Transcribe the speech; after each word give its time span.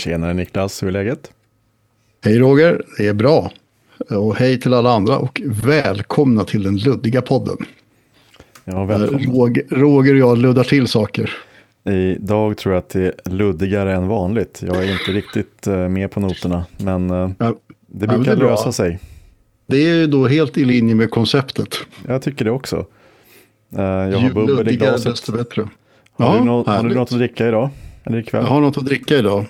Tjenare 0.00 0.34
Niklas, 0.34 0.82
hur 0.82 0.88
är 0.88 0.92
läget? 0.92 1.30
Hej 2.24 2.38
Roger, 2.38 2.82
det 2.98 3.06
är 3.06 3.14
bra. 3.14 3.52
Och 4.10 4.36
hej 4.36 4.60
till 4.60 4.74
alla 4.74 4.90
andra 4.92 5.18
och 5.18 5.40
välkomna 5.44 6.44
till 6.44 6.62
den 6.62 6.76
luddiga 6.78 7.22
podden. 7.22 7.56
Ja, 8.64 8.84
välkommen. 8.84 9.24
Roger, 9.32 9.64
Roger 9.70 10.12
och 10.14 10.18
jag 10.20 10.38
luddar 10.38 10.64
till 10.64 10.86
saker. 10.88 11.30
Idag 11.90 12.56
tror 12.56 12.74
jag 12.74 12.78
att 12.80 12.88
det 12.88 13.00
är 13.24 13.30
luddigare 13.30 13.94
än 13.94 14.08
vanligt. 14.08 14.62
Jag 14.66 14.76
är 14.84 14.92
inte 14.92 15.12
riktigt 15.12 15.66
eh, 15.66 15.88
med 15.88 16.10
på 16.10 16.20
noterna, 16.20 16.64
men 16.78 17.10
eh, 17.10 17.30
Ja, 17.38 17.54
det 17.86 18.06
men 18.06 18.08
brukar 18.08 18.24
det 18.24 18.30
är 18.32 18.36
bra. 18.36 18.50
lösa 18.50 18.72
sig. 18.72 18.98
Det 19.66 19.76
är 19.76 19.94
ju 19.94 20.06
då 20.06 20.26
helt 20.26 20.58
i 20.58 20.64
linje 20.64 20.94
med 20.94 21.10
konceptet. 21.10 21.74
Jag 22.08 22.22
tycker 22.22 22.44
det 22.44 22.50
också. 22.50 22.86
Eh, 23.76 23.82
Jag 23.82 24.18
har 24.18 24.30
bubbel 24.30 24.68
i 24.68 24.76
glaset. 24.76 25.04
desto 25.12 25.32
bättre. 25.32 25.68
Har, 26.12 26.34
Ja, 26.34 26.38
du, 26.38 26.44
nå- 26.44 26.64
har 26.66 26.88
du 26.88 26.94
något 26.94 27.12
att 27.12 27.18
dricka 27.18 27.48
idag? 27.48 27.70
Eller 28.04 28.18
ikväll? 28.18 28.42
Jag 28.44 28.50
har 28.50 28.60
något 28.60 28.78
att 28.78 28.84
dricka 28.84 29.16
idag. 29.18 29.44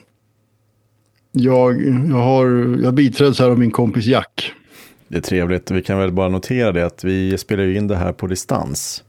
Jag, 1.33 1.83
jag, 2.09 2.17
har, 2.17 2.47
jag 2.83 2.95
biträds 2.95 3.39
här 3.39 3.51
av 3.51 3.59
min 3.59 3.71
kompis 3.71 4.07
Jack. 4.07 4.53
Det 5.09 5.17
är 5.17 5.21
trevligt. 5.23 5.71
Vi 5.71 5.83
kan 5.83 5.99
väl 5.99 6.13
bara 6.13 6.29
notera 6.29 6.73
det 6.73 6.87
att 6.87 7.05
vi 7.05 7.39
spelar 7.39 7.77
in 7.77 7.87
det 7.89 7.97
här 7.97 8.13
på 8.13 8.27
distans. 8.27 9.05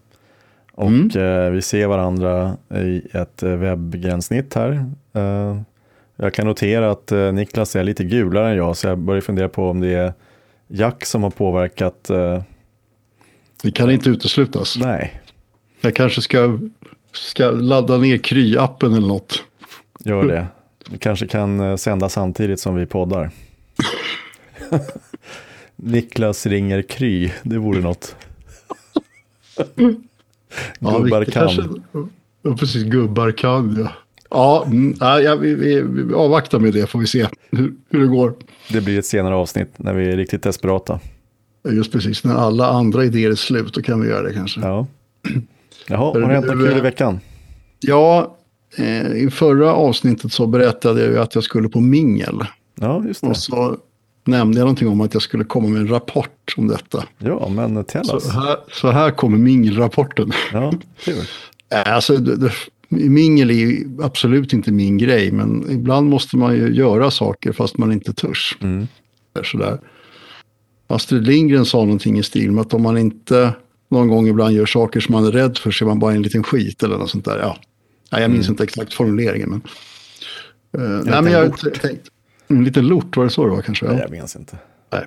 Och 0.73 0.88
Mm. 0.88 1.09
eh, 1.45 1.49
vi 1.52 1.61
ser 1.61 1.88
varandra 1.88 2.57
i 2.75 3.02
ett 3.11 3.44
eh, 3.44 3.49
webbgränssnitt 3.49 4.53
här. 4.53 4.85
Eh, 5.13 5.61
jag 6.16 6.34
kan 6.34 6.47
notera 6.47 6.91
att 6.91 7.11
Niklas 7.34 7.75
är 7.75 7.84
lite 7.84 8.03
gulare 8.03 8.49
än 8.52 8.58
jag, 8.58 8.77
så 8.77 8.88
jag 8.88 8.97
börjar 8.97 9.22
fundera 9.22 9.49
på 9.49 9.69
om 9.69 9.80
det 9.80 9.94
är 9.94 10.13
Jack 10.67 11.05
som 11.05 11.23
har 11.23 11.30
påverkat. 11.30 12.09
Det 13.63 13.72
kan 13.72 13.91
inte 13.91 14.09
uteslutas. 14.09 14.77
nej, 14.80 15.22
Jag 15.81 15.95
kanske 15.95 16.22
ska, 16.22 16.59
ska 17.11 17.52
ladda 17.52 17.97
ner 17.97 18.17
Kry-appen 18.17 18.97
eller 18.97 19.08
något. 19.08 19.44
gör 19.99 20.23
det. 20.27 20.47
Kanske 21.00 21.28
kan 21.28 21.59
eh, 21.59 21.75
sända 21.75 22.09
samtidigt 22.09 22.59
som 22.59 22.75
vi 22.75 22.86
poddar. 22.86 23.30
Niklas 25.75 26.45
ringer 26.45 26.81
Kry, 26.81 27.31
det 27.44 27.58
vore 27.58 27.80
något. 27.81 28.16
Gubbar 30.80 31.20
vilket 31.20 31.33
kan. 31.33 31.48
kanske- 31.48 31.80
Ja, 32.44 32.56
precis. 32.58 32.83
Gubbar 32.83 33.31
kan, 33.31 33.75
ja. 33.80 33.92
Ja, 34.30 34.64
mm, 34.67 34.95
nej, 35.00 35.23
ja 35.23 35.36
vi, 35.36 35.56
vi, 35.56 35.81
vi 35.81 36.14
avvaktar 36.14 36.59
med 36.59 36.73
det 36.73 36.88
får 36.88 37.00
vi 37.00 37.08
se 37.08 37.28
hur, 37.52 37.73
hur 37.89 38.00
det 38.00 38.08
går. 38.08 38.33
Det 38.70 38.81
blir 38.81 39.00
ett 39.00 39.05
senare 39.05 39.36
avsnitt 39.36 39.70
när 39.78 39.94
vi 39.94 40.05
är 40.09 40.17
riktigt 40.17 40.44
desperata. 40.44 41.00
Just 41.70 41.92
precis, 41.92 42.23
när 42.23 42.36
alla 42.36 42.67
andra 42.67 43.05
idéer 43.05 43.31
är 43.31 43.36
slut, 43.36 43.73
då 43.73 43.81
kan 43.81 44.02
vi 44.02 44.08
göra 44.09 44.22
det 44.28 44.33
kanske. 44.33 44.61
Ja, 44.61 44.88
Ja. 45.23 45.31
Jaha, 45.88 45.98
har 46.14 46.20
det 46.20 46.28
hänt 46.28 46.45
något 46.45 46.55
kul 46.70 46.78
i 46.78 46.81
veckan? 46.81 47.20
eh, 47.88 48.28
i 49.16 49.30
förra 49.31 49.73
avsnittet 49.73 50.33
så 50.33 50.47
berättade 50.47 51.02
jag 51.02 51.09
ju 51.09 51.19
att 51.19 51.36
jag 51.36 51.44
skulle 51.44 51.69
på 51.69 51.80
mingel. 51.80 52.45
Ja, 52.80 53.03
just 53.08 53.22
det. 53.22 53.27
Och 53.27 53.38
så 53.38 53.77
nämnde 54.23 54.58
jag 54.58 54.66
någonting 54.66 54.88
om 54.88 55.02
att 55.02 55.14
jag 55.14 55.23
skulle 55.23 55.44
komma 55.44 55.67
med 55.67 55.81
en 55.81 55.88
rapport 55.88 56.53
om 56.58 56.67
detta. 56.67 57.03
Ja, 57.17 57.49
men 57.49 57.83
tell 57.83 58.05
Så 58.05 58.30
här, 58.30 58.58
så 58.72 58.89
här 58.89 59.11
kommer 59.11 59.38
mingelrapporten. 59.38 60.31
Ja, 60.53 60.73
kul. 61.03 61.16
Eh, 61.69 61.94
Alltså, 61.95 62.17
det, 62.17 62.36
det, 62.36 62.52
mingel 62.89 63.49
är 63.49 63.53
ju 63.53 63.88
absolut 64.02 64.53
inte 64.53 64.72
min 64.72 64.97
grej, 64.97 65.31
men 65.31 65.72
ibland 65.72 66.09
måste 66.09 66.38
man 66.38 66.55
ju 66.55 66.73
göra 66.73 67.11
saker 67.11 67.52
fast 67.52 67.77
man 67.77 67.92
inte 67.92 68.14
törs. 68.14 68.58
Mm. 68.61 68.88
Sådär. 69.44 69.80
Astrid 70.88 71.27
Lindgren 71.27 71.66
sa 71.66 71.77
någonting 71.77 72.19
i 72.19 72.23
stil 72.23 72.52
med 72.52 72.61
att 72.61 72.73
om 72.73 72.81
man 72.81 72.97
inte 72.97 73.53
någon 73.89 74.08
gång 74.08 74.27
ibland 74.27 74.55
gör 74.55 74.66
saker 74.66 74.99
som 74.99 75.14
man 75.14 75.25
är 75.25 75.31
rädd 75.31 75.58
för 75.58 75.72
så 75.72 75.86
är 75.86 75.88
man 75.88 75.99
bara 75.99 76.14
en 76.14 76.22
liten 76.22 76.44
skit 76.44 76.83
eller 76.83 76.97
något 76.97 77.09
sånt 77.09 77.25
där. 77.25 77.39
Ja. 77.39 77.58
Nej, 78.12 78.22
jag 78.22 78.31
minns 78.31 78.50
inte 78.50 78.64
exakt 78.64 78.94
formuleringen. 78.94 79.50
Men, 79.50 79.62
Eh, 80.78 81.02
nej, 81.06 81.22
men 81.22 81.31
jag 81.31 81.45
lort. 81.48 81.82
tänkte, 81.82 82.10
en 82.48 82.64
liten 82.64 82.88
lort 82.88 83.17
var 83.17 83.23
det 83.23 83.30
så 83.30 83.45
det 83.45 83.52
var 83.52 83.61
kanske? 83.61 83.86
Nej, 83.86 83.99
jag 84.02 84.11
minns 84.11 84.36
inte. 84.36 84.58
Nej. 84.92 85.05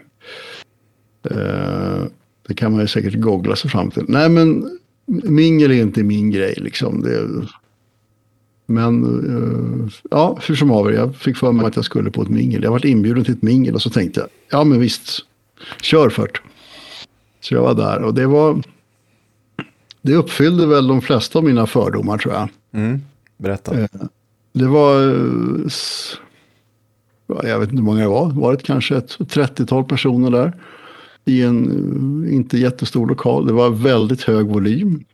Eh, 1.31 2.04
det 2.48 2.54
kan 2.54 2.72
man 2.72 2.81
ju 2.81 2.87
säkert 2.87 3.14
googla 3.20 3.56
sig 3.56 3.70
fram 3.70 3.91
till. 3.91 4.04
Nej, 4.09 4.28
men 4.28 4.78
mingel 5.06 5.70
är 5.70 5.82
inte 5.82 6.03
min 6.03 6.31
grej 6.31 6.54
liksom. 6.56 7.03
Det, 7.03 7.28
men 8.66 9.04
eh, 9.87 9.93
ja, 10.10 10.38
hur 10.47 10.54
som 10.54 10.70
haver, 10.70 10.93
jag 10.93 11.16
fick 11.16 11.37
för 11.37 11.53
mig 11.53 11.66
att 11.66 11.76
jag 11.76 11.84
skulle 11.84 12.10
på 12.10 12.22
ett 12.22 12.28
mingel. 12.28 12.62
Jag 12.62 12.70
varit 12.70 12.84
inbjuden 12.84 13.25
till 13.25 13.34
ett 13.34 13.43
mingel 13.43 13.75
och 13.75 13.82
så 13.82 13.91
tänkte 13.91 14.20
jag, 14.20 14.28
ja 14.50 14.64
men 14.64 14.81
visst, 14.81 15.19
kör 15.82 16.10
fört. 16.10 16.43
Så 17.41 17.54
jag 17.54 17.62
var 17.62 17.75
där 17.75 18.03
och 18.03 18.14
det 18.14 18.26
var, 18.26 18.62
det 20.03 20.14
uppfyllde 20.14 20.66
väl 20.66 20.87
de 20.87 21.03
flesta 21.03 21.38
av 21.38 21.44
mina 21.44 21.66
fördomar 21.66 22.19
tror 22.19 22.34
jag. 22.34 22.48
Mm. 22.74 23.02
Berätta. 23.36 23.80
Eh, 23.80 23.86
Det 24.52 24.66
var, 24.66 25.02
eh, 25.02 25.70
jag 27.50 27.58
vet 27.60 27.68
inte 27.68 27.76
hur 27.80 27.82
många 27.84 28.00
det 28.00 28.08
var, 28.08 28.30
var 28.30 28.52
det 28.52 28.62
kanske 28.62 28.96
ett 28.96 29.18
30-tal 29.18 29.84
personer 29.84 30.30
där. 30.30 30.52
I 31.24 31.42
en 31.42 32.24
eh, 32.26 32.34
inte 32.34 32.58
jättestor 32.58 33.06
lokal. 33.06 33.46
Det 33.46 33.52
var 33.52 33.70
väldigt 33.70 34.22
hög 34.22 34.46
volym. 34.46 35.04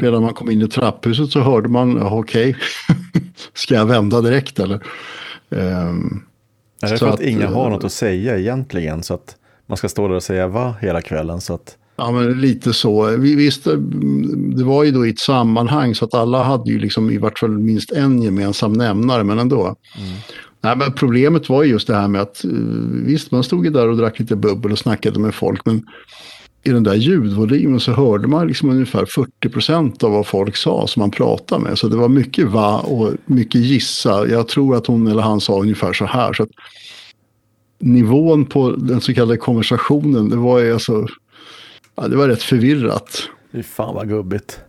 Redan 0.00 0.22
man 0.22 0.34
kom 0.34 0.50
in 0.50 0.62
i 0.62 0.68
trapphuset 0.68 1.30
så 1.30 1.40
hörde 1.40 1.68
man, 1.68 1.96
"Jaha, 1.96 2.18
okej, 2.18 2.56
ska 3.54 3.74
jag 3.74 3.86
vända 3.86 4.20
direkt 4.20 4.60
eller? 4.60 4.74
Ehm, 5.50 6.22
är 6.82 6.90
det 6.90 6.98
så 6.98 7.04
för 7.06 7.08
att, 7.08 7.14
att, 7.14 7.20
inga 7.20 7.48
har 7.48 7.70
något 7.70 7.84
att 7.84 7.92
säga 7.92 8.38
egentligen? 8.38 9.02
Så 9.02 9.14
att 9.14 9.36
man 9.66 9.76
ska 9.76 9.88
stå 9.88 10.08
där 10.08 10.14
och 10.14 10.22
säga 10.22 10.48
va 10.48 10.74
hela 10.80 11.00
kvällen? 11.02 11.40
Så 11.40 11.54
att, 11.54 11.76
Ja, 11.96 12.10
men 12.12 12.40
lite 12.40 12.72
så. 12.72 13.16
Vi 13.16 13.34
visste, 13.34 13.76
det 14.56 14.64
var 14.64 14.84
ju 14.84 14.90
då 14.90 15.06
i 15.06 15.10
ett 15.10 15.18
sammanhang 15.18 15.94
så 15.94 16.04
att 16.04 16.14
alla 16.14 16.42
hade 16.42 16.70
ju 16.70 16.78
liksom 16.78 17.10
i 17.10 17.18
vart 17.18 17.38
fall 17.38 17.58
minst 17.58 17.92
en 17.92 18.22
gemensam 18.22 18.72
nämnare, 18.72 19.24
men 19.24 19.38
ändå. 19.38 19.76
Nej, 20.60 20.76
men 20.76 20.92
problemet 20.92 21.48
var 21.48 21.62
ju 21.62 21.70
just 21.70 21.86
det 21.86 21.94
här 21.94 22.08
med 22.08 22.20
att 22.20 22.44
eh, 22.44 22.50
visst, 23.04 23.30
man 23.30 23.44
stod 23.44 23.64
ju 23.64 23.70
där 23.70 23.88
och 23.88 23.96
drack 23.96 24.18
lite 24.18 24.36
bubbel 24.36 24.72
och 24.72 24.78
snackade 24.78 25.18
med 25.18 25.34
folk, 25.34 25.66
men 25.66 25.82
i 26.62 26.70
den 26.70 26.82
där 26.82 26.94
ljudvolymen 26.94 27.80
så 27.80 27.92
hörde 27.92 28.28
man 28.28 28.46
liksom 28.46 28.70
ungefär 28.70 29.04
40 29.06 29.48
procent 29.48 30.04
av 30.04 30.12
vad 30.12 30.26
folk 30.26 30.56
sa 30.56 30.86
som 30.86 31.00
man 31.00 31.10
pratade 31.10 31.62
med. 31.62 31.78
Så 31.78 31.88
det 31.88 31.96
var 31.96 32.08
mycket 32.08 32.46
va 32.46 32.78
och 32.78 33.12
mycket 33.26 33.60
gissa. 33.60 34.28
Jag 34.28 34.48
tror 34.48 34.76
att 34.76 34.86
hon 34.86 35.06
eller 35.06 35.22
han 35.22 35.40
sa 35.40 35.60
ungefär 35.60 35.92
så 35.92 36.06
här. 36.06 36.32
Så 36.32 36.46
nivån 37.78 38.46
på 38.46 38.70
den 38.70 39.00
så 39.00 39.14
kallade 39.14 39.36
konversationen, 39.36 40.28
det 40.28 40.36
var 40.36 40.60
ju 40.60 40.72
alltså, 40.72 41.06
ja, 41.96 42.08
det 42.08 42.16
var 42.16 42.28
rätt 42.28 42.42
förvirrat. 42.42 43.28
fy 43.52 43.62
fan 43.62 43.94
vad 43.94 44.08
gubbigt. 44.08 44.60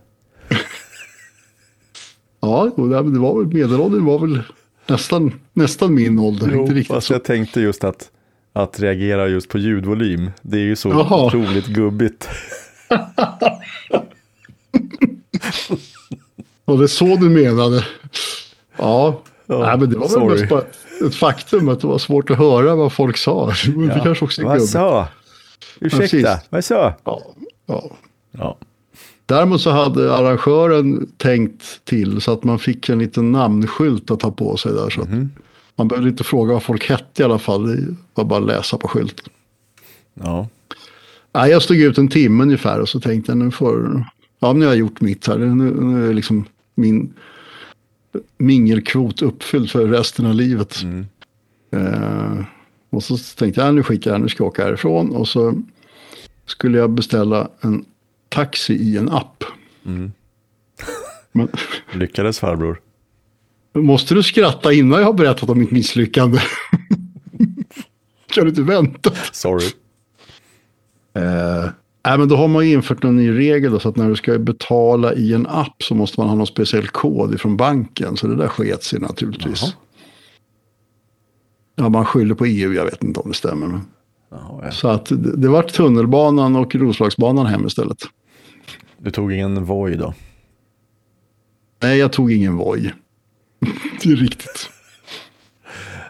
Ja, 2.40 2.70
det 2.76 2.82
var 2.82 3.38
väl, 3.38 3.46
medelåldern 3.54 4.04
var 4.04 4.18
väl 4.18 4.42
nästan, 4.86 5.32
nästan 5.52 5.94
min 5.94 6.18
ålder. 6.18 6.50
Jo, 6.52 6.60
inte 6.60 6.74
riktigt 6.74 6.94
fast 6.94 7.06
så. 7.06 7.12
jag 7.12 7.24
tänkte 7.24 7.60
just 7.60 7.84
att, 7.84 8.10
att 8.52 8.80
reagera 8.80 9.28
just 9.28 9.48
på 9.48 9.58
ljudvolym. 9.58 10.30
Det 10.42 10.56
är 10.56 10.60
ju 10.62 10.76
så 10.76 10.88
Jaha. 10.88 11.26
otroligt 11.26 11.66
gubbigt. 11.66 12.28
Och 16.64 16.78
det 16.78 16.84
är 16.84 16.86
så 16.88 17.04
du 17.16 17.28
menade. 17.30 17.86
Ja, 18.76 19.22
Ja, 19.46 19.58
Nej, 19.66 19.78
men 19.78 19.90
det 19.90 19.96
var 19.96 20.08
väl 20.08 20.10
sorry. 20.10 20.40
mest 20.40 20.48
bara 20.50 20.62
ett 21.08 21.14
faktum 21.14 21.68
att 21.68 21.80
det 21.80 21.86
var 21.86 21.98
svårt 21.98 22.30
att 22.30 22.38
höra 22.38 22.74
vad 22.74 22.92
folk 22.92 23.16
sa. 23.16 23.46
Det 23.94 24.00
kanske 24.04 24.24
också 24.24 24.40
är 24.40 24.44
Vad 24.46 24.54
gubbigt. 24.56 24.72
så? 24.72 25.06
Ursäkta, 25.80 26.40
vad 26.50 26.64
så? 26.64 26.74
Ja, 27.04 27.22
ja. 27.66 27.90
Ja. 28.32 28.56
Däremot 29.26 29.60
så 29.60 29.70
hade 29.70 30.14
arrangören 30.14 31.08
tänkt 31.16 31.84
till 31.84 32.20
så 32.20 32.32
att 32.32 32.44
man 32.44 32.58
fick 32.58 32.88
en 32.88 32.98
liten 32.98 33.32
namnskylt 33.32 34.10
att 34.10 34.20
ta 34.20 34.30
på 34.30 34.56
sig 34.56 34.72
där. 34.72 34.90
Så 34.90 35.00
att 35.02 35.08
Mhm. 35.08 35.30
Man 35.76 35.88
behövde 35.88 36.10
inte 36.10 36.24
fråga 36.24 36.52
vad 36.52 36.62
folk 36.62 36.90
hette 36.90 37.22
i 37.22 37.24
alla 37.24 37.38
fall. 37.38 37.76
Det 37.76 37.94
var 38.14 38.24
bara 38.24 38.40
att 38.40 38.46
läsa 38.46 38.78
på 38.78 38.88
skylten. 38.88 39.28
ja. 40.14 40.48
Nej, 41.32 41.50
jag 41.50 41.62
stod 41.62 41.76
ut 41.76 41.98
en 41.98 42.08
timme 42.08 42.42
ungefär 42.42 42.80
och 42.80 42.88
så 42.88 43.00
tänkte 43.00 43.30
jag 43.32 43.38
nu 43.38 43.50
får, 43.50 44.04
ja 44.40 44.52
nu 44.52 44.64
har 44.64 44.72
jag 44.72 44.78
gjort 44.78 45.00
mitt 45.00 45.26
här. 45.26 45.38
Nu, 45.38 45.70
nu 45.80 46.08
är 46.10 46.14
liksom 46.14 46.44
min 46.74 47.12
mingelkvot 48.38 49.22
uppfylld 49.22 49.70
för 49.70 49.86
resten 49.86 50.26
av 50.26 50.34
livet. 50.34 50.76
Eh, 51.70 52.38
och 52.90 53.02
så 53.02 53.16
tänkte 53.16 53.60
jag, 53.60 53.74
nu 53.74 53.82
skiter 53.82 54.10
jag 54.10 54.20
nu 54.20 54.28
ska 54.28 54.42
jag 54.42 54.48
åka 54.48 54.64
härifrån. 54.64 55.16
Och 55.16 55.28
så 55.28 55.62
skulle 56.46 56.78
jag 56.78 56.90
beställa 56.90 57.48
en 57.60 57.84
taxi 58.28 58.74
i 58.74 58.96
en 58.96 59.08
app. 59.08 59.44
Men, 61.32 61.48
Lyckades 61.92 62.38
farbror? 62.38 62.80
måste 63.74 64.14
du 64.14 64.22
skratta 64.22 64.72
innan 64.72 64.98
jag 64.98 65.06
har 65.06 65.12
berättat 65.12 65.50
om 65.50 65.58
mitt 65.58 65.70
misslyckande? 65.70 66.38
kan 68.26 68.44
du 68.44 68.50
inte 68.50 68.62
vänta? 68.62 69.10
Sorry. 69.32 69.66
Eh, 71.14 71.70
nej, 72.06 72.18
men 72.18 72.28
då 72.28 72.36
har 72.36 72.48
man 72.48 72.66
ju 72.66 72.72
infört 72.72 73.04
en 73.04 73.16
ny 73.16 73.38
regel 73.38 73.72
då, 73.72 73.80
så 73.80 73.88
att 73.88 73.96
när 73.96 74.08
du 74.08 74.16
ska 74.16 74.38
betala 74.38 75.14
i 75.14 75.34
en 75.34 75.46
app 75.46 75.82
så 75.82 75.94
måste 75.94 76.20
man 76.20 76.28
ha 76.28 76.36
någon 76.36 76.46
speciell 76.46 76.88
kod 76.88 77.34
ifrån 77.34 77.56
banken. 77.56 78.16
Så 78.16 78.26
det 78.26 78.36
där 78.36 78.48
sket 78.48 78.82
sig 78.82 79.00
naturligtvis. 79.00 79.62
Jaha. 79.62 79.72
Ja, 81.78 81.88
man 81.88 82.04
skyller 82.04 82.34
på 82.34 82.46
EU, 82.46 82.72
jag 82.72 82.84
vet 82.84 83.04
inte 83.04 83.20
om 83.20 83.28
det 83.28 83.36
stämmer. 83.36 83.80
Jaha, 84.30 84.60
ja. 84.64 84.70
Så 84.70 84.88
att 84.88 85.06
det, 85.06 85.36
det 85.36 85.48
var 85.48 85.62
tunnelbanan 85.62 86.56
och 86.56 86.74
Roslagsbanan 86.74 87.46
hem 87.46 87.66
istället. 87.66 87.98
Du 88.98 89.10
tog 89.10 89.32
ingen 89.32 89.64
Voi 89.64 89.96
då? 89.96 90.14
Nej, 91.82 91.98
jag 91.98 92.12
tog 92.12 92.32
ingen 92.32 92.56
Voi. 92.56 92.92
det 94.02 94.10
är 94.10 94.16
riktigt. 94.16 94.70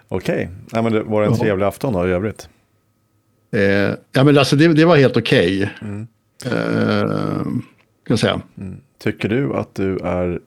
Okej, 0.08 0.50
okay. 0.72 0.90
det 0.90 1.02
var 1.02 1.20
det 1.20 1.26
en 1.26 1.36
trevlig 1.36 1.66
afton 1.66 1.92
då 1.92 2.08
i 2.08 2.10
övrigt? 2.10 2.48
Eh, 3.52 3.60
ja, 4.12 4.24
men 4.24 4.38
alltså 4.38 4.56
det, 4.56 4.68
det 4.68 4.84
var 4.84 4.96
helt 4.96 5.16
okej. 5.16 5.62
Okay. 5.62 5.88
Mm. 5.88 6.06
Eh, 6.46 7.46
kan 8.06 8.18
säga. 8.18 8.40
Mm. 8.58 8.76
Tycker 8.98 9.28
du 9.28 9.54
att 9.54 9.74
du 9.74 9.96
är 9.96 10.40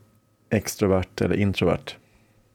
extrovert 0.50 1.22
eller 1.22 1.36
introvert? 1.36 1.96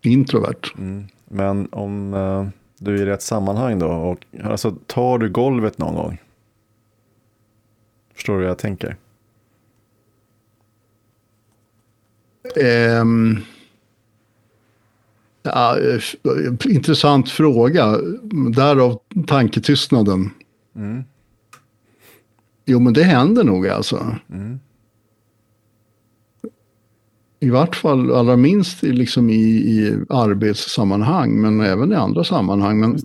Introvert. 0.03 0.75
Mm. 0.79 1.07
Men 1.29 1.69
om 1.73 2.15
uh, 2.15 2.49
du 2.79 2.95
är 2.95 3.03
i 3.03 3.07
rätt 3.07 3.23
sammanhang 3.23 3.79
då, 3.79 3.87
och, 3.87 4.27
alltså 4.45 4.77
tar 4.87 5.19
du 5.19 5.31
golvet 5.31 5.79
någon 5.79 5.95
gång? 5.95 6.23
Förstår 8.15 8.35
du 8.35 8.41
hur 8.41 8.49
jag 8.49 8.59
tänker? 8.59 8.97
Um, 13.01 13.41
ja, 15.43 15.77
intressant 16.65 17.31
fråga. 17.31 17.99
Därav 18.57 19.01
tanketystnaden. 19.27 20.31
Mm. 20.77 21.05
Jo, 22.65 22.81
men 22.81 22.93
det 22.93 23.03
händer 23.03 23.45
nog 23.45 23.69
alltså. 23.69 24.17
Mm. 24.31 24.61
I 27.41 27.51
vart 27.51 27.77
fall 27.77 28.15
allra 28.15 28.37
minst 28.37 28.83
liksom 28.83 29.31
i, 29.31 29.43
i 29.45 29.99
arbetssammanhang, 30.09 31.41
men 31.41 31.61
även 31.61 31.93
i 31.93 31.95
andra 31.95 32.25
sammanhang. 32.25 32.81
Men... 32.81 32.99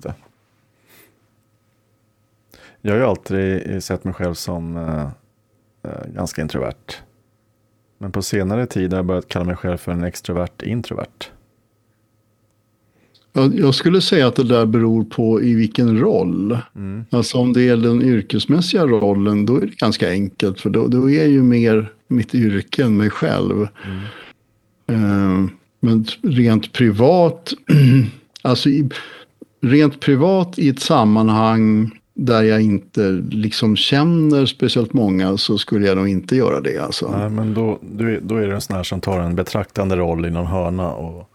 Jag 2.81 2.91
har 2.91 2.99
ju 2.99 3.05
alltid 3.05 3.83
sett 3.83 4.03
mig 4.03 4.13
själv 4.13 4.33
som 4.33 4.77
äh, 4.77 5.09
ganska 6.15 6.41
introvert. 6.41 6.95
Men 7.97 8.11
på 8.11 8.21
senare 8.21 8.65
tid 8.65 8.91
har 8.93 8.97
jag 8.97 9.05
börjat 9.05 9.27
kalla 9.27 9.45
mig 9.45 9.55
själv 9.55 9.77
för 9.77 9.91
en 9.91 10.03
extrovert 10.03 10.63
introvert. 10.63 11.29
Jag 13.33 13.75
skulle 13.75 14.01
säga 14.01 14.27
att 14.27 14.35
det 14.35 14.43
där 14.43 14.65
beror 14.65 15.03
på 15.03 15.41
i 15.41 15.53
vilken 15.53 15.99
roll. 15.99 16.57
Mm. 16.75 17.05
Alltså 17.09 17.37
om 17.37 17.53
det 17.53 17.69
är 17.69 17.77
den 17.77 18.01
yrkesmässiga 18.01 18.85
rollen 18.85 19.45
då 19.45 19.55
är 19.57 19.61
det 19.61 19.75
ganska 19.77 20.09
enkelt. 20.09 20.61
För 20.61 20.69
då, 20.69 20.87
då 20.87 21.09
är 21.09 21.25
ju 21.25 21.43
mer 21.43 21.93
mitt 22.07 22.35
yrke 22.35 22.83
än 22.83 22.97
mig 22.97 23.09
själv. 23.09 23.67
Mm. 23.85 23.99
Uh, 24.91 25.47
men 25.79 26.05
rent 26.21 26.73
privat, 26.73 27.53
alltså 28.41 28.69
i, 28.69 28.89
rent 29.61 29.99
privat 29.99 30.59
i 30.59 30.69
ett 30.69 30.79
sammanhang 30.79 31.91
där 32.13 32.43
jag 32.43 32.61
inte 32.61 33.21
liksom 33.31 33.75
känner 33.75 34.45
speciellt 34.45 34.93
många 34.93 35.37
så 35.37 35.57
skulle 35.57 35.87
jag 35.87 35.97
nog 35.97 36.07
inte 36.07 36.35
göra 36.35 36.61
det. 36.61 36.77
Alltså. 36.77 37.17
Nej, 37.17 37.29
men 37.29 37.53
då, 37.53 37.79
då 38.21 38.35
är 38.35 38.47
det 38.47 38.53
en 38.53 38.61
sån 38.61 38.75
här 38.75 38.83
som 38.83 39.01
tar 39.01 39.19
en 39.19 39.35
betraktande 39.35 39.95
roll 39.95 40.25
i 40.25 40.29
någon 40.29 40.47
hörna 40.47 40.93
och 40.93 41.31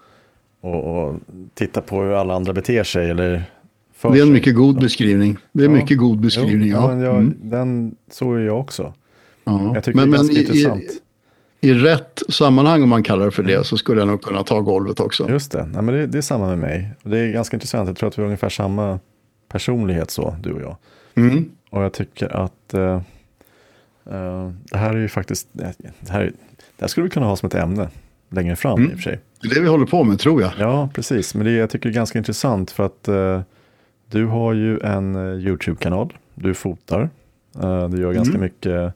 och, 0.67 1.06
och 1.06 1.14
titta 1.55 1.81
på 1.81 2.02
hur 2.02 2.12
alla 2.12 2.35
andra 2.35 2.52
beter 2.52 2.85
sig. 2.85 3.11
Eller 3.11 3.44
det 4.02 4.19
är 4.19 4.23
en 4.23 4.32
mycket 4.32 4.55
god 4.55 4.81
beskrivning. 4.81 5.37
Det 5.52 5.64
är 5.64 5.69
ja. 5.69 5.75
mycket 5.75 5.99
god 5.99 6.19
beskrivning. 6.19 6.69
Jo, 6.69 6.76
ja. 6.76 7.02
ja 7.02 7.11
mm. 7.11 7.35
den, 7.43 7.97
så 8.11 8.35
är 8.35 8.41
jag 8.41 8.61
också. 8.61 8.94
Ja. 9.44 9.75
Jag 9.75 9.85
tycker 9.85 9.99
men, 9.99 10.11
det 10.11 10.17
är 10.17 10.19
ganska 10.19 10.37
i, 10.37 10.41
intressant. 10.41 10.82
I, 10.82 10.88
I 11.67 11.75
rätt 11.75 12.23
sammanhang, 12.29 12.83
om 12.83 12.89
man 12.89 13.03
kallar 13.03 13.25
det 13.25 13.31
för 13.31 13.43
det, 13.43 13.67
så 13.67 13.77
skulle 13.77 14.01
jag 14.01 14.09
nog 14.09 14.23
kunna 14.23 14.43
ta 14.43 14.61
golvet 14.61 15.01
också. 15.01 15.31
Just 15.31 15.53
det, 15.53 15.69
Nej, 15.73 15.83
men 15.83 15.95
det, 15.95 16.07
det 16.07 16.19
är 16.19 16.23
samma 16.23 16.47
med 16.47 16.59
mig. 16.59 16.91
Det 17.03 17.19
är 17.19 17.33
ganska 17.33 17.57
intressant, 17.57 17.89
jag 17.89 17.97
tror 17.97 18.09
att 18.09 18.19
vi 18.19 18.23
har 18.23 18.27
ungefär 18.27 18.49
samma 18.49 18.99
personlighet 19.49 20.11
så, 20.11 20.37
du 20.43 20.53
och 20.53 20.61
jag. 20.61 20.77
Mm. 21.15 21.51
Och 21.71 21.83
jag 21.83 21.93
tycker 21.93 22.37
att 22.37 22.75
uh, 22.75 22.81
uh, 22.81 24.51
det 24.71 24.79
här 24.79 24.95
är 24.95 24.99
ju 24.99 25.09
faktiskt, 25.09 25.49
det 25.53 25.75
här, 26.09 26.33
det 26.77 26.81
här 26.81 26.89
skulle 26.89 27.05
vi 27.05 27.11
kunna 27.11 27.27
ha 27.27 27.37
som 27.37 27.47
ett 27.47 27.55
ämne 27.55 27.89
längre 28.31 28.57
fram 28.57 28.79
mm. 28.79 28.91
i 28.91 28.95
och 28.95 28.99
för 28.99 29.03
sig. 29.03 29.21
Det 29.41 29.49
är 29.49 29.55
det 29.55 29.61
vi 29.61 29.69
håller 29.69 29.87
på 29.87 30.05
med 30.05 30.19
tror 30.19 30.43
jag. 30.43 30.53
Ja, 30.59 30.89
precis. 30.95 31.35
Men 31.35 31.47
det 31.47 31.53
jag 31.53 31.71
tycker 31.71 31.89
är 31.89 31.93
ganska 31.93 32.19
intressant 32.19 32.71
för 32.71 32.87
att 32.87 33.09
uh, 33.09 33.41
du 34.11 34.27
har 34.27 34.53
ju 34.53 34.79
en 34.81 35.17
YouTube-kanal. 35.17 36.17
Du 36.35 36.55
fotar. 36.55 37.11
Du 37.91 38.01
gör 38.01 38.12
ganska 38.12 38.37
mm. 38.37 38.41
mycket 38.41 38.95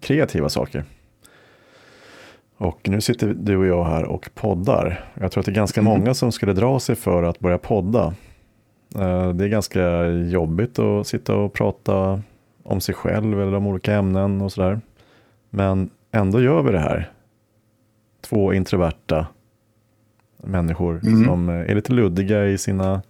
kreativa 0.00 0.48
saker. 0.48 0.84
Och 2.58 2.88
nu 2.88 3.00
sitter 3.00 3.34
du 3.34 3.56
och 3.56 3.66
jag 3.66 3.84
här 3.84 4.04
och 4.04 4.30
poddar. 4.34 5.10
Jag 5.14 5.32
tror 5.32 5.40
att 5.40 5.46
det 5.46 5.52
är 5.52 5.54
ganska 5.54 5.80
mm. 5.80 5.92
många 5.92 6.14
som 6.14 6.32
skulle 6.32 6.52
dra 6.52 6.80
sig 6.80 6.94
för 6.94 7.22
att 7.22 7.38
börja 7.38 7.58
podda. 7.58 8.14
Det 9.34 9.44
är 9.44 9.48
ganska 9.48 10.06
jobbigt 10.06 10.78
att 10.78 11.06
sitta 11.06 11.36
och 11.36 11.52
prata 11.52 12.22
om 12.62 12.80
sig 12.80 12.94
själv 12.94 13.42
eller 13.42 13.54
om 13.54 13.66
olika 13.66 13.94
ämnen 13.94 14.40
och 14.40 14.52
sådär. 14.52 14.80
Men 15.50 15.90
ändå 16.12 16.40
gör 16.40 16.62
vi 16.62 16.72
det 16.72 16.78
här 16.78 17.12
två 18.20 18.52
introverta 18.52 19.26
människor 20.36 21.00
mm. 21.06 21.24
som 21.24 21.48
är 21.48 21.74
lite 21.74 21.92
luddiga 21.92 22.46
i, 22.46 22.58
sina, 22.58 23.02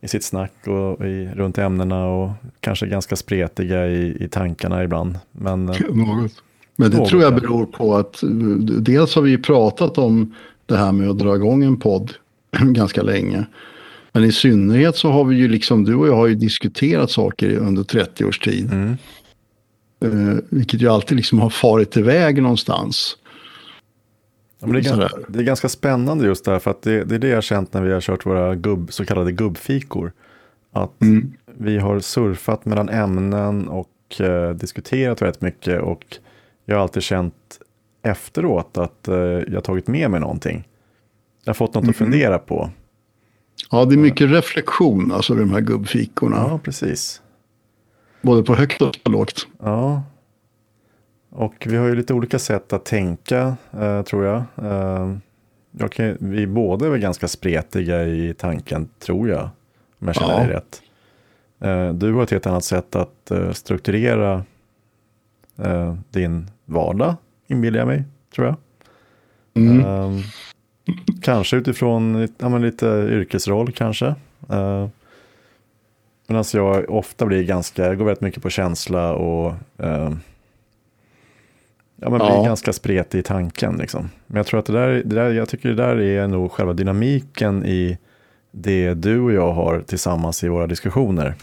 i 0.00 0.08
sitt 0.08 0.24
snack 0.24 0.52
och 0.66 1.06
i, 1.06 1.30
runt 1.34 1.58
ämnena 1.58 2.06
och 2.06 2.30
kanske 2.60 2.86
ganska 2.86 3.16
spretiga 3.16 3.86
i, 3.86 4.24
i 4.24 4.28
tankarna 4.28 4.84
ibland. 4.84 5.18
Men, 5.32 5.68
eh, 5.68 5.76
något. 5.90 6.42
Men 6.80 6.90
det 6.90 7.06
tror 7.06 7.22
jag 7.22 7.34
beror 7.34 7.66
på 7.66 7.96
att 7.96 8.18
dels 8.62 9.14
har 9.14 9.22
vi 9.22 9.38
pratat 9.38 9.98
om 9.98 10.34
det 10.66 10.76
här 10.76 10.92
med 10.92 11.10
att 11.10 11.18
dra 11.18 11.36
igång 11.36 11.64
en 11.64 11.76
podd 11.76 12.12
ganska 12.60 13.02
länge. 13.02 13.46
Men 14.12 14.24
i 14.24 14.32
synnerhet 14.32 14.96
så 14.96 15.10
har 15.10 15.24
vi 15.24 15.36
ju 15.36 15.48
liksom, 15.48 15.84
du 15.84 15.94
och 15.94 16.08
jag 16.08 16.16
har 16.16 16.26
ju 16.26 16.34
diskuterat 16.34 17.10
saker 17.10 17.56
under 17.56 17.82
30 17.82 18.24
års 18.24 18.38
tid. 18.38 18.72
Mm. 18.72 18.96
Uh, 20.04 20.38
vilket 20.48 20.82
ju 20.82 20.88
alltid 20.88 21.16
liksom 21.16 21.38
har 21.40 21.50
farit 21.50 21.96
iväg 21.96 22.42
någonstans. 22.42 23.16
Ja, 24.60 24.66
det, 24.66 24.78
är 24.78 24.82
ganska, 24.82 25.18
det, 25.28 25.38
är 25.38 25.42
ganska, 25.42 25.68
spännande 25.68 26.26
just 26.26 26.44
där, 26.44 26.58
för 26.58 26.70
att 26.70 26.82
det, 26.82 27.04
det, 27.04 27.14
är 27.14 27.18
det 27.18 27.28
jag 27.28 27.36
har 27.36 27.42
känt 27.42 27.74
när 27.74 27.82
vi 27.82 27.92
har 27.92 28.00
kört 28.00 28.26
våra 28.26 28.54
gubb, 28.54 28.92
så 28.92 29.04
kallade 29.04 29.32
gubbfikor. 29.32 30.12
Att 30.72 31.02
mm. 31.02 31.32
vi 31.58 31.78
har 31.78 32.00
surfat 32.00 32.64
mellan 32.64 32.88
ämnen 32.88 33.68
och 33.68 34.20
eh, 34.20 34.50
diskuterat 34.50 35.22
rätt 35.22 35.40
mycket 35.40 35.82
och 35.82 36.18
jag 36.70 36.76
har 36.76 36.82
alltid 36.82 37.02
känt 37.02 37.60
efteråt 38.02 38.78
att 38.78 39.08
eh, 39.08 39.14
jag 39.48 39.64
tagit 39.64 39.86
med 39.86 40.10
mig 40.10 40.20
någonting. 40.20 40.68
Jag 41.44 41.48
har 41.50 41.54
fått 41.54 41.74
något 41.74 41.82
mm. 41.82 41.90
att 41.90 41.96
fundera 41.96 42.38
på. 42.38 42.70
Ja, 43.70 43.84
det 43.84 43.94
är 43.94 43.98
mycket 43.98 44.30
reflektion, 44.30 45.12
alltså 45.12 45.34
de 45.34 45.50
här 45.50 45.60
gubbfikorna. 45.60 46.36
Ja, 46.36 46.58
precis. 46.58 47.22
Både 48.22 48.42
på 48.42 48.54
högt 48.54 48.82
och 48.82 48.96
lågt. 49.04 49.46
Ja, 49.58 50.02
och 51.30 51.66
vi 51.66 51.76
har 51.76 51.86
ju 51.86 51.94
lite 51.94 52.14
olika 52.14 52.38
sätt 52.38 52.72
att 52.72 52.84
tänka, 52.84 53.56
eh, 53.80 54.02
tror 54.02 54.24
jag. 54.24 54.42
Eh, 54.62 55.16
jag 55.70 55.92
kan, 55.92 56.16
vi 56.20 56.46
båda 56.46 56.86
är 56.86 56.90
väl 56.90 57.00
ganska 57.00 57.28
spretiga 57.28 58.04
i 58.04 58.34
tanken, 58.38 58.88
tror 58.98 59.28
jag. 59.28 59.48
Om 59.98 60.06
jag 60.06 60.16
känner 60.16 60.32
ja. 60.32 60.38
dig 60.38 60.48
rätt. 60.48 60.82
Eh, 61.60 61.94
du 61.94 62.12
har 62.12 62.22
ett 62.22 62.30
helt 62.30 62.46
annat 62.46 62.64
sätt 62.64 62.96
att 62.96 63.30
eh, 63.30 63.52
strukturera 63.52 64.44
eh, 65.56 65.94
din 66.10 66.50
vardag, 66.70 67.16
inbillar 67.46 67.78
jag 67.78 67.88
mig, 67.88 68.04
tror 68.34 68.46
jag. 68.46 68.56
Mm. 69.54 69.84
Ehm, 69.84 70.22
kanske 71.22 71.56
utifrån 71.56 72.28
ja, 72.38 72.58
lite 72.58 72.86
yrkesroll 72.86 73.72
kanske. 73.72 74.06
Uh, 74.52 74.88
Medan 76.26 76.44
jag 76.52 76.90
ofta 76.90 77.26
blir 77.26 77.42
ganska, 77.42 77.86
jag 77.86 77.98
går 77.98 78.04
väldigt 78.04 78.20
mycket 78.20 78.42
på 78.42 78.50
känsla 78.50 79.12
och 79.14 79.54
uh, 79.82 80.10
Ja, 82.02 82.10
man 82.10 82.18
blir 82.18 82.28
ja. 82.28 82.42
ganska 82.44 82.72
spretig 82.72 83.18
i 83.18 83.22
tanken. 83.22 83.76
Liksom. 83.76 84.10
Men 84.26 84.36
jag 84.36 84.46
tror 84.46 84.60
att 84.60 84.66
det 84.66 84.72
där, 84.72 84.88
det 84.88 85.14
där, 85.14 85.30
jag 85.30 85.48
tycker 85.48 85.68
det 85.68 85.74
där 85.74 86.00
är 86.00 86.26
nog 86.26 86.52
själva 86.52 86.72
dynamiken 86.72 87.66
i 87.66 87.98
det 88.52 88.94
du 88.94 89.20
och 89.20 89.32
jag 89.32 89.52
har 89.52 89.80
tillsammans 89.80 90.44
i 90.44 90.48
våra 90.48 90.66
diskussioner. 90.66 91.34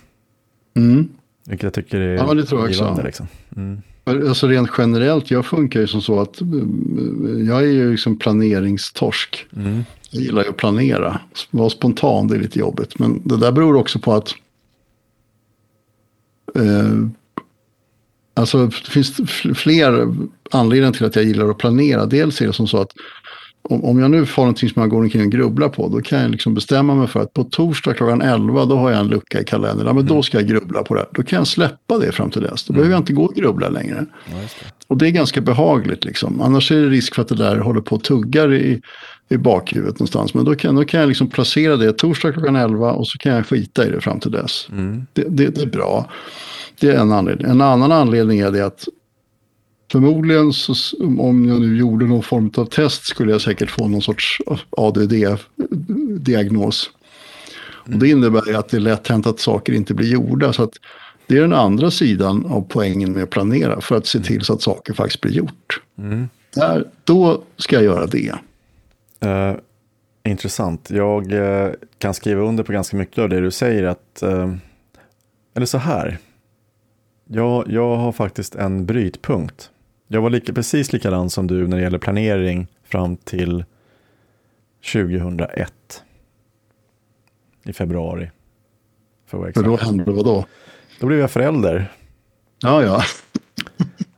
Mm. 0.76 1.10
Vilket 1.46 1.64
jag 1.64 1.74
tycker 1.74 2.00
är 2.00 2.16
ja, 2.16 2.34
det 2.34 2.46
tror 2.46 2.62
jag 2.62 2.72
givande. 2.72 3.04
Liksom. 3.04 3.28
Mm. 3.56 3.82
Alltså 4.08 4.48
rent 4.48 4.70
generellt, 4.78 5.32
jag 5.32 5.46
funkar 5.46 5.80
ju 5.80 5.88
som 5.88 6.02
så 6.02 6.20
att 6.20 6.42
jag 7.48 7.64
är 7.64 7.72
ju 7.72 7.92
liksom 7.92 8.20
planeringstorsk. 8.20 9.46
Mm. 9.56 9.84
Jag 10.12 10.24
gillar 10.24 10.44
ju 10.44 10.50
att 10.50 10.58
planera. 10.58 11.20
Vara 11.52 11.70
spontan, 11.70 12.28
det 12.28 12.36
är 12.36 12.40
lite 12.40 12.60
jobbigt. 12.60 13.00
Men 13.00 13.22
det 13.24 13.38
där 13.38 13.52
beror 13.52 13.76
också 13.76 14.00
på 14.00 14.14
att 14.14 14.34
eh, 16.56 17.08
Alltså 18.38 18.66
det 18.66 18.92
finns 18.92 19.18
fler 19.56 20.16
anledningar 20.52 20.94
till 20.94 21.06
att 21.06 21.16
jag 21.16 21.26
gillar 21.26 21.50
att 21.50 21.58
planera. 21.58 22.06
Dels 22.06 22.42
är 22.42 22.48
det 22.48 22.54
som 22.54 22.68
så 22.68 22.78
att 22.78 22.92
om, 23.70 23.84
om 23.84 24.00
jag 24.00 24.12
nu 24.12 24.26
får 24.26 24.42
någonting 24.42 24.70
som 24.70 24.82
jag 24.82 24.90
går 24.90 25.02
omkring 25.02 25.22
och 25.22 25.32
grubblar 25.32 25.70
på, 25.70 25.88
då 25.88 26.02
kan 26.02 26.22
jag 26.22 26.32
liksom 26.32 26.54
bestämma 26.54 26.96
mig 26.96 27.08
för 27.08 27.20
att 27.20 27.34
på 27.34 27.44
torsdag 27.44 27.94
klockan 27.94 28.22
11, 28.22 28.66
då 28.66 28.78
har 28.78 28.92
jag 28.92 29.00
en 29.00 29.08
lucka 29.08 29.42
i 29.42 29.44
kalendern. 29.44 29.88
Ja, 29.88 29.94
men 29.94 30.06
då 30.06 30.14
mm. 30.14 30.24
ska 30.24 30.38
jag 30.38 30.48
grubbla 30.48 30.84
på 30.84 30.94
det. 30.94 31.06
Då 31.12 31.24
kan 31.24 31.38
jag 31.38 31.48
släppa 31.48 31.98
det 31.98 32.12
fram 32.12 32.30
till 32.30 32.42
dess. 32.42 32.64
Då 32.64 32.74
mm. 32.74 32.80
behöver 32.80 32.96
jag 32.96 33.02
inte 33.02 33.14
gå 33.14 33.24
och 33.24 33.36
grubbla 33.36 33.70
längre. 33.70 34.06
Ja, 34.26 34.36
det. 34.36 34.74
Och 34.88 34.98
det 34.98 35.08
är 35.08 35.12
ganska 35.12 35.42
behagligt 35.42 36.06
liksom. 36.06 36.42
Annars 36.42 36.72
är 36.72 36.76
det 36.76 36.90
risk 36.90 37.16
för 37.16 37.22
att 37.22 37.28
det 37.28 37.36
där 37.36 37.58
håller 37.58 37.82
på 37.82 37.96
och 37.96 38.04
tuggar 38.04 38.54
i, 38.54 38.82
i 39.30 39.38
bakhuvudet 39.38 39.94
någonstans. 39.94 40.34
Men 40.34 40.46
då 40.46 40.56
kan, 40.56 40.76
då 40.76 40.86
kan 40.86 41.00
jag 41.00 41.08
liksom 41.08 41.30
placera 41.30 41.78
det 41.78 41.94
torsdag 41.94 42.32
klockan 42.32 42.56
11 42.56 42.92
och 42.92 43.08
så 43.08 43.18
kan 43.18 43.36
jag 43.36 43.46
skita 43.46 43.88
i 43.88 43.90
det 43.90 44.02
fram 44.02 44.20
till 44.20 44.32
dess. 44.32 44.68
Mm. 44.72 45.06
Det, 45.14 45.26
det, 45.30 45.48
det 45.48 45.62
är 45.62 45.66
bra. 45.66 46.10
Det 46.80 46.90
är 46.90 47.00
en 47.00 47.12
anledning. 47.12 47.48
En 47.48 47.62
annan 47.62 47.92
anledning 47.92 48.40
är 48.40 48.52
det 48.52 48.66
att 48.66 48.88
förmodligen 49.92 50.54
så, 50.54 50.74
om 51.20 51.46
jag 51.46 51.62
nu 51.62 51.78
gjorde 51.78 52.06
någon 52.06 52.24
form 52.24 52.52
av 52.58 52.66
test 52.66 53.06
skulle 53.06 53.32
jag 53.32 53.42
säkert 53.42 53.72
få 53.72 53.88
någon 53.88 54.02
sorts 54.02 54.42
ADD-diagnos. 54.70 56.90
Och 57.88 58.00
det 58.00 58.10
innebär 58.10 58.54
att 58.54 58.70
det 58.70 58.78
är 58.78 58.82
lätt 58.82 59.08
hänt 59.08 59.28
att 59.28 59.40
saker 59.40 59.74
inte 59.74 59.94
blir 59.94 60.12
gjorda. 60.12 60.54
Så 60.54 60.64
att 60.64 60.74
det 61.28 61.38
är 61.38 61.42
den 61.42 61.54
andra 61.54 61.92
sidan 61.92 62.46
av 62.46 62.66
poängen 62.70 63.12
med 63.12 63.24
att 63.24 63.30
planera 63.30 63.82
för 63.82 63.96
att 63.96 64.08
se 64.08 64.20
till 64.20 64.42
så 64.42 64.54
att 64.54 64.62
saker 64.62 64.94
faktiskt 64.94 65.22
blir 65.22 65.34
gjort. 65.34 65.82
Mm. 65.98 66.30
Där, 66.56 66.88
då 67.04 67.44
ska 67.58 67.76
jag 67.76 67.84
göra 67.84 68.06
det. 68.06 68.34
Uh, 69.26 69.56
intressant. 70.24 70.90
Jag 70.90 71.32
uh, 71.32 71.70
kan 71.98 72.14
skriva 72.14 72.42
under 72.42 72.64
på 72.64 72.72
ganska 72.72 72.98
mycket 72.98 73.20
av 73.20 73.30
det 73.30 73.40
du 73.40 73.52
säger. 73.52 73.84
att 73.84 74.24
uh, 74.24 74.54
Eller 75.56 75.66
så 75.66 75.78
här. 75.78 76.18
Jag, 77.28 77.72
jag 77.72 77.96
har 77.96 78.12
faktiskt 78.12 78.56
en 78.56 78.86
brytpunkt. 78.86 79.72
Jag 80.08 80.22
var 80.22 80.30
lika, 80.30 80.54
precis 80.54 80.94
likadan 80.94 81.30
som 81.30 81.48
du 81.48 81.68
när 81.68 81.78
det 81.78 81.84
gäller 81.84 82.00
planering 82.00 82.68
fram 82.84 83.18
till 83.18 83.66
2001. 84.94 86.04
I 87.64 87.74
februari. 87.74 88.32
För, 89.26 89.52
för 89.52 89.64
då 89.64 89.78
hände 89.78 90.12
vad 90.12 90.26
då? 90.26 90.46
Då 91.00 91.08
blev 91.08 91.20
jag 91.20 91.32
förälder. 91.32 91.92
Ja, 92.60 92.84
ja. 92.84 93.04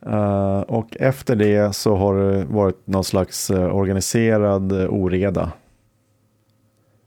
uh, 0.06 0.60
och 0.68 0.96
efter 0.96 1.36
det 1.36 1.76
så 1.76 1.96
har 1.96 2.14
det 2.14 2.44
varit 2.44 2.86
någon 2.86 3.04
slags 3.04 3.50
uh, 3.50 3.76
organiserad 3.76 4.72
uh, 4.72 4.88
oreda. 4.88 5.52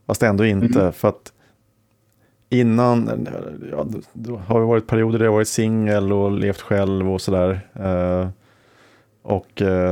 Fast 0.06 0.22
ändå 0.22 0.44
inte, 0.44 0.80
mm. 0.80 0.92
för 0.92 1.08
att 1.08 1.32
innan, 2.48 3.28
ja, 3.70 3.86
då 4.12 4.36
har 4.36 4.60
det 4.60 4.66
varit 4.66 4.86
perioder 4.86 5.18
där 5.18 5.26
jag 5.26 5.32
varit 5.32 5.48
singel 5.48 6.12
och 6.12 6.32
levt 6.32 6.60
själv 6.60 7.12
och 7.12 7.20
sådär. 7.20 7.60
Och 9.24 9.48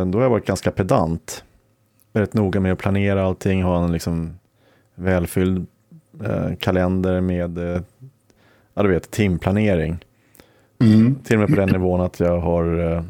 då 0.07 0.19
har 0.19 0.23
jag 0.23 0.31
varit 0.31 0.47
ganska 0.47 0.71
pedant. 0.71 1.45
Väldigt 2.13 2.35
noga 2.35 2.61
med 2.61 2.73
att 2.73 2.79
planera 2.79 3.25
allting, 3.25 3.63
ha 3.63 3.85
en 3.85 3.93
liksom 3.93 4.39
välfylld 4.95 5.67
kalender 6.59 7.21
med 7.21 7.83
ja, 8.75 8.83
du 8.83 8.89
vet, 8.89 9.11
timplanering. 9.11 10.05
Mm. 10.81 11.15
Till 11.25 11.37
och 11.37 11.41
med 11.41 11.49
på 11.49 11.61
den 11.61 11.69
nivån 11.69 12.01
att 12.01 12.21
jag 12.21 12.41
har, 12.41 12.79
eh, 12.79 13.05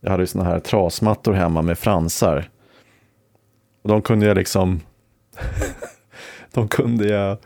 jag 0.00 0.10
hade 0.10 0.26
sådana 0.26 0.50
här 0.50 0.60
trasmattor 0.60 1.32
hemma 1.32 1.62
med 1.62 1.78
fransar. 1.78 2.50
Och 3.82 3.88
de 3.88 4.02
kunde 4.02 4.26
jag 4.26 4.36
liksom, 4.36 4.80
de 6.52 6.68
kunde 6.68 7.08
jag 7.08 7.38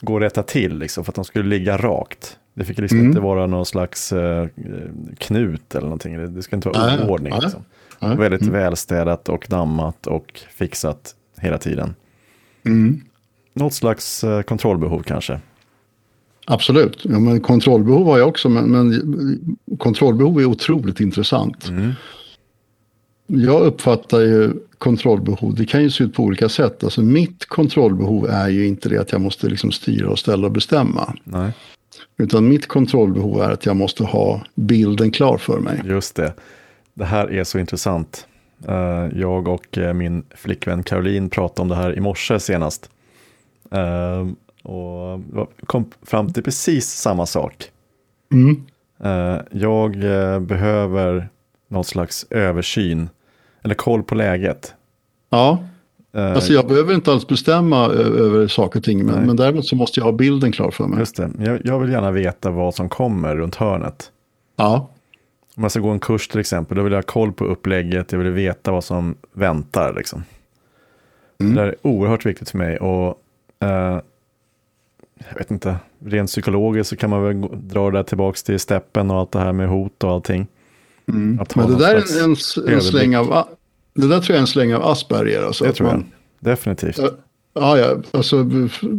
gå 0.00 0.14
och 0.14 0.20
rätta 0.20 0.42
till 0.42 0.78
liksom, 0.78 1.04
för 1.04 1.10
att 1.10 1.16
de 1.16 1.24
skulle 1.24 1.48
ligga 1.48 1.76
rakt. 1.76 2.38
Det 2.54 2.64
fick 2.64 2.78
liksom 2.78 2.98
mm. 2.98 3.10
inte 3.10 3.20
vara 3.20 3.46
någon 3.46 3.66
slags 3.66 4.12
uh, 4.12 4.46
knut 5.18 5.74
eller 5.74 5.86
någonting. 5.86 6.18
Det, 6.18 6.28
det 6.28 6.42
ska 6.42 6.56
inte 6.56 6.68
vara 6.68 7.06
oordning. 7.06 7.34
Liksom. 7.42 7.64
Mm. 8.00 8.18
Väldigt 8.18 8.42
välstädat 8.42 9.28
och 9.28 9.46
dammat 9.48 10.06
och 10.06 10.40
fixat 10.50 11.14
hela 11.36 11.58
tiden. 11.58 11.94
Mm. 12.64 13.00
Något 13.54 13.74
slags 13.74 14.24
uh, 14.24 14.42
kontrollbehov 14.42 15.02
kanske. 15.02 15.40
Absolut, 16.46 17.00
ja, 17.02 17.18
men 17.18 17.40
kontrollbehov 17.40 18.06
har 18.06 18.18
jag 18.18 18.28
också, 18.28 18.48
men, 18.48 18.70
men 18.70 19.56
kontrollbehov 19.78 20.40
är 20.40 20.44
otroligt 20.44 21.00
intressant. 21.00 21.68
Mm. 21.68 21.92
Jag 23.26 23.62
uppfattar 23.62 24.20
ju 24.20 24.52
kontrollbehov, 24.78 25.54
det 25.54 25.64
kan 25.64 25.82
ju 25.82 25.90
se 25.90 26.04
ut 26.04 26.14
på 26.14 26.22
olika 26.22 26.48
sätt. 26.48 26.84
Alltså 26.84 27.02
mitt 27.02 27.46
kontrollbehov 27.46 28.26
är 28.30 28.48
ju 28.48 28.66
inte 28.66 28.88
det 28.88 28.98
att 28.98 29.12
jag 29.12 29.20
måste 29.20 29.48
liksom 29.48 29.72
styra 29.72 30.10
och 30.10 30.18
ställa 30.18 30.46
och 30.46 30.52
bestämma. 30.52 31.14
Nej. 31.24 31.52
Utan 32.16 32.48
mitt 32.48 32.68
kontrollbehov 32.68 33.42
är 33.42 33.50
att 33.50 33.66
jag 33.66 33.76
måste 33.76 34.04
ha 34.04 34.40
bilden 34.54 35.10
klar 35.10 35.38
för 35.38 35.58
mig. 35.58 35.80
Just 35.84 36.16
det. 36.16 36.34
Det 36.94 37.04
här 37.04 37.32
är 37.32 37.44
så 37.44 37.58
intressant. 37.58 38.26
Eh, 38.68 39.08
jag 39.14 39.48
och 39.48 39.78
eh, 39.78 39.94
min 39.94 40.24
flickvän 40.34 40.82
Caroline 40.82 41.30
pratade 41.30 41.62
om 41.62 41.68
det 41.68 41.74
här 41.74 41.96
i 41.96 42.00
morse 42.00 42.40
senast. 42.40 42.90
Eh, 43.70 44.26
och 44.62 45.20
kom 45.66 45.90
fram 46.02 46.32
till 46.32 46.42
precis 46.42 46.90
samma 46.90 47.26
sak. 47.26 47.70
Mm. 48.32 48.62
Jag 49.50 50.04
eh, 50.04 50.40
behöver 50.40 51.28
någon 51.68 51.84
slags 51.84 52.26
översyn, 52.30 53.08
eller 53.62 53.74
koll 53.74 54.02
på 54.02 54.14
läget. 54.14 54.74
Ja, 55.30 55.64
alltså 56.12 56.52
jag 56.52 56.66
behöver 56.66 56.94
inte 56.94 57.12
alls 57.12 57.26
bestämma 57.26 57.86
över 57.86 58.48
saker 58.48 58.80
och 58.80 58.84
ting, 58.84 59.06
men, 59.06 59.26
men 59.26 59.36
däremot 59.36 59.66
så 59.66 59.76
måste 59.76 60.00
jag 60.00 60.04
ha 60.04 60.12
bilden 60.12 60.52
klar 60.52 60.70
för 60.70 60.84
mig. 60.84 60.98
Just 60.98 61.16
det, 61.16 61.30
jag, 61.38 61.60
jag 61.64 61.78
vill 61.78 61.90
gärna 61.90 62.10
veta 62.10 62.50
vad 62.50 62.74
som 62.74 62.88
kommer 62.88 63.36
runt 63.36 63.54
hörnet. 63.54 64.10
Ja. 64.56 64.90
Om 65.56 65.62
jag 65.62 65.70
ska 65.72 65.80
gå 65.80 65.90
en 65.90 66.00
kurs 66.00 66.28
till 66.28 66.40
exempel, 66.40 66.76
då 66.76 66.82
vill 66.82 66.92
jag 66.92 66.98
ha 66.98 67.02
koll 67.02 67.32
på 67.32 67.44
upplägget, 67.44 68.12
jag 68.12 68.18
vill 68.18 68.32
veta 68.32 68.72
vad 68.72 68.84
som 68.84 69.14
väntar. 69.32 69.94
Liksom. 69.94 70.24
Mm. 71.40 71.54
Det 71.54 71.62
är 71.62 71.74
oerhört 71.82 72.26
viktigt 72.26 72.50
för 72.50 72.58
mig. 72.58 72.78
Och 72.78 73.08
uh, 73.64 74.00
jag 75.28 75.38
vet 75.38 75.50
inte, 75.50 75.76
rent 76.04 76.30
psykologiskt 76.30 76.90
så 76.90 76.96
kan 76.96 77.10
man 77.10 77.22
väl 77.22 77.48
dra 77.68 77.90
det 77.90 77.98
där 77.98 78.02
tillbaka 78.02 78.36
till 78.44 78.60
steppen 78.60 79.10
och 79.10 79.16
allt 79.16 79.32
det 79.32 79.38
här 79.38 79.52
med 79.52 79.68
hot 79.68 80.04
och 80.04 80.10
allting. 80.10 80.46
Mm. 81.08 81.40
Men 81.54 81.70
det 81.70 81.78
där 81.78 81.94
är 81.94 82.24
en, 82.24 82.74
en 82.74 82.82
släng 82.82 83.16
av, 83.16 83.44
det 83.94 84.08
där 84.08 84.20
tror 84.20 84.34
jag 84.34 84.36
är 84.36 84.40
en 84.40 84.46
släng 84.46 84.74
av 84.74 84.82
Asperger. 84.82 85.42
Alltså, 85.42 85.64
det 85.64 85.72
tror 85.72 85.88
jag, 85.88 85.96
man, 85.96 86.06
definitivt. 86.40 87.00
Ja, 87.54 87.78
ja, 87.78 87.96
alltså 88.10 88.36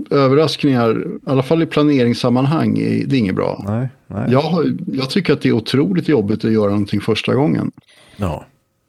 överraskningar, 0.09 1.07
i 1.07 1.29
alla 1.29 1.43
fall 1.43 1.63
i 1.63 1.65
planeringssammanhang, 1.65 2.73
det 3.07 3.15
är 3.15 3.19
inget 3.19 3.35
bra. 3.35 3.63
Nej, 3.67 3.89
nej. 4.07 4.31
Jag, 4.31 4.41
har, 4.41 4.77
jag 4.87 5.09
tycker 5.09 5.33
att 5.33 5.41
det 5.41 5.49
är 5.49 5.53
otroligt 5.53 6.07
jobbigt 6.07 6.45
att 6.45 6.51
göra 6.51 6.69
någonting 6.69 7.01
första 7.01 7.33
gången. 7.33 7.71
Ja, 8.17 8.45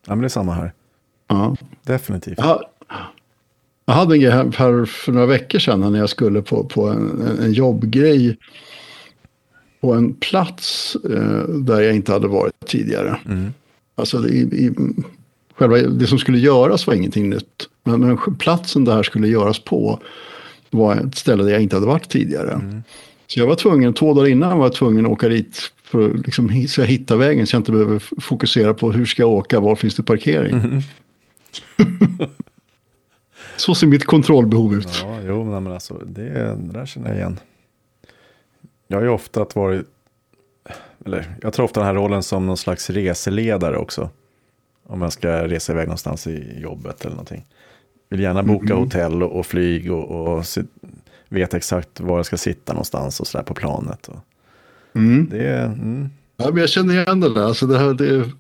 ja 0.07 0.15
men 0.15 0.19
det 0.19 0.27
är 0.27 0.29
samma 0.29 0.53
här. 0.53 0.73
Ja. 1.29 1.57
Definitivt. 1.83 2.39
Ja, 2.39 2.71
jag 3.87 3.95
hade 3.95 4.15
en 4.15 4.21
grej 4.21 4.31
här 4.31 4.85
för 4.85 5.13
några 5.13 5.27
veckor 5.27 5.59
sedan 5.59 5.93
när 5.93 5.99
jag 5.99 6.11
skulle 6.11 6.43
på, 6.43 6.65
på 6.65 6.89
en, 6.89 7.39
en 7.43 7.53
jobbgrej 7.53 8.39
på 9.81 9.93
en 9.93 10.15
plats 10.15 10.97
eh, 11.11 11.49
där 11.49 11.81
jag 11.81 11.95
inte 11.95 12.13
hade 12.13 12.29
varit 12.29 12.67
tidigare. 12.67 13.19
Mm. 13.27 13.53
Alltså 13.95 14.29
i, 14.29 14.39
i, 14.39 14.73
själva 15.55 15.77
det 15.77 16.07
som 16.07 16.19
skulle 16.19 16.39
göras 16.39 16.87
var 16.87 16.95
ingenting 16.95 17.31
nytt. 17.31 17.69
Men, 17.85 18.01
men 18.01 18.37
platsen 18.39 18.85
det 18.85 18.93
här 18.93 19.03
skulle 19.03 19.29
göras 19.29 19.59
på 19.59 20.01
var 20.71 20.97
ett 20.97 21.15
ställe 21.15 21.43
där 21.43 21.51
jag 21.51 21.63
inte 21.63 21.77
hade 21.77 21.87
varit 21.87 22.09
tidigare. 22.09 22.53
Mm. 22.53 22.83
Så 23.27 23.41
jag 23.41 23.47
var 23.47 23.55
tvungen, 23.55 23.95
två 23.95 24.15
dagar 24.15 24.29
innan 24.29 24.59
var 24.59 24.67
jag 24.67 24.75
tvungen 24.75 25.07
att 25.07 25.13
åka 25.13 25.29
dit 25.29 25.73
för 25.85 26.11
att 26.11 26.27
liksom, 26.27 26.67
så 26.69 26.81
jag 26.81 26.87
hittar 26.87 27.17
vägen 27.17 27.47
så 27.47 27.55
jag 27.55 27.61
inte 27.61 27.73
behöver 27.73 27.99
fokusera 28.21 28.75
på 28.75 28.93
hur 28.93 29.07
ska 29.07 29.23
jag 29.23 29.31
åka, 29.31 29.61
var 29.61 29.77
finns 29.77 29.95
det 29.95 30.03
parkering. 30.03 30.53
Mm. 30.53 30.83
Så 33.57 33.75
ser 33.75 33.87
mitt 33.87 34.05
kontrollbehov 34.05 34.75
ut. 34.75 35.03
Ja, 35.03 35.21
jo, 35.27 35.45
men 35.45 35.67
alltså, 35.67 35.95
det, 35.95 36.23
det 36.57 36.73
där 36.73 36.87
känner 36.87 37.09
jag 37.09 37.17
igen. 37.17 37.41
Jag 38.87 38.97
har 38.97 39.03
ju 39.03 39.11
ofta 39.11 39.47
varit, 39.55 39.87
eller 41.07 41.37
jag 41.43 41.53
tror 41.53 41.65
ofta 41.65 41.81
den 41.81 41.87
här 41.87 41.95
rollen 41.95 42.23
som 42.23 42.47
någon 42.47 42.57
slags 42.57 42.91
reseledare 42.91 43.77
också. 43.77 44.11
Om 44.87 45.03
jag 45.03 45.13
ska 45.13 45.49
resa 45.49 45.73
iväg 45.73 45.87
någonstans 45.87 46.27
i 46.27 46.61
jobbet 46.61 47.01
eller 47.01 47.15
någonting. 47.15 47.45
Vill 48.09 48.21
gärna 48.21 48.43
boka 48.43 48.73
mm. 48.73 48.79
hotell 48.79 49.23
och, 49.23 49.39
och 49.39 49.47
flyg 49.47 49.93
och, 49.93 50.37
och 50.37 50.45
vet 51.29 51.55
exakt 51.55 52.01
var 52.01 52.17
jag 52.17 52.27
ska 52.27 52.37
sitta 52.37 52.73
någonstans 52.73 53.21
och 53.21 53.27
sådär 53.27 53.45
på 53.45 53.55
planet. 53.55 54.09
Och 54.09 54.19
mm. 54.95 55.29
Det, 55.31 55.59
mm. 55.59 56.11
Ja, 56.37 56.49
men 56.49 56.57
jag 56.57 56.69
känner 56.69 56.95
igen 56.95 57.21
det 57.21 57.35
där. 57.35 57.45
Alltså 57.45 57.67
det 57.67 57.79
här, 57.79 57.95
det, 57.95 58.31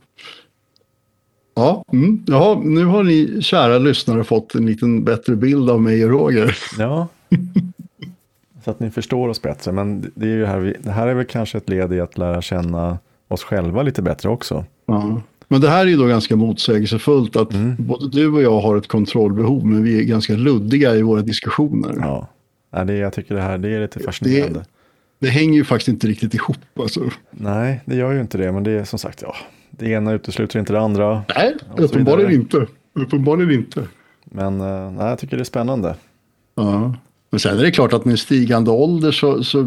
Ja, 1.54 1.84
mm. 1.92 2.22
Jaha, 2.26 2.60
nu 2.64 2.84
har 2.84 3.02
ni 3.02 3.42
kära 3.42 3.78
lyssnare 3.78 4.24
fått 4.24 4.54
en 4.54 4.66
liten 4.66 5.04
bättre 5.04 5.36
bild 5.36 5.70
av 5.70 5.82
mig 5.82 6.04
och 6.04 6.10
Roger. 6.10 6.56
Ja, 6.78 7.08
så 8.64 8.70
att 8.70 8.80
ni 8.80 8.90
förstår 8.90 9.28
oss 9.28 9.42
bättre. 9.42 9.72
Men 9.72 10.12
det, 10.14 10.26
är 10.26 10.30
ju 10.30 10.44
här, 10.46 10.58
vi, 10.58 10.76
det 10.82 10.90
här 10.90 11.06
är 11.06 11.14
väl 11.14 11.24
kanske 11.24 11.58
ett 11.58 11.68
led 11.68 11.92
i 11.92 12.00
att 12.00 12.18
lära 12.18 12.42
känna 12.42 12.98
oss 13.28 13.44
själva 13.44 13.82
lite 13.82 14.02
bättre 14.02 14.28
också. 14.28 14.64
Ja. 14.86 15.22
Men 15.48 15.60
det 15.60 15.68
här 15.68 15.86
är 15.86 15.90
ju 15.90 15.96
då 15.96 16.06
ganska 16.06 16.36
motsägelsefullt 16.36 17.36
att 17.36 17.52
mm. 17.52 17.76
både 17.78 18.08
du 18.08 18.32
och 18.32 18.42
jag 18.42 18.60
har 18.60 18.76
ett 18.76 18.88
kontrollbehov 18.88 19.66
men 19.66 19.82
vi 19.82 20.00
är 20.00 20.04
ganska 20.04 20.32
luddiga 20.32 20.96
i 20.96 21.02
våra 21.02 21.22
diskussioner. 21.22 21.94
Ja, 22.00 22.28
ja 22.70 22.84
det, 22.84 22.96
jag 22.96 23.12
tycker 23.12 23.34
det 23.34 23.40
här 23.40 23.58
det 23.58 23.68
är 23.68 23.80
lite 23.80 24.00
fascinerande. 24.00 24.58
Det, 24.58 24.66
det 25.18 25.28
hänger 25.28 25.54
ju 25.54 25.64
faktiskt 25.64 25.88
inte 25.88 26.06
riktigt 26.06 26.34
ihop. 26.34 26.56
Alltså. 26.80 27.00
Nej, 27.30 27.80
det 27.84 27.96
gör 27.96 28.12
ju 28.12 28.20
inte 28.20 28.38
det, 28.38 28.52
men 28.52 28.64
det 28.64 28.70
är 28.70 28.84
som 28.84 28.98
sagt, 28.98 29.22
ja, 29.22 29.34
det 29.70 29.86
ena 29.86 30.12
utesluter 30.12 30.58
inte 30.58 30.72
det 30.72 30.80
andra. 30.80 31.22
Nej, 31.36 31.54
uppenbarligen 31.76 32.32
inte. 32.32 32.66
Uppenbarligen 32.94 33.52
inte. 33.52 33.88
Men 34.24 34.60
uh, 34.60 34.92
nej, 34.92 35.06
jag 35.06 35.18
tycker 35.18 35.36
det 35.36 35.42
är 35.42 35.44
spännande. 35.44 35.94
Ja. 36.54 36.94
Men 37.30 37.40
sen 37.40 37.58
är 37.58 37.62
det 37.62 37.70
klart 37.70 37.92
att 37.92 38.04
med 38.04 38.18
stigande 38.18 38.70
ålder 38.70 39.12
så, 39.12 39.44
så 39.44 39.60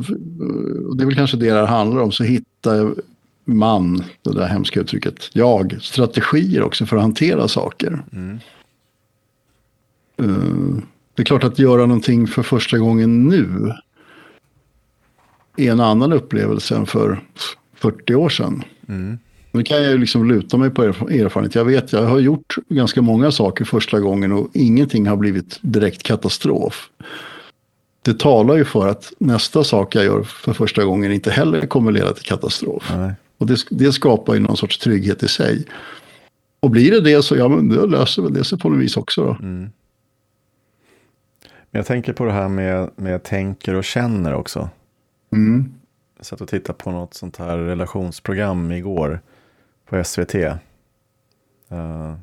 och 0.88 0.98
det 0.98 1.04
är 1.04 1.06
väl 1.06 1.16
kanske 1.16 1.38
det 1.38 1.52
det 1.52 1.66
handlar 1.66 2.02
om, 2.02 2.12
så 2.12 2.24
hittar 2.24 2.96
man, 3.48 4.04
det 4.22 4.34
där 4.34 4.48
hemska 4.48 4.80
uttrycket, 4.80 5.30
jag, 5.34 5.78
strategier 5.82 6.64
också 6.64 6.86
för 6.86 6.96
att 6.96 7.02
hantera 7.02 7.48
saker. 7.48 8.04
Mm. 8.14 8.40
Uh, 10.22 10.78
det 11.16 11.22
är 11.22 11.26
klart 11.26 11.44
att 11.44 11.60
göra 11.60 11.86
någonting 11.86 12.28
för 12.28 12.44
första 12.44 12.78
gången 12.78 13.24
nu 13.24 13.74
är 15.58 15.72
en 15.72 15.80
annan 15.80 16.14
upplevelse 16.14 16.76
än 16.76 16.86
för 16.86 17.24
40 17.76 18.16
år 18.16 18.30
sedan. 18.30 18.64
Mm. 18.88 19.18
Nu 19.52 19.64
kan 19.64 19.84
jag 19.84 19.92
ju 19.92 19.98
liksom 19.98 20.28
luta 20.28 20.58
mig 20.58 20.70
på 20.70 20.84
erfarenhet. 20.84 21.56
Jag 21.56 21.66
vet, 21.66 21.94
jag 21.94 22.06
har 22.06 22.20
gjort 22.20 22.56
ganska 22.70 23.02
många 23.02 23.32
saker 23.32 23.66
första 23.66 24.00
gången 24.00 24.32
och 24.32 24.50
ingenting 24.54 25.08
har 25.08 25.18
blivit 25.18 25.60
direkt 25.62 26.04
katastrof. 26.04 26.90
Det 28.02 28.20
talar 28.20 28.56
ju 28.56 28.66
för 28.66 28.88
att 28.88 29.14
nästa 29.20 29.64
sak 29.64 29.96
jag 29.96 30.06
gör 30.06 30.24
för 30.24 30.54
första 30.54 30.86
gången 30.86 31.12
inte 31.12 31.32
heller 31.32 31.68
kommer 31.68 31.92
leda 31.92 32.14
till 32.14 32.26
katastrof. 32.26 32.92
Nej. 32.96 33.14
Och 33.38 33.48
det, 33.48 33.58
det 33.70 33.92
skapar 33.92 34.34
ju 34.34 34.40
någon 34.40 34.58
sorts 34.58 34.78
trygghet 34.78 35.24
i 35.24 35.28
sig. 35.28 35.66
Och 36.60 36.70
blir 36.70 36.92
det 36.92 37.02
det 37.02 37.24
så 37.24 37.36
ja, 37.36 37.48
men 37.48 37.70
då 37.70 37.86
löser 37.86 38.22
väl 38.22 38.34
det 38.34 38.44
sig 38.44 38.60
på 38.60 38.70
något 38.70 38.80
vis 38.80 38.98
också. 38.98 39.24
Då. 39.24 39.32
Mm. 39.32 39.70
Men 41.72 41.80
jag 41.80 41.86
tänker 41.86 42.14
på 42.14 42.26
det 42.26 42.32
här 42.32 42.48
med, 42.50 42.90
med 42.96 43.24
tänker 43.24 43.74
och 43.74 43.84
känner 43.84 44.34
också. 44.34 44.70
Mm. 45.32 45.74
Jag 46.18 46.26
satt 46.26 46.42
och 46.42 46.48
tittade 46.48 46.78
på 46.78 46.92
något 46.92 47.14
sånt 47.14 47.38
här 47.38 47.58
relationsprogram 47.58 48.72
igår 48.72 49.22
på 49.90 50.04
SVT. 50.04 50.36
Uh, 50.36 52.16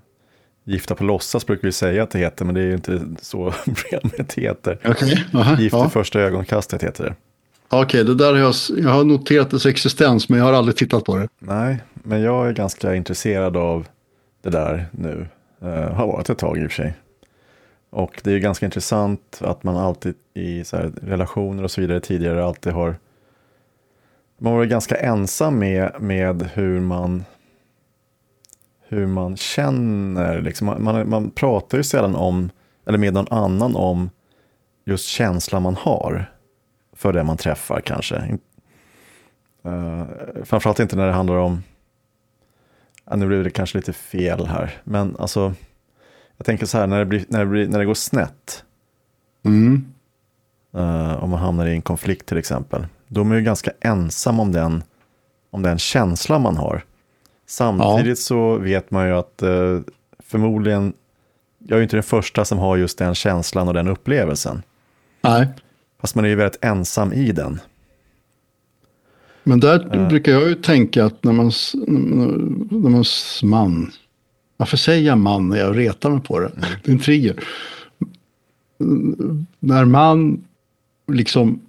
Gifta 0.67 0.95
på 0.95 1.05
låtsas 1.05 1.47
brukar 1.47 1.69
vi 1.69 1.73
säga 1.73 2.03
att 2.03 2.11
det 2.11 2.19
heter, 2.19 2.45
men 2.45 2.55
det 2.55 2.61
är 2.61 2.65
ju 2.65 2.75
inte 2.75 3.03
så 3.21 3.55
programmet 3.65 4.33
heter. 4.33 4.79
Okay. 4.91 5.17
Aha, 5.35 5.57
Gift 5.59 5.75
ja. 5.75 5.87
i 5.87 5.91
första 5.91 6.21
ögonkastet 6.21 6.83
heter 6.83 7.05
det. 7.05 7.15
Okej, 7.69 7.85
okay, 7.85 8.03
det 8.03 8.15
där 8.15 8.33
har 8.33 8.41
jag, 8.41 8.55
jag 8.77 8.91
har 8.91 9.05
noterat 9.05 9.51
dess 9.51 9.67
existens, 9.67 10.29
men 10.29 10.39
jag 10.39 10.47
har 10.47 10.53
aldrig 10.53 10.77
tittat 10.77 11.05
på 11.05 11.17
det. 11.17 11.29
Nej, 11.39 11.83
men 11.95 12.23
jag 12.23 12.49
är 12.49 12.53
ganska 12.53 12.95
intresserad 12.95 13.57
av 13.57 13.87
det 14.43 14.51
där 14.51 14.87
nu. 14.91 15.27
Uh, 15.63 15.71
har 15.71 16.07
varit 16.07 16.31
ett 16.31 16.39
tag 16.39 16.59
i 16.59 16.67
och 16.67 16.71
för 16.71 16.83
sig. 16.83 16.95
Och 17.91 18.21
det 18.25 18.33
är 18.33 18.39
ganska 18.39 18.67
intressant 18.67 19.41
att 19.41 19.63
man 19.65 19.77
alltid 19.77 20.15
i 20.35 20.65
så 20.65 20.77
relationer 21.03 21.63
och 21.63 21.71
så 21.71 21.81
vidare 21.81 22.01
tidigare 22.01 22.45
alltid 22.45 22.73
har 22.73 22.97
man 24.39 24.57
var 24.57 24.65
ganska 24.65 24.97
ensam 24.97 25.59
med, 25.59 25.93
med 26.01 26.51
hur 26.55 26.81
man 26.81 27.25
hur 28.89 29.07
man 29.07 29.37
känner. 29.37 30.41
Liksom. 30.41 30.67
Man, 30.67 30.83
man, 30.83 31.09
man 31.09 31.31
pratar 31.31 31.79
ju 31.79 31.85
sällan 31.85 32.17
om, 32.17 32.51
eller 32.87 32.99
med 32.99 33.15
någon 33.15 33.33
annan 33.33 33.77
om 33.77 34.11
just 34.85 35.07
känslan 35.07 35.63
man 35.63 35.75
har 35.75 36.33
för 36.97 37.13
det 37.13 37.25
man 37.25 37.37
träffar 37.37 37.81
kanske. 37.81 38.39
Uh, 39.67 40.05
framförallt 40.45 40.81
inte 40.81 40.97
när 40.97 41.07
det 41.07 41.13
handlar 41.13 41.37
om, 41.37 41.63
ja, 43.05 43.17
nu 43.17 43.27
blir 43.27 43.45
det 43.45 43.51
kanske 43.51 43.79
lite 43.79 43.93
fel 43.93 44.47
här, 44.47 44.81
men 44.85 45.17
alltså, 45.19 45.55
jag 46.37 46.47
tänker 46.47 46.67
så 46.67 46.79
här, 46.79 46.87
när 46.87 46.99
det, 46.99 47.05
blir, 47.05 47.25
när 47.29 47.39
det, 47.39 47.47
blir, 47.47 47.69
när 47.69 47.79
det 47.79 47.85
går 47.85 47.95
snett, 47.95 48.65
mm. 49.45 49.93
uh, 50.75 51.25
om 51.25 51.31
man 51.31 51.41
hamnar 51.41 51.67
i 51.67 51.73
en 51.73 51.83
konflikt 51.83 52.27
till 52.27 52.39
exempel, 52.39 52.87
då 53.09 53.21
är 53.21 53.25
man 53.25 53.37
ju 53.37 53.43
ganska 53.43 53.71
ensam 53.81 54.41
om 54.41 54.53
den, 54.53 54.83
om 55.51 55.63
den 55.63 55.79
känsla 55.79 56.39
man 56.39 56.57
har. 56.57 56.85
Samtidigt 57.47 58.07
ja. 58.07 58.15
så 58.17 58.59
vet 58.59 58.91
man 58.91 59.07
ju 59.07 59.13
att 59.13 59.43
uh, 59.43 59.81
förmodligen, 60.19 60.93
jag 61.59 61.77
är 61.77 61.77
ju 61.77 61.83
inte 61.83 61.97
den 61.97 62.03
första 62.03 62.45
som 62.45 62.59
har 62.59 62.77
just 62.77 62.99
den 62.99 63.15
känslan 63.15 63.69
och 63.69 63.75
den 63.75 63.89
upplevelsen. 63.89 64.63
Nej. 65.21 65.49
Fast 66.05 66.15
man 66.15 66.25
är 66.25 66.29
ju 66.29 66.35
väldigt 66.35 66.65
ensam 66.65 67.13
i 67.13 67.33
den. 67.33 67.61
Men 69.45 69.61
där 69.61 69.97
uh. 69.97 70.09
brukar 70.09 70.33
jag 70.33 70.49
ju 70.49 70.55
tänka 70.55 71.05
att 71.05 71.25
när 71.25 71.33
man, 71.33 71.53
när 72.71 72.91
man 72.91 73.05
man, 73.43 73.93
varför 74.57 74.77
säger 74.77 75.07
jag 75.07 75.19
man 75.19 75.49
när 75.49 75.57
jag 75.57 75.79
retar 75.79 76.11
mig 76.11 76.21
på 76.21 76.41
det? 76.41 76.47
Mm. 76.47 76.61
Det 76.83 76.91
är 76.91 76.93
en 76.93 76.99
trigger. 76.99 77.45
När 79.59 79.85
man 79.85 80.45
liksom 81.13 81.61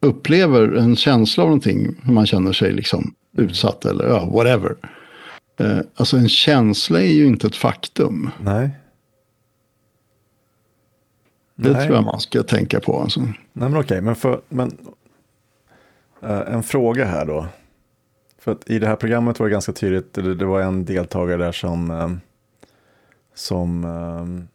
upplever 0.00 0.76
en 0.76 0.96
känsla 0.96 1.42
av 1.42 1.48
någonting, 1.48 1.96
hur 2.02 2.12
man 2.12 2.26
känner 2.26 2.52
sig 2.52 2.72
liksom 2.72 3.14
utsatt 3.36 3.84
eller 3.84 4.08
ja, 4.08 4.24
whatever. 4.24 4.74
Eh, 5.56 5.78
alltså 5.96 6.16
en 6.16 6.28
känsla 6.28 7.00
är 7.02 7.12
ju 7.12 7.26
inte 7.26 7.46
ett 7.46 7.56
faktum. 7.56 8.30
Nej. 8.40 8.70
Det 11.60 11.72
Nej. 11.72 11.86
tror 11.86 11.96
jag 11.96 12.04
man 12.04 12.20
ska 12.20 12.42
tänka 12.42 12.80
på. 12.80 13.00
Alltså. 13.00 13.20
Nej 13.20 13.34
men 13.52 13.76
okej, 13.76 14.00
men, 14.00 14.14
för, 14.14 14.40
men 14.48 14.78
uh, 16.24 16.30
en 16.30 16.62
fråga 16.62 17.04
här 17.04 17.26
då. 17.26 17.46
För 18.38 18.52
att 18.52 18.70
i 18.70 18.78
det 18.78 18.86
här 18.86 18.96
programmet 18.96 19.40
var 19.40 19.46
det 19.46 19.52
ganska 19.52 19.72
tydligt, 19.72 20.14
det, 20.14 20.34
det 20.34 20.44
var 20.44 20.60
en 20.60 20.84
deltagare 20.84 21.44
där 21.44 21.52
som, 21.52 21.90
um, 21.90 22.20
som 23.34 23.84
um, 23.84 24.48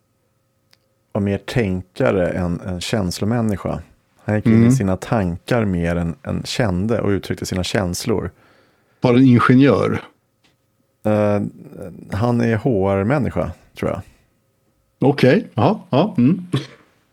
var 1.12 1.22
mer 1.22 1.38
tänkare 1.38 2.30
än 2.30 2.60
en 2.60 2.82
känslomänniska. 2.82 3.82
Han 4.18 4.36
gick 4.36 4.46
in 4.46 4.54
mm. 4.54 4.68
i 4.68 4.72
sina 4.72 4.98
tankar 4.98 5.66
mer 5.66 5.96
än, 5.96 6.16
än 6.24 6.44
kände 6.44 7.02
och 7.02 7.10
uttryckte 7.10 7.46
sina 7.46 7.63
känslor. 7.63 8.32
Var 9.02 9.13
en 9.13 9.24
ingenjör? 9.24 10.02
Uh, 11.08 11.42
han 12.12 12.42
är 12.42 12.56
HR-människa, 12.58 13.52
tror 13.78 13.92
jag. 13.92 14.02
Okej, 15.00 15.38
okay. 15.38 15.50
ja. 15.54 15.86
ja. 15.89 16.16
Mm. 16.18 16.48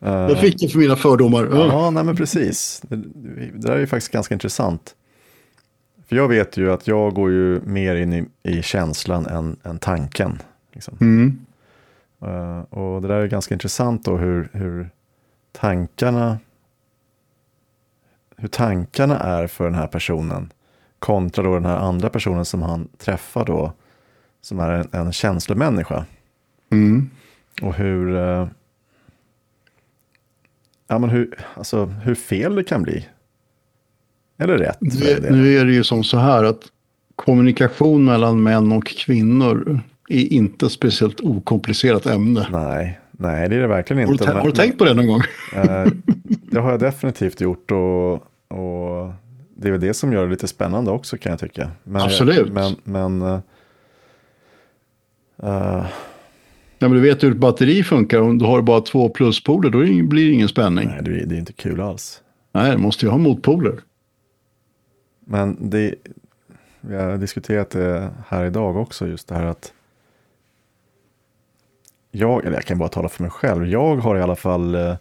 Uh, 0.05 0.11
jag 0.11 0.39
fick 0.39 0.59
det 0.59 0.67
för 0.67 0.79
mina 0.79 0.95
fördomar. 0.95 1.49
Ja, 1.51 1.89
nej 1.89 2.03
men 2.03 2.15
precis. 2.15 2.81
Det, 2.87 2.95
det 2.95 3.67
där 3.67 3.71
är 3.71 3.79
ju 3.79 3.87
faktiskt 3.87 4.11
ganska 4.11 4.35
intressant. 4.35 4.95
För 6.07 6.15
jag 6.15 6.27
vet 6.27 6.57
ju 6.57 6.71
att 6.71 6.87
jag 6.87 7.13
går 7.13 7.31
ju 7.31 7.61
mer 7.65 7.95
in 7.95 8.13
i, 8.13 8.25
i 8.43 8.61
känslan 8.61 9.25
än, 9.25 9.57
än 9.63 9.79
tanken. 9.79 10.41
Liksom. 10.73 10.97
Mm. 11.01 11.39
Uh, 12.23 12.59
och 12.59 13.01
det 13.01 13.07
där 13.07 13.15
är 13.15 13.27
ganska 13.27 13.55
intressant 13.55 14.05
då 14.05 14.17
hur, 14.17 14.49
hur 14.53 14.89
tankarna 15.51 16.37
hur 18.41 18.47
tankarna 18.47 19.19
är 19.19 19.47
för 19.47 19.63
den 19.63 19.75
här 19.75 19.87
personen 19.87 20.53
kontra 20.99 21.43
då 21.43 21.53
den 21.53 21.65
här 21.65 21.77
andra 21.77 22.09
personen 22.09 22.45
som 22.45 22.61
han 22.61 22.87
träffar 22.97 23.45
då 23.45 23.73
som 24.41 24.59
är 24.59 24.69
en, 24.69 24.87
en 24.91 25.11
känslomänniska. 25.11 26.05
Mm. 26.71 27.09
Och 27.61 27.73
hur, 27.73 28.15
eh, 28.15 28.47
ja, 30.91 30.99
men 30.99 31.09
hur, 31.09 31.37
alltså, 31.53 31.85
hur 31.85 32.15
fel 32.15 32.55
det 32.55 32.63
kan 32.63 32.83
bli. 32.83 33.07
Eller 34.37 34.57
rätt. 34.57 34.77
Det, 34.79 35.31
nu 35.31 35.57
är 35.57 35.65
det 35.65 35.73
ju 35.73 35.83
som 35.83 36.03
så 36.03 36.17
här 36.17 36.43
att 36.43 36.61
kommunikation 37.15 38.05
mellan 38.05 38.43
män 38.43 38.71
och 38.71 38.85
kvinnor 38.85 39.79
är 40.09 40.33
inte 40.33 40.69
speciellt 40.69 41.19
okomplicerat 41.19 42.05
ämne. 42.05 42.47
Nej, 42.51 42.99
nej 43.11 43.49
det 43.49 43.55
är 43.55 43.59
det 43.59 43.67
verkligen 43.67 44.09
inte. 44.09 44.25
Har 44.25 44.33
du, 44.33 44.39
har 44.39 44.47
du 44.47 44.51
tänkt 44.51 44.77
på 44.77 44.85
det 44.85 44.93
någon 44.93 45.07
gång? 45.07 45.21
Eh, 45.55 45.85
det 46.23 46.59
har 46.59 46.71
jag 46.71 46.79
definitivt 46.79 47.41
gjort 47.41 47.71
och, 47.71 48.13
och 48.47 49.13
det 49.55 49.67
är 49.67 49.71
väl 49.71 49.81
det 49.81 49.93
som 49.93 50.13
gör 50.13 50.25
det 50.25 50.31
lite 50.31 50.47
spännande 50.47 50.91
också 50.91 51.17
kan 51.17 51.29
jag 51.29 51.39
tycka. 51.39 51.71
Men, 51.83 52.01
Absolut. 52.01 52.53
Men, 52.53 52.75
men 52.83 53.21
uh, 55.43 55.85
Ja, 56.81 56.87
men 56.87 56.97
du 56.97 57.01
vet 57.01 57.23
hur 57.23 57.31
ett 57.31 57.37
batteri 57.37 57.83
funkar. 57.83 58.21
Om 58.21 58.37
du 58.37 58.45
har 58.45 58.61
bara 58.61 58.81
två 58.81 59.09
pluspoler 59.09 59.69
då 59.69 59.79
blir 60.07 60.27
det 60.27 60.33
ingen 60.33 60.47
spänning. 60.47 60.89
Nej, 60.89 61.01
det 61.03 61.21
är, 61.21 61.25
det 61.25 61.35
är 61.35 61.39
inte 61.39 61.53
kul 61.53 61.81
alls. 61.81 62.21
Nej, 62.51 62.71
det 62.71 62.77
måste 62.77 63.05
ju 63.05 63.09
ha 63.09 63.17
motpoler. 63.17 63.79
Men 65.19 65.69
det, 65.69 65.95
vi 66.81 66.95
har 66.95 67.17
diskuterat 67.17 67.69
det 67.69 68.11
här 68.27 68.45
idag 68.45 68.77
också, 68.77 69.07
just 69.07 69.27
det 69.27 69.35
här 69.35 69.45
att 69.45 69.73
jag, 72.11 72.45
eller 72.45 72.57
jag 72.57 72.65
kan 72.65 72.77
bara 72.77 72.89
tala 72.89 73.09
för 73.09 73.23
mig 73.23 73.31
själv, 73.31 73.67
jag 73.67 73.95
har 73.95 74.17
i 74.17 74.21
alla 74.21 74.35
fall 74.35 74.75
eh, 74.75 74.95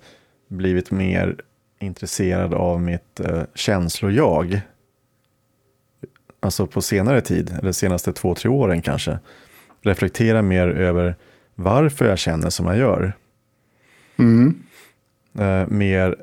blivit 0.48 0.90
mer 0.90 1.36
intresserad 1.78 2.54
av 2.54 2.82
mitt 2.82 3.20
eh, 3.20 3.42
känslojag. 3.54 4.60
Alltså 6.40 6.66
på 6.66 6.82
senare 6.82 7.20
tid, 7.20 7.56
eller 7.58 7.72
senaste 7.72 8.12
två, 8.12 8.34
tre 8.34 8.50
åren 8.50 8.82
kanske. 8.82 9.18
Reflektera 9.82 10.42
mer 10.42 10.68
över 10.68 11.16
varför 11.54 12.04
jag 12.04 12.18
känner 12.18 12.50
som 12.50 12.66
jag 12.66 12.76
gör. 12.76 13.12
Mm. 14.16 14.62
Eh, 15.38 15.68
mer 15.68 16.16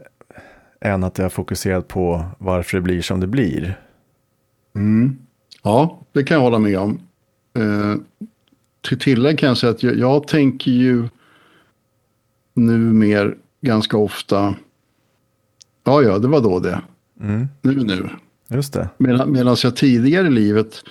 än 0.81 1.03
att 1.03 1.17
jag 1.17 1.33
fokuserat 1.33 1.87
på 1.87 2.25
varför 2.37 2.77
det 2.77 2.81
blir 2.81 3.01
som 3.01 3.19
det 3.19 3.27
blir. 3.27 3.79
Mm. 4.75 5.17
Ja, 5.63 5.99
det 6.11 6.23
kan 6.23 6.35
jag 6.35 6.41
hålla 6.41 6.59
med 6.59 6.79
om. 6.79 6.99
Eh, 7.57 7.95
till 8.87 8.99
tillägg 8.99 9.39
kan 9.39 9.49
jag 9.49 9.57
säga 9.57 9.71
att 9.71 9.83
jag, 9.83 9.97
jag 9.97 10.27
tänker 10.27 10.71
ju 10.71 11.07
nu 12.53 12.77
mer 12.77 13.35
ganska 13.61 13.97
ofta, 13.97 14.55
ja 15.83 16.01
ja, 16.01 16.19
det 16.19 16.27
var 16.27 16.41
då 16.41 16.59
det. 16.59 16.81
Mm. 17.21 17.47
Nu 17.61 17.75
nu. 17.75 18.09
Just 18.47 18.73
det. 18.73 18.89
Medan, 18.97 19.31
medan 19.31 19.55
jag 19.63 19.75
tidigare 19.75 20.27
i 20.27 20.31
livet 20.31 20.83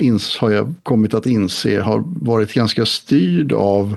ins, 0.00 0.36
har 0.38 0.50
jag 0.50 0.74
kommit 0.82 1.14
att 1.14 1.26
inse 1.26 1.80
har 1.80 2.04
varit 2.06 2.54
ganska 2.54 2.86
styrd 2.86 3.52
av 3.52 3.96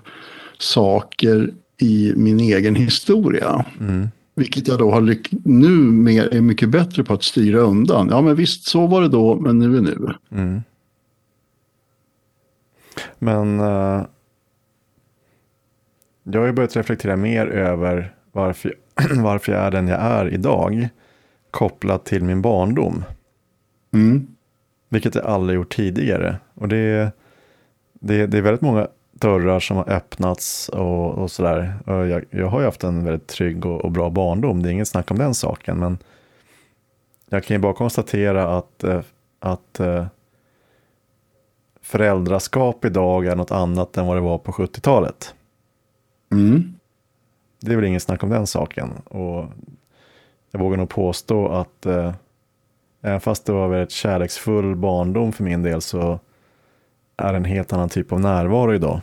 saker 0.58 1.54
i 1.78 2.14
min 2.16 2.40
egen 2.40 2.76
historia. 2.76 3.66
Mm. 3.80 4.08
Vilket 4.36 4.68
jag 4.68 4.80
då 4.80 4.92
har 4.92 5.02
lyck- 5.02 5.34
nu 5.46 5.70
mer, 5.92 6.34
är 6.34 6.42
mycket 6.42 6.70
bättre 6.70 7.04
på 7.04 7.14
att 7.14 7.24
styra 7.24 7.60
undan. 7.60 8.08
Ja 8.12 8.22
men 8.22 8.36
visst, 8.36 8.68
så 8.68 8.88
var 8.88 9.02
det 9.02 9.08
då, 9.08 9.36
men 9.36 9.60
nu 9.60 9.78
är 9.78 9.82
nu. 9.82 10.14
Mm. 10.32 10.62
Men 13.20 13.60
uh, 13.60 14.06
jag 16.24 16.40
har 16.40 16.48
ju 16.48 16.54
börjat 16.54 16.76
reflektera 16.76 17.16
mer 17.16 17.48
över 17.48 18.16
varför, 18.32 18.76
varför 19.16 19.52
jag 19.52 19.62
är 19.62 19.72
den 19.72 19.88
jag 19.88 20.00
är 20.02 20.34
idag. 20.34 20.90
Kopplat 21.52 22.06
till 22.06 22.24
min 22.24 22.42
barndom. 22.42 23.04
Mm. 23.94 24.28
Vilket 24.94 25.16
jag 25.16 25.26
aldrig 25.26 25.56
gjort 25.56 25.76
tidigare. 25.76 26.36
Och 26.54 26.68
det 26.68 26.78
är, 26.78 27.12
det, 27.94 28.28
det 28.28 28.38
är 28.38 28.42
väldigt 28.42 28.62
många 28.62 28.88
dörrar 29.12 29.60
som 29.60 29.78
har 29.78 29.90
öppnats 29.90 30.70
och, 30.70 31.12
och 31.12 31.32
sådär. 31.32 31.74
Jag, 31.86 32.26
jag 32.30 32.48
har 32.48 32.60
ju 32.60 32.66
haft 32.66 32.84
en 32.84 33.04
väldigt 33.04 33.28
trygg 33.28 33.66
och, 33.66 33.82
och, 33.86 33.92
bra 33.92 34.10
barndom, 34.10 34.64
det 34.64 34.70
är 34.70 34.72
inget 34.72 34.88
snack 34.88 35.12
om 35.12 35.18
den 35.18 35.34
saken. 35.34 35.80
Men 35.80 35.98
jag 37.30 37.44
kan 37.44 37.56
ju 37.56 37.62
bara 37.62 37.74
konstatera 37.74 38.58
att, 38.58 38.84
eh, 38.84 39.02
att 39.40 39.80
eh, 39.80 40.06
föräldraskap 41.82 42.86
idag 42.86 43.26
är 43.26 43.36
något 43.36 43.52
annat 43.52 43.98
än 43.98 44.08
vad 44.08 44.18
det 44.18 44.22
var 44.22 44.38
på 44.38 44.52
70-talet. 44.52 45.36
Mm. 46.32 46.74
Det 47.62 47.72
är 47.72 47.76
väl 47.76 47.86
inget 47.86 48.04
snack 48.04 48.24
om 48.24 48.30
den 48.30 48.48
saken. 48.48 48.90
Och 49.06 49.46
jag 50.52 50.60
vågar 50.60 50.78
nog 50.78 50.90
påstå 50.90 51.48
att 51.48 51.86
eh, 51.86 52.14
även 53.04 53.22
fast 53.22 53.46
det 53.46 53.52
var 53.52 53.68
väldigt 53.68 53.92
kärleksfull 53.92 54.76
barndom 54.76 55.34
för 55.34 55.44
min 55.44 55.64
del 55.64 55.82
så 55.82 56.20
är 57.18 57.32
det 57.32 57.38
en 57.38 57.46
helt 57.46 57.74
annan 57.74 57.90
typ 57.90 58.12
av 58.12 58.20
närvaro 58.20 58.74
idag. 58.74 59.02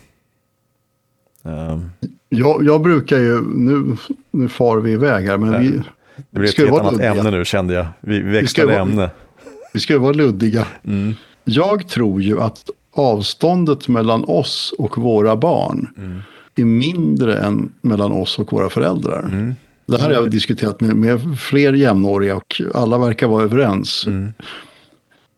Um, 1.43 1.91
jag, 2.29 2.65
jag, 2.65 2.83
brukar 2.83 3.19
ju, 3.19 3.41
nu, 3.41 3.97
nu 4.31 4.49
far 4.49 4.77
vi 4.77 4.93
iväg 4.93 5.27
här, 5.27 5.39
men 5.39 5.61
vi... 5.61 5.83
Det 6.31 6.39
blir 6.39 6.49
ett 6.49 6.59
helt 6.59 6.71
annat 6.71 6.93
luddiga. 6.93 7.11
ämne 7.11 7.31
nu 7.31 7.45
kände 7.45 7.75
jag. 7.75 7.87
Vi, 8.01 8.23
vi 8.23 8.31
växlade 8.31 8.77
ämne. 8.77 9.11
Vi 9.73 9.81
ska 9.81 9.99
vara 9.99 10.13
luddiga. 10.13 10.67
Mm. 10.85 11.15
Jag 11.45 11.89
tror 11.89 12.23
ju 12.23 12.41
att 12.41 12.71
avståndet 12.93 13.89
mellan 13.89 14.25
oss 14.25 14.75
och 14.79 14.99
våra 14.99 15.37
barn 15.37 15.89
mm. 15.97 16.21
är 16.57 16.65
mindre 16.65 17.39
än 17.39 17.73
mellan 17.81 18.13
oss 18.13 18.39
och 18.39 18.53
våra 18.53 18.71
föräldrar. 18.71 19.23
Mm. 19.23 19.55
Det 19.91 20.01
här 20.01 20.07
har 20.07 20.15
jag 20.15 20.31
diskuterat 20.31 20.81
med, 20.81 20.97
med 20.97 21.39
fler 21.39 21.73
jämnåriga 21.73 22.37
och 22.37 22.63
alla 22.75 22.99
verkar 22.99 23.27
vara 23.27 23.43
överens. 23.43 24.07
Mm. 24.07 24.33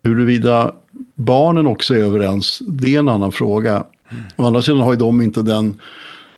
Huruvida 0.03 0.75
barnen 1.15 1.67
också 1.67 1.95
är 1.95 1.99
överens, 1.99 2.63
det 2.69 2.95
är 2.95 2.99
en 2.99 3.09
annan 3.09 3.33
fråga. 3.33 3.73
Mm. 4.11 4.25
Å 4.37 4.47
andra 4.47 4.63
sidan 4.63 4.81
har 4.81 4.93
ju 4.93 4.99
de 4.99 5.23
inte 5.23 5.43
den 5.43 5.81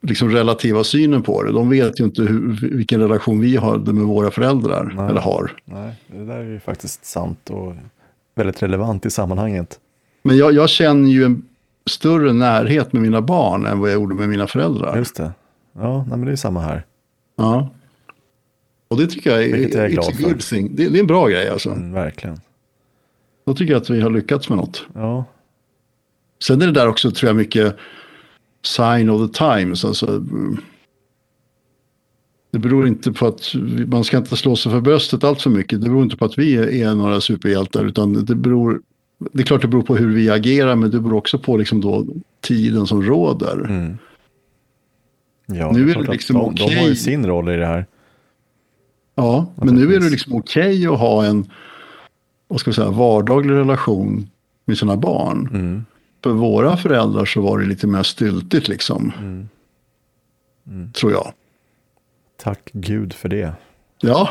liksom, 0.00 0.30
relativa 0.30 0.84
synen 0.84 1.22
på 1.22 1.42
det. 1.42 1.52
De 1.52 1.70
vet 1.70 2.00
ju 2.00 2.04
inte 2.04 2.22
hur, 2.22 2.68
vilken 2.76 3.00
relation 3.00 3.40
vi 3.40 3.56
har 3.56 3.78
med 3.78 4.04
våra 4.04 4.30
föräldrar, 4.30 4.94
Nej. 4.96 5.10
eller 5.10 5.20
har. 5.20 5.52
Nej, 5.64 5.94
det 6.06 6.24
där 6.24 6.36
är 6.36 6.44
ju 6.44 6.60
faktiskt 6.60 7.04
sant 7.04 7.50
och 7.50 7.74
väldigt 8.34 8.62
relevant 8.62 9.06
i 9.06 9.10
sammanhanget. 9.10 9.78
Men 10.22 10.36
jag, 10.36 10.52
jag 10.52 10.68
känner 10.68 11.10
ju 11.10 11.24
en 11.24 11.42
större 11.86 12.32
närhet 12.32 12.92
med 12.92 13.02
mina 13.02 13.20
barn 13.20 13.66
än 13.66 13.80
vad 13.80 13.90
jag 13.90 13.94
gjorde 13.94 14.14
med 14.14 14.28
mina 14.28 14.46
föräldrar. 14.46 14.96
Just 14.96 15.16
det. 15.16 15.32
Ja, 15.78 15.96
nej, 16.08 16.18
men 16.18 16.24
det 16.24 16.32
är 16.32 16.36
samma 16.36 16.60
här. 16.60 16.84
Ja. 17.36 17.70
Och 18.94 19.00
det 19.00 19.06
tycker 19.06 19.30
jag 19.30 19.44
är, 19.44 19.52
Vilket 19.52 19.74
jag 19.74 19.84
är 19.84 19.88
glad 19.88 20.14
för. 20.14 20.56
Det, 20.56 20.88
det, 20.88 20.98
är 20.98 21.00
en 21.00 21.06
bra 21.06 21.28
grej 21.28 21.48
alltså. 21.48 21.70
Mm, 21.70 21.92
verkligen. 21.92 22.40
Då 23.46 23.54
tycker 23.54 23.72
jag 23.72 23.82
att 23.82 23.90
vi 23.90 24.00
har 24.00 24.10
lyckats 24.10 24.48
med 24.48 24.58
något. 24.58 24.86
Ja. 24.94 25.24
Sen 26.44 26.62
är 26.62 26.66
det 26.66 26.72
där 26.72 26.88
också 26.88 27.10
tror 27.10 27.28
jag 27.28 27.36
mycket 27.36 27.76
sign 28.64 29.10
of 29.10 29.30
the 29.30 29.38
times. 29.38 29.84
Alltså, 29.84 30.24
det 32.50 32.58
beror 32.58 32.86
inte 32.86 33.12
på 33.12 33.26
att 33.26 33.52
man 33.86 34.04
ska 34.04 34.16
inte 34.16 34.36
slå 34.36 34.56
sig 34.56 34.72
för 34.72 34.80
bröstet 34.80 35.24
allt 35.24 35.42
för 35.42 35.50
mycket. 35.50 35.80
Det 35.80 35.88
beror 35.88 36.02
inte 36.02 36.16
på 36.16 36.24
att 36.24 36.38
vi 36.38 36.82
är 36.82 36.94
några 36.94 37.20
superhjältar 37.20 37.84
utan 37.84 38.24
det 38.24 38.34
beror 38.34 38.80
det 39.32 39.42
är 39.42 39.46
klart 39.46 39.62
det 39.62 39.68
beror 39.68 39.82
på 39.82 39.96
hur 39.96 40.14
vi 40.14 40.30
agerar, 40.30 40.76
men 40.76 40.90
det 40.90 41.00
beror 41.00 41.16
också 41.16 41.38
på 41.38 41.56
liksom 41.56 41.80
då 41.80 42.06
tiden 42.40 42.86
som 42.86 43.02
råder. 43.02 43.64
Mm. 43.64 43.98
Ja, 45.46 45.72
nu 45.72 45.90
är 45.90 45.94
det 45.94 46.12
liksom 46.12 46.36
de, 46.36 46.44
okay. 46.44 46.68
de 46.68 46.76
har 46.76 46.88
ju 46.88 46.96
sin 46.96 47.26
roll 47.26 47.48
i 47.48 47.56
det 47.56 47.66
här. 47.66 47.86
Ja, 49.14 49.46
men 49.54 49.74
nu 49.74 49.94
är 49.94 50.00
det 50.00 50.10
liksom 50.10 50.34
okej 50.34 50.88
okay 50.88 50.94
att 50.94 51.00
ha 51.00 51.24
en 51.24 51.50
vad 52.48 52.60
ska 52.60 52.70
vi 52.70 52.74
säga, 52.74 52.90
vardaglig 52.90 53.54
relation 53.54 54.30
med 54.64 54.78
sina 54.78 54.96
barn. 54.96 55.48
Mm. 55.52 55.84
För 56.22 56.30
våra 56.30 56.76
föräldrar 56.76 57.24
så 57.24 57.40
var 57.40 57.58
det 57.58 57.66
lite 57.66 57.86
mer 57.86 58.02
styltigt 58.02 58.68
liksom. 58.68 59.12
Mm. 59.18 59.48
Mm. 60.66 60.92
Tror 60.92 61.12
jag. 61.12 61.32
Tack 62.42 62.70
Gud 62.72 63.12
för 63.12 63.28
det. 63.28 63.52
Ja, 64.00 64.30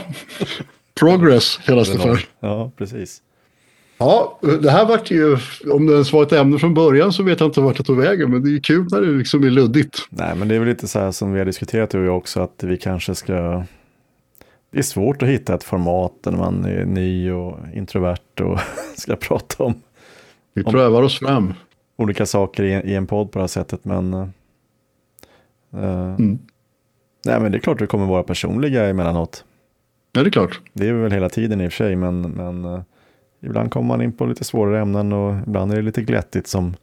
progress 0.99 1.57
kallas 1.65 1.89
det 1.91 1.99
för. 1.99 2.19
Ja, 2.39 2.71
precis. 2.77 3.21
Ja, 3.97 4.39
det 4.61 4.71
här 4.71 4.85
vart 4.85 5.11
ju, 5.11 5.37
om 5.71 5.85
det 5.87 5.93
ens 5.93 6.13
var 6.13 6.23
ett 6.23 6.31
ämne 6.31 6.59
från 6.59 6.73
början 6.73 7.13
så 7.13 7.23
vet 7.23 7.39
jag 7.39 7.49
inte 7.49 7.61
vart 7.61 7.77
det 7.77 7.83
tog 7.83 7.97
vägen, 7.97 8.31
men 8.31 8.43
det 8.43 8.55
är 8.55 8.59
kul 8.59 8.87
när 8.91 9.01
det 9.01 9.07
liksom 9.07 9.43
är 9.43 9.49
luddigt. 9.49 10.07
Nej, 10.09 10.35
men 10.35 10.47
det 10.47 10.55
är 10.55 10.59
väl 10.59 10.67
lite 10.67 10.87
så 10.87 10.99
här 10.99 11.11
som 11.11 11.33
vi 11.33 11.39
har 11.39 11.45
diskuterat 11.45 11.89
du 11.89 11.99
och 11.99 12.05
jag 12.05 12.17
också, 12.17 12.41
att 12.41 12.63
vi 12.63 12.77
kanske 12.77 13.15
ska... 13.15 13.63
Det 14.73 14.79
är 14.79 14.83
svårt 14.83 15.21
att 15.21 15.29
hitta 15.29 15.55
ett 15.55 15.63
format 15.63 16.13
när 16.25 16.31
man 16.31 16.65
är 16.65 16.85
ny 16.85 17.31
och 17.31 17.57
introvert 17.73 18.41
och 18.41 18.59
ska 18.95 19.15
prata 19.15 19.63
om... 19.63 19.73
Vi 20.53 20.63
prövar 20.63 21.03
oss 21.03 21.19
fram. 21.19 21.53
Olika 21.95 22.25
saker 22.25 22.63
i, 22.63 22.95
en 22.95 23.07
podd 23.07 23.31
på 23.31 23.39
det 23.39 23.43
här 23.43 23.47
sättet, 23.47 23.85
men... 23.85 24.13
Uh, 24.13 24.29
mm. 25.73 26.39
Nej, 27.25 27.39
men 27.39 27.51
det 27.51 27.57
är 27.57 27.59
klart 27.59 27.75
att 27.75 27.81
vi 27.81 27.87
kommer 27.87 28.05
vara 28.05 28.23
personliga 28.23 28.89
emellanåt. 28.89 29.45
Ja, 30.11 30.23
det 30.23 30.29
är 30.29 30.31
klart. 30.31 30.61
Det 30.73 30.87
är 30.87 30.93
väl 30.93 31.11
hela 31.11 31.29
tiden 31.29 31.61
i 31.61 31.67
och 31.67 31.71
för 31.71 31.77
sig, 31.77 31.95
men... 31.95 32.21
men 32.21 32.65
uh, 32.65 32.81
Ibland 33.41 33.71
kommer 33.71 33.87
man 33.87 34.01
in 34.01 34.11
på 34.11 34.25
lite 34.25 34.43
svårare 34.43 34.81
ämnen 34.81 35.13
och 35.13 35.35
ibland 35.47 35.71
är 35.71 35.75
det 35.75 35.81
lite 35.81 36.01
glättigt 36.01 36.47
som 36.47 36.75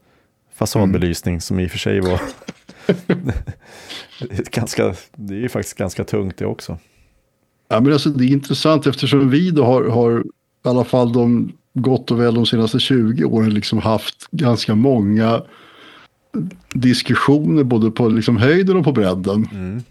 fasadbelysning 0.54 1.34
mm. 1.34 1.40
som 1.40 1.60
i 1.60 1.66
och 1.66 1.70
för 1.70 1.78
sig 1.78 2.00
var 2.00 2.20
ganska, 4.50 4.94
det 5.12 5.34
är 5.34 5.38
ju 5.38 5.48
faktiskt 5.48 5.78
ganska 5.78 6.04
tungt 6.04 6.36
det 6.36 6.46
också. 6.46 6.78
Ja, 7.70 7.80
men 7.80 7.92
alltså, 7.92 8.08
det 8.08 8.24
är 8.24 8.28
intressant 8.28 8.86
eftersom 8.86 9.30
vi 9.30 9.50
då 9.50 9.64
har, 9.64 9.84
har 9.84 10.20
i 10.20 10.68
alla 10.68 10.84
fall 10.84 11.12
de 11.12 11.52
gott 11.74 12.10
och 12.10 12.20
väl 12.20 12.34
de 12.34 12.46
senaste 12.46 12.78
20 12.78 13.24
åren 13.24 13.54
liksom 13.54 13.78
haft 13.78 14.28
ganska 14.30 14.74
många 14.74 15.42
diskussioner 16.72 17.64
både 17.64 17.90
på 17.90 18.08
liksom 18.08 18.36
höjden 18.36 18.76
och 18.76 18.84
på 18.84 18.92
bredden. 18.92 19.48
Mm. 19.52 19.82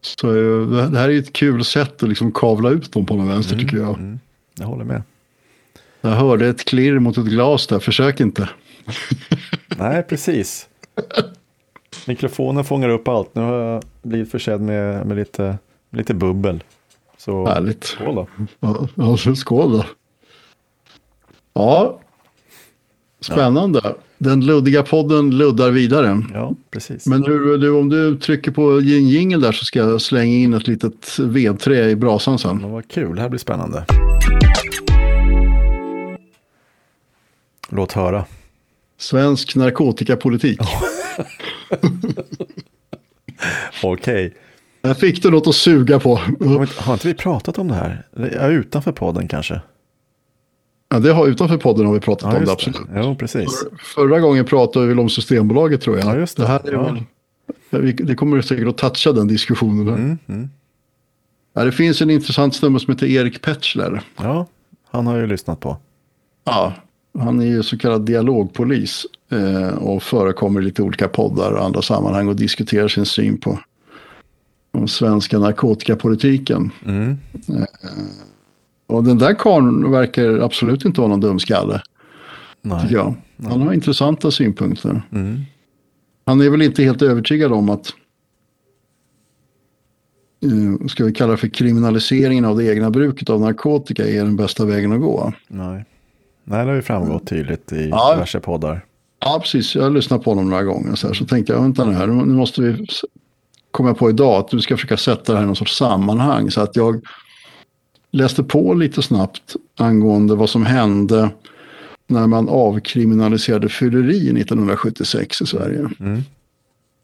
Så 0.00 0.28
eh, 0.28 0.90
det 0.90 0.98
här 0.98 1.08
är 1.08 1.18
ett 1.18 1.32
kul 1.32 1.64
sätt 1.64 2.02
att 2.02 2.08
liksom 2.08 2.32
kavla 2.32 2.70
ut 2.70 2.92
dem 2.92 3.06
på 3.06 3.16
någon 3.16 3.28
vänster 3.28 3.54
mm. 3.54 3.66
tycker 3.66 3.82
jag. 3.82 3.98
Mm. 3.98 4.18
Jag 4.58 4.66
håller 4.66 4.84
med. 4.84 5.02
Jag 6.00 6.10
hörde 6.10 6.48
ett 6.48 6.64
klirr 6.64 6.98
mot 6.98 7.18
ett 7.18 7.26
glas 7.26 7.66
där, 7.66 7.78
försök 7.78 8.20
inte. 8.20 8.48
Nej, 9.78 10.02
precis. 10.02 10.68
Mikrofonen 12.06 12.64
fångar 12.64 12.88
upp 12.88 13.08
allt. 13.08 13.34
Nu 13.34 13.42
har 13.42 13.58
jag 13.58 13.82
blivit 14.02 14.30
försedd 14.30 14.60
med, 14.60 15.06
med 15.06 15.16
lite, 15.16 15.58
lite 15.94 16.14
bubbel. 16.14 16.62
Så 17.18 17.46
Härligt. 17.46 17.84
skål 17.84 18.14
då. 18.14 18.26
Ja, 18.94 19.16
skål 19.36 19.72
då. 19.72 19.84
Ja, 21.52 22.00
spännande. 23.20 23.80
Ja. 23.84 23.96
Den 24.18 24.46
luddiga 24.46 24.82
podden 24.82 25.30
luddar 25.30 25.70
vidare. 25.70 26.22
Ja, 26.34 26.54
precis. 26.70 27.06
Men 27.06 27.24
hur, 27.24 27.58
du, 27.58 27.70
om 27.70 27.88
du 27.88 28.18
trycker 28.18 28.50
på 28.50 28.80
jingel 28.80 29.40
där 29.40 29.52
så 29.52 29.64
ska 29.64 29.78
jag 29.78 30.00
slänga 30.00 30.34
in 30.34 30.54
ett 30.54 30.66
litet 30.66 31.18
vedträ 31.18 31.90
i 31.90 31.96
brasan 31.96 32.38
sen. 32.38 32.60
Ja, 32.62 32.68
vad 32.68 32.88
kul, 32.88 33.16
det 33.16 33.22
här 33.22 33.28
blir 33.28 33.38
spännande. 33.38 33.84
Låt 37.68 37.92
höra. 37.92 38.24
Svensk 38.98 39.56
narkotikapolitik. 39.56 40.60
Okej. 43.82 44.26
Okay. 44.26 44.30
Där 44.84 44.94
fick 44.94 45.22
du 45.22 45.30
något 45.30 45.46
att 45.46 45.54
suga 45.54 46.00
på. 46.00 46.16
Har 46.76 46.92
inte 46.92 47.08
vi 47.08 47.14
pratat 47.14 47.58
om 47.58 47.68
det 47.68 47.74
här? 47.74 48.06
Ja, 48.32 48.48
utanför 48.48 48.92
podden 48.92 49.28
kanske? 49.28 49.60
Ja, 50.88 50.98
det 50.98 51.12
har, 51.12 51.26
utanför 51.26 51.56
podden 51.56 51.86
har 51.86 51.94
vi 51.94 52.00
pratat 52.00 52.32
ja, 52.32 52.38
om 52.38 52.44
det, 52.44 52.52
absolut. 52.52 52.76
Det. 52.76 53.00
Jo, 53.02 53.16
precis. 53.16 53.58
För, 53.58 53.76
förra 53.76 54.20
gången 54.20 54.44
pratade 54.44 54.86
vi 54.86 54.88
väl 54.88 55.00
om 55.00 55.08
Systembolaget 55.08 55.80
tror 55.80 55.98
jag. 55.98 56.06
Ja, 56.06 56.16
just 56.16 56.36
det. 56.36 56.42
det, 56.42 56.46
här 56.46 56.68
är 56.68 56.72
ja. 56.72 56.96
väl, 57.70 57.96
det 57.96 58.14
kommer 58.14 58.42
säkert 58.42 58.68
att 58.68 58.78
toucha 58.78 59.12
den 59.12 59.28
diskussionen. 59.28 59.88
Mm, 59.88 60.18
mm. 60.26 60.50
Ja, 61.54 61.64
det 61.64 61.72
finns 61.72 62.02
en 62.02 62.10
intressant 62.10 62.54
snubbe 62.54 62.80
som 62.80 62.92
heter 62.92 63.06
Erik 63.06 63.42
Petschler. 63.42 64.02
Ja, 64.16 64.46
han 64.90 65.06
har 65.06 65.16
ju 65.16 65.26
lyssnat 65.26 65.60
på. 65.60 65.76
Ja, 66.44 66.72
han 67.18 67.40
är 67.40 67.46
ju 67.46 67.62
så 67.62 67.78
kallad 67.78 68.06
dialogpolis 68.06 69.06
eh, 69.30 69.68
och 69.68 70.02
förekommer 70.02 70.60
i 70.60 70.64
lite 70.64 70.82
olika 70.82 71.08
poddar 71.08 71.52
och 71.52 71.64
andra 71.64 71.82
sammanhang 71.82 72.28
och 72.28 72.36
diskuterar 72.36 72.88
sin 72.88 73.06
syn 73.06 73.40
på 73.40 73.58
den 74.78 74.88
svenska 74.88 75.38
narkotikapolitiken. 75.38 76.70
Mm. 76.86 77.18
Eh, 77.48 77.64
och 78.86 79.04
den 79.04 79.18
där 79.18 79.34
karln 79.34 79.90
verkar 79.90 80.38
absolut 80.38 80.84
inte 80.84 81.00
vara 81.00 81.08
någon 81.08 81.20
dumskalle. 81.20 81.82
Nej. 82.62 82.86
Jag. 82.90 83.14
Han 83.44 83.62
har 83.62 83.72
intressanta 83.72 84.30
synpunkter. 84.30 85.02
Mm. 85.12 85.40
Han 86.26 86.40
är 86.40 86.50
väl 86.50 86.62
inte 86.62 86.82
helt 86.82 87.02
övertygad 87.02 87.52
om 87.52 87.68
att 87.70 87.94
eh, 90.42 90.86
ska 90.86 91.04
vi 91.04 91.12
kalla 91.12 91.30
det 91.30 91.36
för 91.36 91.48
kriminaliseringen 91.48 92.44
av 92.44 92.56
det 92.56 92.64
egna 92.64 92.90
bruket 92.90 93.30
av 93.30 93.40
narkotika 93.40 94.08
är 94.08 94.24
den 94.24 94.36
bästa 94.36 94.64
vägen 94.64 94.92
att 94.92 95.00
gå. 95.00 95.32
Nej. 95.48 95.84
Nej, 96.44 96.64
det 96.64 96.70
har 96.70 96.76
ju 96.76 96.82
framgått 96.82 97.26
tydligt 97.26 97.72
i 97.72 97.88
ja. 97.88 98.14
diverse 98.14 98.40
poddar. 98.40 98.84
Ja, 99.20 99.38
precis. 99.42 99.74
Jag 99.74 99.82
har 99.82 99.90
lyssnat 99.90 100.24
på 100.24 100.30
honom 100.30 100.50
några 100.50 100.62
gånger. 100.62 100.94
Så, 100.94 101.06
här, 101.06 101.14
så 101.14 101.24
tänkte 101.24 101.52
jag, 101.52 101.60
vänta 101.60 101.84
nu 101.84 101.92
här, 101.92 102.06
nu 102.06 102.34
måste 102.34 102.60
vi 102.62 102.86
komma 103.74 103.94
på 103.94 104.10
idag 104.10 104.40
att 104.40 104.48
du 104.48 104.60
ska 104.60 104.76
försöka 104.76 104.96
sätta 104.96 105.32
det 105.32 105.38
här 105.38 105.44
i 105.44 105.46
någon 105.46 105.56
sorts 105.56 105.76
sammanhang. 105.76 106.50
Så 106.50 106.60
att 106.60 106.76
jag 106.76 107.06
läste 108.10 108.42
på 108.42 108.74
lite 108.74 109.02
snabbt 109.02 109.56
angående 109.78 110.34
vad 110.34 110.50
som 110.50 110.66
hände 110.66 111.30
när 112.06 112.26
man 112.26 112.48
avkriminaliserade 112.48 113.68
fylleri 113.68 114.40
1976 114.40 115.40
i 115.40 115.46
Sverige. 115.46 115.78
Mm. 116.00 116.22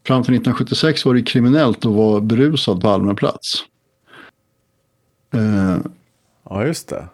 Fram 0.06 0.22
till 0.22 0.34
1976 0.34 1.04
var 1.04 1.14
det 1.14 1.22
kriminellt 1.22 1.86
att 1.86 1.92
vara 1.92 2.20
berusad 2.20 2.80
på 2.80 2.88
allmän 2.88 3.16
plats. 3.16 3.64
Uh, 5.34 5.78
ja, 6.50 6.66
just 6.66 6.88
det. 6.88 7.08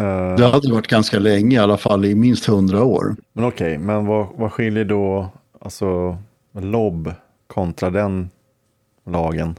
Uh, 0.00 0.36
det 0.36 0.46
hade 0.46 0.72
varit 0.72 0.86
ganska 0.86 1.18
länge, 1.18 1.56
i 1.56 1.58
alla 1.58 1.76
fall 1.76 2.04
i 2.04 2.14
minst 2.14 2.46
hundra 2.46 2.84
år. 2.84 3.16
Men 3.32 3.44
okej, 3.44 3.74
okay, 3.74 3.86
men 3.86 4.06
vad, 4.06 4.26
vad 4.36 4.52
skiljer 4.52 4.84
då 4.84 5.28
alltså, 5.60 6.18
LOB 6.52 7.12
kontra 7.46 7.90
den 7.90 8.30
lagen? 9.06 9.54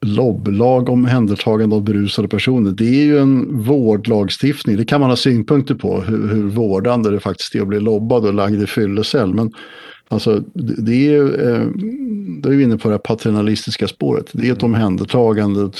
LOB, 0.00 0.48
lag 0.48 0.88
om 0.88 1.04
händertagande 1.04 1.76
av 1.76 1.82
berusade 1.82 2.28
personer, 2.28 2.70
det 2.70 2.84
är 2.84 3.04
ju 3.04 3.18
en 3.18 3.62
vårdlagstiftning. 3.62 4.76
Det 4.76 4.84
kan 4.84 5.00
man 5.00 5.10
ha 5.10 5.16
synpunkter 5.16 5.74
på, 5.74 6.00
hur, 6.00 6.28
hur 6.28 6.48
vårdande 6.48 7.10
det 7.10 7.20
faktiskt 7.20 7.54
är 7.54 7.60
att 7.60 7.68
bli 7.68 7.80
lobbad 7.80 8.26
och 8.26 8.34
lagd 8.34 8.62
i 8.62 8.66
fyllecell. 8.66 9.34
Men 9.34 9.52
alltså, 10.08 10.44
det 10.54 10.92
är 10.92 11.10
ju, 11.10 11.34
eh, 11.34 11.66
då 12.40 12.50
är 12.50 12.56
vi 12.56 12.62
inne 12.62 12.78
på 12.78 12.88
det 12.88 12.94
här 12.94 12.98
paternalistiska 12.98 13.88
spåret. 13.88 14.30
Det 14.32 14.48
är 14.48 14.52
ett 14.52 14.62
omhändertagande, 14.62 15.70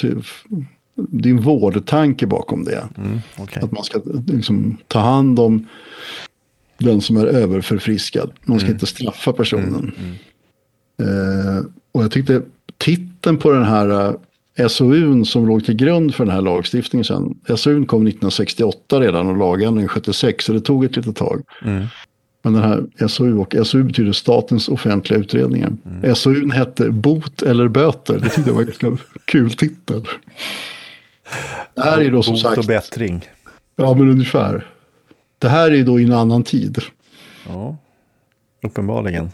det 0.95 1.29
är 1.29 1.33
en 1.33 1.41
vårdtanke 1.41 2.27
bakom 2.27 2.64
det. 2.64 2.88
Mm, 2.97 3.19
okay. 3.38 3.62
Att 3.62 3.73
man 3.73 3.85
ska 3.85 4.01
liksom, 4.27 4.77
ta 4.87 4.99
hand 4.99 5.38
om 5.38 5.67
den 6.79 7.01
som 7.01 7.17
är 7.17 7.27
överförfriskad. 7.27 8.31
Man 8.45 8.59
ska 8.59 8.67
mm. 8.67 8.77
inte 8.77 8.87
straffa 8.87 9.33
personen. 9.33 9.93
Mm, 9.99 10.14
mm. 10.99 11.57
eh, 11.59 11.64
och 11.98 12.04
jag 12.04 12.11
tyckte 12.11 12.42
titeln 12.76 13.38
på 13.38 13.50
den 13.50 13.64
här 13.64 14.16
eh, 14.54 14.68
SOUn 14.68 15.24
som 15.24 15.46
låg 15.46 15.64
till 15.64 15.74
grund 15.74 16.14
för 16.14 16.24
den 16.24 16.34
här 16.34 16.42
lagstiftningen 16.42 17.04
sen. 17.04 17.40
SOUn 17.56 17.87
kom 17.87 18.02
1968 18.02 19.00
redan 19.00 19.28
och 19.28 19.37
lagändringen 19.37 19.88
76 19.88 20.44
så 20.44 20.52
det 20.52 20.61
tog 20.61 20.84
ett 20.84 20.96
litet 20.96 21.16
tag. 21.16 21.42
Mm. 21.62 21.87
Men 22.42 22.52
den 22.52 22.62
här 22.62 23.08
SOU 23.08 23.38
och 23.38 23.54
SOU 23.66 23.82
betyder 23.82 24.12
statens 24.12 24.68
offentliga 24.68 25.20
utredningar. 25.20 25.72
Mm. 25.87 26.14
SOUn 26.14 26.50
hette 26.50 26.90
Bot 26.90 27.42
eller 27.42 27.68
böter. 27.68 28.18
Det 28.18 28.28
tyckte 28.28 28.50
jag 28.50 28.54
var 28.54 28.62
en 28.62 28.66
ganska 28.66 29.04
kul 29.24 29.50
titel. 29.50 30.04
Det 31.74 31.82
här 31.82 32.00
är 32.00 32.11
då 32.11 32.22
som 32.22 32.34
Bot 32.34 32.42
sagt. 32.42 32.58
och 32.58 32.64
bättring. 32.64 33.28
Ja 33.76 33.94
men 33.94 34.11
ungefär. 34.11 34.66
Det 35.38 35.48
här 35.48 35.70
är 35.70 35.84
då 35.84 36.00
i 36.00 36.04
en 36.04 36.12
annan 36.12 36.42
tid. 36.42 36.78
Ja, 37.48 37.76
uppenbarligen. 38.62 39.30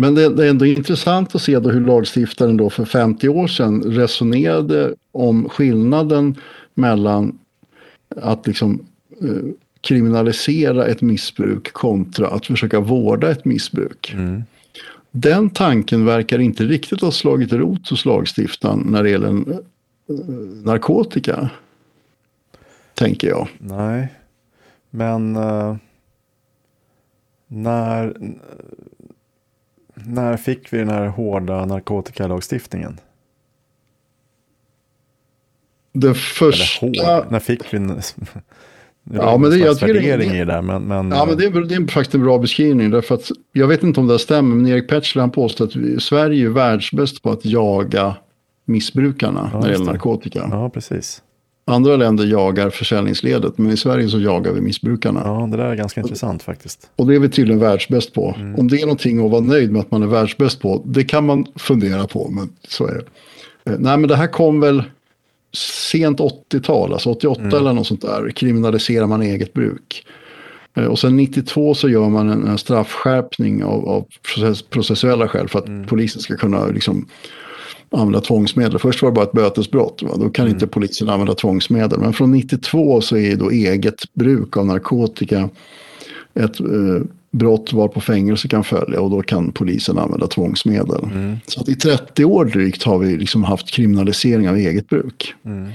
Men 0.00 0.14
det, 0.14 0.28
det, 0.28 0.46
är 0.46 0.50
ändå 0.50 0.66
intressant 0.66 1.34
att 1.34 1.42
se 1.42 1.58
då 1.58 1.70
hur 1.70 1.80
lagstiftaren 1.80 2.56
då 2.56 2.70
för 2.70 2.84
50 2.84 3.28
år 3.28 3.46
sedan 3.46 3.82
resonerade 3.82 4.94
om 5.12 5.48
skillnaden 5.48 6.36
mellan 6.74 7.38
att 8.16 8.46
liksom 8.46 8.86
eh, 9.22 9.52
kriminalisera 9.80 10.86
ett 10.86 11.00
missbruk 11.00 11.72
kontra 11.72 12.28
att 12.28 12.46
försöka 12.46 12.80
vårda 12.80 13.30
ett 13.30 13.44
missbruk. 13.44 14.12
Mm. 14.14 14.42
Den 15.10 15.50
tanken 15.50 16.04
verkar 16.04 16.38
inte 16.38 16.64
riktigt 16.64 17.00
ha 17.00 17.10
slagit 17.10 17.52
rot 17.52 17.88
hos 17.88 18.04
lagstiftaren 18.04 18.86
när 18.90 19.02
det 19.02 19.10
gäller 19.10 19.28
eh, 19.28 20.14
narkotika. 20.64 21.50
Tänker 22.94 23.28
jag. 23.28 23.48
Nej, 23.58 24.08
men 24.90 25.36
uh, 25.36 25.76
när 27.46 28.16
när 30.06 30.36
fick 30.36 30.72
vi 30.72 30.78
den 30.78 30.88
här 30.88 31.06
hårda 31.06 31.64
narkotikalagstiftningen? 31.64 33.00
Det 35.92 36.14
första... 36.14 36.86
Hård, 36.86 37.26
när 37.30 37.40
fick 37.40 37.74
vi 37.74 37.78
den? 37.78 38.00
Ja, 39.12 39.38
men 39.38 39.50
det, 39.50 39.56
jag 39.56 39.78
det, 39.80 39.92
det, 39.92 40.44
där, 40.44 40.62
men, 40.62 40.82
men, 40.82 41.10
ja, 41.10 41.26
men 41.26 41.36
det, 41.36 41.44
är, 41.44 41.50
det 41.50 41.74
är 41.74 41.86
faktiskt 41.86 42.14
en 42.14 42.22
bra 42.22 42.38
beskrivning. 42.38 42.90
Därför 42.90 43.14
att, 43.14 43.30
jag 43.52 43.66
vet 43.66 43.82
inte 43.82 44.00
om 44.00 44.06
det 44.06 44.18
stämmer, 44.18 44.56
men 44.56 44.66
Erik 44.66 44.88
Petschler 44.88 45.20
han 45.20 45.30
påstår 45.30 45.64
att 45.64 46.02
Sverige 46.02 46.46
är 46.46 46.48
världsbäst 46.48 47.22
på 47.22 47.30
att 47.30 47.44
jaga 47.44 48.16
missbrukarna 48.64 49.50
ja, 49.52 49.58
när 49.58 49.66
det 49.66 49.72
gäller 49.72 49.84
narkotika. 49.84 50.48
Ja, 50.50 50.70
precis. 50.70 51.22
Andra 51.68 51.96
länder 51.96 52.24
jagar 52.24 52.70
försäljningsledet, 52.70 53.58
men 53.58 53.72
i 53.72 53.76
Sverige 53.76 54.08
så 54.08 54.20
jagar 54.20 54.52
vi 54.52 54.60
missbrukarna. 54.60 55.22
Ja, 55.24 55.48
det 55.50 55.56
där 55.56 55.64
är 55.64 55.74
ganska 55.74 56.00
intressant 56.00 56.42
faktiskt. 56.42 56.90
Och 56.96 57.06
det 57.06 57.14
är 57.14 57.18
vi 57.18 57.28
tydligen 57.28 57.60
världsbäst 57.60 58.12
på. 58.12 58.34
Mm. 58.38 58.54
Om 58.54 58.68
det 58.68 58.76
är 58.76 58.80
någonting 58.80 59.24
att 59.24 59.30
vara 59.30 59.40
nöjd 59.40 59.72
med 59.72 59.80
att 59.80 59.90
man 59.90 60.02
är 60.02 60.06
världsbäst 60.06 60.60
på, 60.60 60.82
det 60.84 61.04
kan 61.04 61.26
man 61.26 61.46
fundera 61.56 62.06
på, 62.06 62.28
men 62.28 62.48
så 62.68 62.86
är 62.86 62.94
det. 62.94 63.70
Eh, 63.70 63.78
nej, 63.78 63.96
men 63.96 64.08
det 64.08 64.16
här 64.16 64.26
kom 64.26 64.60
väl 64.60 64.82
sent 65.56 66.20
80-tal, 66.20 66.92
alltså 66.92 67.10
88 67.10 67.40
mm. 67.40 67.54
eller 67.54 67.72
något 67.72 67.86
sånt 67.86 68.02
där, 68.02 68.30
kriminaliserar 68.30 69.06
man 69.06 69.22
eget 69.22 69.52
bruk. 69.52 70.06
Eh, 70.76 70.84
och 70.84 70.98
sen 70.98 71.16
92 71.16 71.74
så 71.74 71.88
gör 71.88 72.08
man 72.08 72.28
en, 72.28 72.46
en 72.46 72.58
straffskärpning 72.58 73.64
av, 73.64 73.88
av 73.88 74.06
process, 74.22 74.62
processuella 74.62 75.28
skäl 75.28 75.48
för 75.48 75.58
att 75.58 75.68
mm. 75.68 75.86
polisen 75.86 76.22
ska 76.22 76.36
kunna 76.36 76.66
liksom 76.66 77.08
använda 77.90 78.20
tvångsmedel. 78.20 78.78
Först 78.78 79.02
var 79.02 79.10
det 79.10 79.14
bara 79.14 79.24
ett 79.24 79.32
bötesbrott, 79.32 80.02
va? 80.02 80.16
då 80.16 80.30
kan 80.30 80.44
mm. 80.44 80.54
inte 80.54 80.66
polisen 80.66 81.08
använda 81.08 81.34
tvångsmedel. 81.34 82.00
Men 82.00 82.12
från 82.12 82.32
92 82.32 83.00
så 83.00 83.16
är 83.16 83.36
då 83.36 83.50
eget 83.50 84.14
bruk 84.14 84.56
av 84.56 84.66
narkotika 84.66 85.50
ett 86.34 86.60
eh, 86.60 86.66
brott 87.30 87.72
var 87.72 87.88
på 87.88 88.00
fängelse 88.00 88.48
kan 88.48 88.64
följa 88.64 89.00
och 89.00 89.10
då 89.10 89.22
kan 89.22 89.52
polisen 89.52 89.98
använda 89.98 90.26
tvångsmedel. 90.26 91.04
Mm. 91.04 91.36
Så 91.46 91.60
att 91.60 91.68
i 91.68 91.74
30 91.74 92.24
år 92.24 92.44
drygt 92.44 92.82
har 92.82 92.98
vi 92.98 93.16
liksom 93.16 93.44
haft 93.44 93.70
kriminalisering 93.70 94.48
av 94.48 94.56
eget 94.56 94.88
bruk. 94.88 95.34
Mm. 95.44 95.68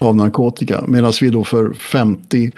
Av 0.00 0.16
narkotika. 0.16 0.84
Medan 0.88 1.12
vi 1.20 1.30
då 1.30 1.44
för 1.44 1.72
50 1.72 2.52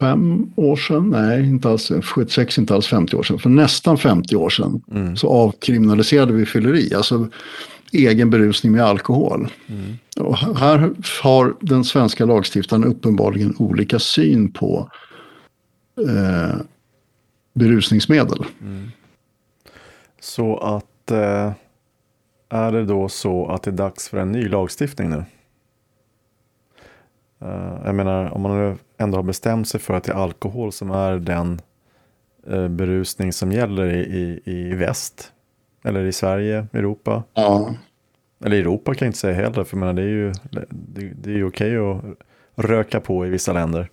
fem 0.00 0.52
år 0.56 0.76
sedan, 0.76 1.10
nej 1.10 1.48
inte 1.48 1.68
alls, 1.68 1.92
76 2.02 2.58
inte 2.58 2.74
alls 2.74 2.86
50 2.86 3.16
år 3.16 3.22
sedan, 3.22 3.38
för 3.38 3.50
nästan 3.50 3.98
50 3.98 4.36
år 4.36 4.50
sedan 4.50 4.82
mm. 4.90 5.16
så 5.16 5.28
avkriminaliserade 5.28 6.32
vi 6.32 6.46
fylleri, 6.46 6.94
alltså 6.94 7.28
egen 7.92 8.30
berusning 8.30 8.72
med 8.72 8.84
alkohol. 8.84 9.48
Mm. 9.66 9.98
Och 10.16 10.36
här 10.36 10.90
har 11.22 11.56
den 11.60 11.84
svenska 11.84 12.24
lagstiftaren 12.24 12.84
uppenbarligen 12.84 13.54
olika 13.58 13.98
syn 13.98 14.52
på 14.52 14.90
eh, 16.08 16.56
berusningsmedel. 17.54 18.44
Mm. 18.60 18.90
Så 20.20 20.56
att 20.56 21.10
eh, 21.10 21.52
är 22.48 22.72
det 22.72 22.84
då 22.84 23.08
så 23.08 23.46
att 23.46 23.62
det 23.62 23.70
är 23.70 23.72
dags 23.72 24.08
för 24.08 24.18
en 24.18 24.32
ny 24.32 24.48
lagstiftning 24.48 25.10
nu? 25.10 25.24
Uh, 27.42 27.80
jag 27.84 27.94
menar, 27.94 28.30
om 28.30 28.42
man 28.42 28.78
ändå 28.98 29.18
har 29.18 29.22
bestämt 29.22 29.68
sig 29.68 29.80
för 29.80 29.94
att 29.94 30.04
det 30.04 30.12
är 30.12 30.16
alkohol 30.16 30.72
som 30.72 30.90
är 30.90 31.16
den 31.16 31.60
uh, 32.50 32.68
berusning 32.68 33.32
som 33.32 33.52
gäller 33.52 33.86
i, 33.86 34.00
i, 34.00 34.40
i 34.44 34.74
väst. 34.74 35.32
Eller 35.84 36.04
i 36.04 36.12
Sverige, 36.12 36.66
Europa. 36.72 37.22
Ja. 37.34 37.74
Eller 38.44 38.56
Europa 38.56 38.94
kan 38.94 39.06
jag 39.06 39.08
inte 39.08 39.18
säga 39.18 39.34
heller, 39.34 39.64
för 39.64 39.76
menar, 39.76 39.92
det 39.92 40.02
är 40.02 40.06
ju 40.06 40.32
det, 40.50 41.12
det 41.22 41.32
är 41.32 41.48
okej 41.48 41.76
att 41.76 42.02
röka 42.54 43.00
på 43.00 43.26
i 43.26 43.30
vissa 43.30 43.52
länder. 43.52 43.90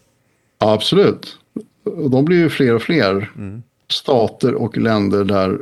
Ja, 0.60 0.74
absolut. 0.74 1.40
Och 1.84 2.10
de 2.10 2.26
blir 2.26 2.38
ju 2.38 2.50
fler 2.50 2.76
och 2.76 2.82
fler 2.82 3.32
mm. 3.36 3.64
stater 3.88 4.54
och 4.56 4.78
länder 4.78 5.24
där 5.24 5.60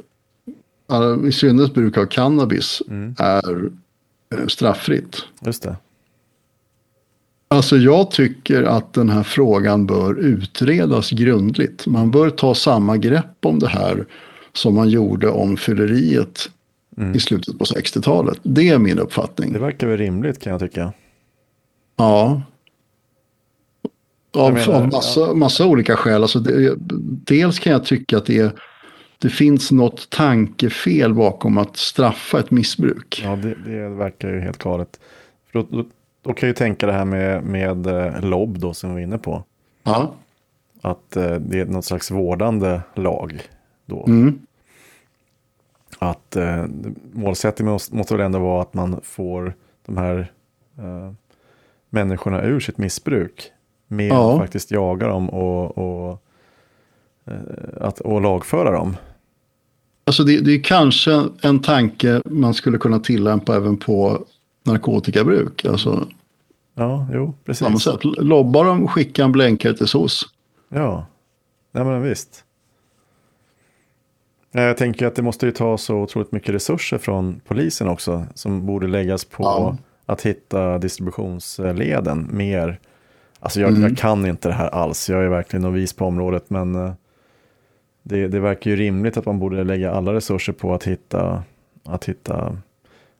i 1.27 1.31
synnerhet 1.31 1.73
bruk 1.73 1.97
av 1.97 2.05
cannabis 2.05 2.81
mm. 2.87 3.15
är 3.17 3.69
eh, 4.35 4.47
strafffritt. 4.47 5.17
Just 5.41 5.63
det. 5.63 5.75
Alltså 7.47 7.77
jag 7.77 8.12
tycker 8.12 8.63
att 8.63 8.93
den 8.93 9.10
här 9.10 9.23
frågan 9.23 9.86
bör 9.86 10.19
utredas 10.19 11.12
grundligt. 11.12 11.88
Man 11.88 12.12
bör 12.12 12.29
ta 12.29 12.55
samma 12.55 12.97
grepp 12.97 13.45
om 13.45 13.60
det 13.60 13.67
här 13.67 14.05
som 14.53 14.75
man 14.75 14.89
gjorde 14.89 15.29
om 15.29 15.58
fylleriet 15.58 16.49
mm. 16.97 17.15
i 17.15 17.19
slutet 17.19 17.60
på 17.60 17.65
60-talet. 17.65 18.39
Det 18.43 18.69
är 18.69 18.77
min 18.77 18.99
uppfattning. 18.99 19.53
Det 19.53 19.60
verkar 19.60 19.88
väl 19.88 19.97
rimligt 19.97 20.39
kan 20.39 20.51
jag 20.51 20.60
tycka. 20.60 20.93
Ja. 21.95 22.41
Av, 24.31 24.53
menar, 24.53 24.73
av 24.73 24.88
massa, 24.88 25.19
ja. 25.19 25.34
massa 25.34 25.65
olika 25.65 25.95
skäl. 25.95 26.21
Alltså 26.21 26.39
det, 26.39 26.75
dels 27.25 27.60
kan 27.60 27.73
jag 27.73 27.86
tycka 27.86 28.17
att 28.17 28.25
det, 28.25 28.39
är, 28.39 28.51
det 29.19 29.29
finns 29.29 29.71
något 29.71 30.10
tankefel 30.10 31.13
bakom 31.13 31.58
att 31.58 31.77
straffa 31.77 32.39
ett 32.39 32.51
missbruk. 32.51 33.21
Ja, 33.23 33.36
det, 33.36 33.55
det 33.65 33.89
verkar 33.89 34.34
ju 34.34 34.39
helt 34.39 34.58
galet. 34.58 34.99
För 35.51 35.60
då, 35.60 35.67
då, 35.77 35.86
då 36.25 36.33
kan 36.33 36.47
jag 36.47 36.49
ju 36.49 36.57
tänka 36.57 36.85
det 36.85 36.93
här 36.93 37.05
med, 37.05 37.43
med 37.43 37.88
eh, 37.88 38.21
LOB 38.21 38.59
då 38.59 38.73
som 38.73 38.89
vi 38.89 38.93
var 38.93 39.01
inne 39.01 39.17
på. 39.17 39.43
Ja. 39.83 40.13
Att 40.81 41.15
eh, 41.15 41.35
det 41.35 41.59
är 41.59 41.65
något 41.65 41.85
slags 41.85 42.11
vårdande 42.11 42.81
lag 42.93 43.41
då. 43.85 44.05
Mm. 44.07 44.39
Att 45.99 46.35
eh, 46.35 46.65
målsättningen 47.13 47.73
måste, 47.73 47.95
måste 47.95 48.13
väl 48.13 48.25
ändå 48.25 48.39
vara 48.39 48.61
att 48.61 48.73
man 48.73 48.99
får 49.03 49.53
de 49.85 49.97
här 49.97 50.31
eh, 50.77 51.11
människorna 51.89 52.43
ur 52.43 52.59
sitt 52.59 52.77
missbruk. 52.77 53.51
Med 53.88 54.07
ja. 54.07 54.33
att 54.33 54.39
faktiskt 54.39 54.71
jaga 54.71 55.07
dem 55.07 55.29
och, 55.29 55.77
och, 55.77 56.21
eh, 57.25 57.38
att, 57.81 57.99
och 57.99 58.21
lagföra 58.21 58.71
dem. 58.71 58.97
Alltså 60.05 60.23
det, 60.23 60.39
det 60.39 60.51
är 60.51 60.63
kanske 60.63 61.23
en 61.41 61.59
tanke 61.59 62.21
man 62.25 62.53
skulle 62.53 62.77
kunna 62.77 62.99
tillämpa 62.99 63.55
även 63.55 63.77
på 63.77 64.25
narkotikabruk. 64.65 65.65
Alltså, 65.65 66.08
Ja, 66.75 67.08
jo, 67.13 67.34
precis. 67.45 67.65
Samma 67.65 67.80
sätt. 67.80 67.99
Lobbar 68.04 68.65
de, 68.65 68.88
skicka 68.88 69.23
en 69.23 69.32
blänkare 69.32 69.73
till 69.73 69.88
SOS. 69.88 70.21
Ja, 70.69 71.06
nej 71.71 71.86
men 71.86 72.01
visst. 72.01 72.43
Jag 74.51 74.78
tänker 74.78 75.08
att 75.08 75.15
det 75.15 75.21
måste 75.21 75.45
ju 75.45 75.51
ta 75.51 75.78
så 75.78 75.95
otroligt 75.95 76.32
mycket 76.32 76.56
resurser 76.56 76.97
från 76.97 77.41
polisen 77.47 77.88
också. 77.88 78.25
Som 78.34 78.65
borde 78.65 78.88
läggas 78.88 79.25
på 79.25 79.43
ja. 79.43 79.78
att 80.06 80.21
hitta 80.21 80.78
distributionsleden 80.78 82.30
mer. 82.32 82.80
Alltså 83.39 83.62
jag, 83.62 83.69
mm. 83.69 83.82
jag, 83.82 83.97
kan 83.97 84.25
inte 84.25 84.47
det 84.47 84.54
här 84.54 84.69
alls. 84.69 85.10
Jag 85.10 85.23
är 85.23 85.28
verkligen 85.28 85.62
novis 85.62 85.93
på 85.93 86.06
området. 86.06 86.49
Men 86.49 86.75
eh, 86.75 86.93
det, 88.04 88.28
det 88.28 88.39
verkar 88.39 88.71
ju 88.71 88.78
rimligt 88.78 89.17
att 89.17 89.25
man 89.25 89.39
borde 89.39 89.63
lägga 89.63 89.91
alla 89.91 90.13
resurser 90.13 90.54
på 90.54 90.73
att 90.73 90.84
hitta, 90.84 91.43
att 91.84 92.06
hitta 92.06 92.58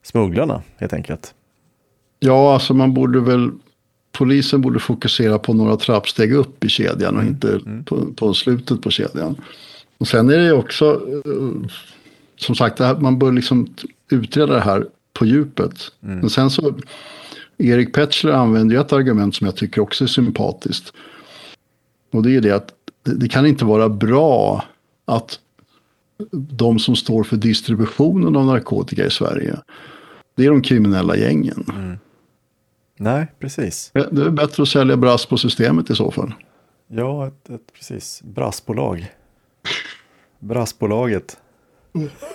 smugglarna 0.06 0.62
helt 0.78 0.94
enkelt. 0.94 1.34
Ja, 2.20 2.54
alltså 2.54 2.74
man 2.74 2.94
borde 2.94 3.20
väl, 3.20 3.52
polisen 4.12 4.62
borde 4.62 4.80
fokusera 4.80 5.40
på 5.40 5.54
några 5.54 5.78
trappsteg 5.78 6.34
upp 6.34 6.64
i 6.64 6.70
kedjan 6.70 7.16
och 7.16 7.22
mm. 7.22 7.34
inte 7.34 7.50
mm. 7.50 7.84
På, 7.84 8.14
på, 8.16 8.34
slutet 8.34 8.82
på 8.82 8.92
kedjan. 8.92 9.36
Och 9.98 10.08
sen 10.08 10.30
är 10.30 10.38
det 10.38 10.54
också, 10.54 11.02
eh, 11.26 11.70
som 12.36 12.56
sagt, 12.56 12.80
här, 12.80 12.96
man 12.96 13.20
bör 13.20 13.32
liksom 13.32 13.76
utreda 14.12 14.54
det 14.54 14.62
här 14.62 14.88
på 15.14 15.26
djupet. 15.26 15.92
Mm. 16.04 16.20
Men 16.20 16.30
sen 16.30 16.50
så, 16.50 16.76
Erik 17.58 17.94
Petschler 17.94 18.32
använder 18.32 18.76
ju 18.76 18.82
ett 18.82 18.94
argument 18.94 19.36
som 19.36 19.46
jag 19.46 19.56
tycker 19.56 19.82
också 19.82 20.04
är 20.04 20.08
sympatiskt. 20.08 20.94
Och 22.12 22.24
det 22.24 22.36
är 22.36 22.42
det 22.42 22.52
att 22.52 22.74
det 23.04 23.30
kan 23.30 23.46
inte 23.46 23.66
vara 23.66 23.90
bra 23.90 24.64
att 25.06 25.40
de 26.32 26.80
som 26.80 26.96
står 26.96 27.24
för 27.24 27.38
distributionen 27.38 28.36
av 28.36 28.46
narkotika 28.46 29.06
i 29.06 29.10
Sverige, 29.10 29.58
det 30.36 30.46
är 30.46 30.50
de 30.50 30.62
kriminella 30.62 31.18
gängen. 31.18 31.66
Mm. 31.76 31.98
Nej, 32.98 33.28
precis. 33.40 33.92
Det 33.94 34.22
är 34.22 34.30
bättre 34.30 34.64
att 34.64 34.70
sälja 34.70 34.98
brass 34.98 35.26
på 35.26 35.38
systemet 35.38 35.90
i 35.90 35.96
så 35.96 36.12
fall. 36.12 36.34
Ja, 36.88 37.28
ett, 37.28 37.50
ett, 37.50 37.74
precis. 37.74 38.22
Brassbolag. 38.24 39.06
Brassbolaget. 40.40 41.38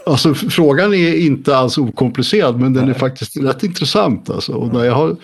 Alltså 0.07 0.35
frågan 0.35 0.95
är 0.95 1.15
inte 1.15 1.57
alls 1.57 1.79
okomplicerad 1.79 2.61
men 2.61 2.73
den 2.73 2.85
Nej. 2.85 2.95
är 2.95 2.99
faktiskt 2.99 3.37
rätt 3.37 3.63
intressant. 3.63 4.31
Alltså. 4.31 4.53
Och 4.53 4.73
när 4.73 4.85
jag 4.85 4.95
har 4.95 5.17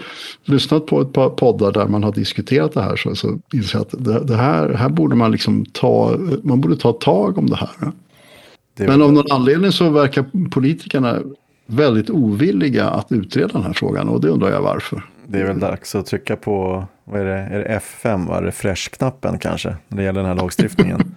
lyssnat 0.45 0.87
på 0.87 1.01
ett 1.01 1.13
par 1.13 1.31
poddar 1.31 1.73
där 1.73 1.87
man 1.87 2.05
har 2.05 2.13
diskuterat 2.13 2.73
det 2.73 2.83
här 2.83 2.97
så, 2.97 3.15
så 3.15 3.39
inser 3.53 3.79
jag 3.79 3.83
att 3.83 4.05
det, 4.05 4.25
det, 4.25 4.37
här, 4.37 4.75
här 4.75 4.89
borde 4.89 5.17
man 5.17 5.33
liksom 5.33 5.65
ta, 5.65 6.19
man 6.43 6.61
borde 6.61 6.77
ta 6.77 6.93
tag 6.93 7.39
om 7.39 7.51
det 7.51 7.57
här. 7.57 7.93
Det 8.75 8.87
men 8.87 9.03
av 9.03 9.13
någon 9.13 9.33
anledning 9.33 9.73
så 9.73 9.91
verkar 9.91 10.51
politikerna 10.51 11.23
väldigt 11.67 12.11
ovilliga 12.11 12.91
att 12.91 13.13
utreda 13.13 13.53
den 13.53 13.63
här 13.63 13.73
frågan 13.73 14.09
och 14.09 14.21
det 14.21 14.29
undrar 14.29 14.51
jag 14.51 14.63
varför. 14.63 15.03
Det 15.27 15.41
är 15.41 15.45
väl 15.45 15.61
dags 15.61 15.95
att 15.95 16.07
trycka 16.07 16.37
på, 16.37 16.87
vad 17.05 17.21
är 17.21 17.25
det, 17.25 17.33
är 17.33 17.59
det 17.59 17.81
F5, 17.81 18.29
va? 18.29 18.43
refresh-knappen 18.43 19.39
kanske, 19.39 19.77
när 19.89 19.97
det 19.97 20.05
gäller 20.05 20.21
den 20.21 20.29
här 20.29 20.37
lagstiftningen. 20.37 21.01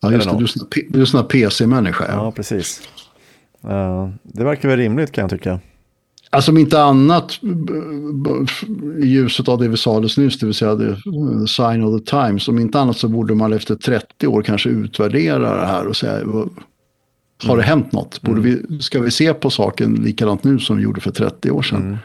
ja, 0.00 0.12
just 0.12 0.28
det, 0.70 0.82
du 0.88 1.00
är 1.00 1.04
sån 1.04 1.20
här 1.20 1.26
PC-människa. 1.28 2.04
Ja. 2.08 2.14
ja, 2.14 2.32
precis. 2.32 2.88
Uh, 3.64 4.08
det 4.22 4.44
verkar 4.44 4.68
väl 4.68 4.78
rimligt 4.78 5.12
kan 5.12 5.22
jag 5.22 5.30
tycka. 5.30 5.60
Alltså 6.30 6.50
om 6.50 6.58
inte 6.58 6.82
annat 6.82 7.40
i 9.02 9.06
ljuset 9.06 9.48
av 9.48 9.58
det 9.58 9.68
vi 9.68 9.76
sa 9.76 9.90
alldeles 9.90 10.18
nyss, 10.18 10.38
det 10.38 10.46
vill 10.46 10.54
säga 10.54 10.76
the 10.76 10.94
sign 11.48 11.84
of 11.84 12.00
the 12.00 12.10
times. 12.10 12.48
Om 12.48 12.58
inte 12.58 12.80
annat 12.80 12.96
så 12.96 13.08
borde 13.08 13.34
man 13.34 13.52
efter 13.52 13.74
30 13.74 14.26
år 14.26 14.42
kanske 14.42 14.68
utvärdera 14.68 15.56
det 15.56 15.66
här 15.66 15.86
och 15.86 15.96
säga 15.96 16.20
har 17.44 17.56
det 17.56 17.62
hänt 17.62 17.92
något? 17.92 18.22
Borde 18.22 18.40
mm. 18.40 18.66
vi, 18.68 18.82
ska 18.82 19.00
vi 19.00 19.10
se 19.10 19.34
på 19.34 19.50
saken 19.50 19.94
likadant 19.94 20.44
nu 20.44 20.58
som 20.58 20.76
vi 20.76 20.82
gjorde 20.82 21.00
för 21.00 21.10
30 21.10 21.50
år 21.50 21.62
sedan? 21.62 21.82
Mm. 21.82 21.98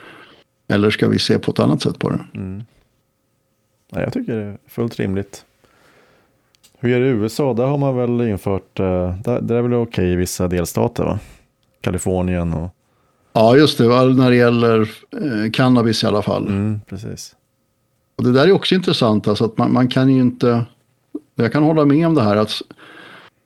Eller 0.67 0.89
ska 0.89 1.08
vi 1.08 1.19
se 1.19 1.39
på 1.39 1.52
ett 1.52 1.60
annat 1.60 1.82
sätt 1.82 2.00
på 2.00 2.10
det? 2.10 2.19
Mm. 2.34 2.63
Ja, 3.91 4.02
jag 4.02 4.13
tycker 4.13 4.36
det 4.36 4.43
är 4.43 4.58
fullt 4.67 5.00
rimligt. 5.00 5.46
Hur 6.80 6.91
är 6.96 7.00
det 7.00 7.06
i 7.06 7.10
USA? 7.10 7.54
Där 7.54 7.65
har 7.65 7.78
man 7.78 7.96
väl 7.96 8.28
infört, 8.28 8.80
eh, 8.80 9.15
där, 9.24 9.41
där 9.41 9.56
är 9.56 9.62
väl 9.62 9.74
okej 9.74 10.12
i 10.12 10.15
vissa 10.15 10.48
delstater 10.48 11.04
va? 11.04 11.19
Kalifornien 11.82 12.54
och... 12.54 12.76
Ja, 13.34 13.58
just 13.58 13.78
det, 13.78 13.88
när 13.88 14.30
det 14.30 14.36
gäller 14.36 14.82
eh, 15.12 15.52
cannabis 15.52 16.04
i 16.04 16.08
alla 16.08 16.22
fall. 16.22 16.48
Mm, 16.48 16.82
precis. 16.89 17.36
Och 18.15 18.24
det 18.24 18.32
där 18.32 18.48
är 18.48 18.52
också 18.52 18.76
intressant, 18.76 19.28
alltså 19.28 19.46
att 19.46 19.58
man, 19.58 19.74
man 19.74 19.88
kan 19.88 20.10
ju 20.10 20.22
inte... 20.22 20.65
Jag 21.36 21.52
kan 21.52 21.63
hålla 21.63 21.86
med 21.86 22.08
om 22.08 22.15
det 22.15 22.24
här 22.24 22.36
att 22.36 22.62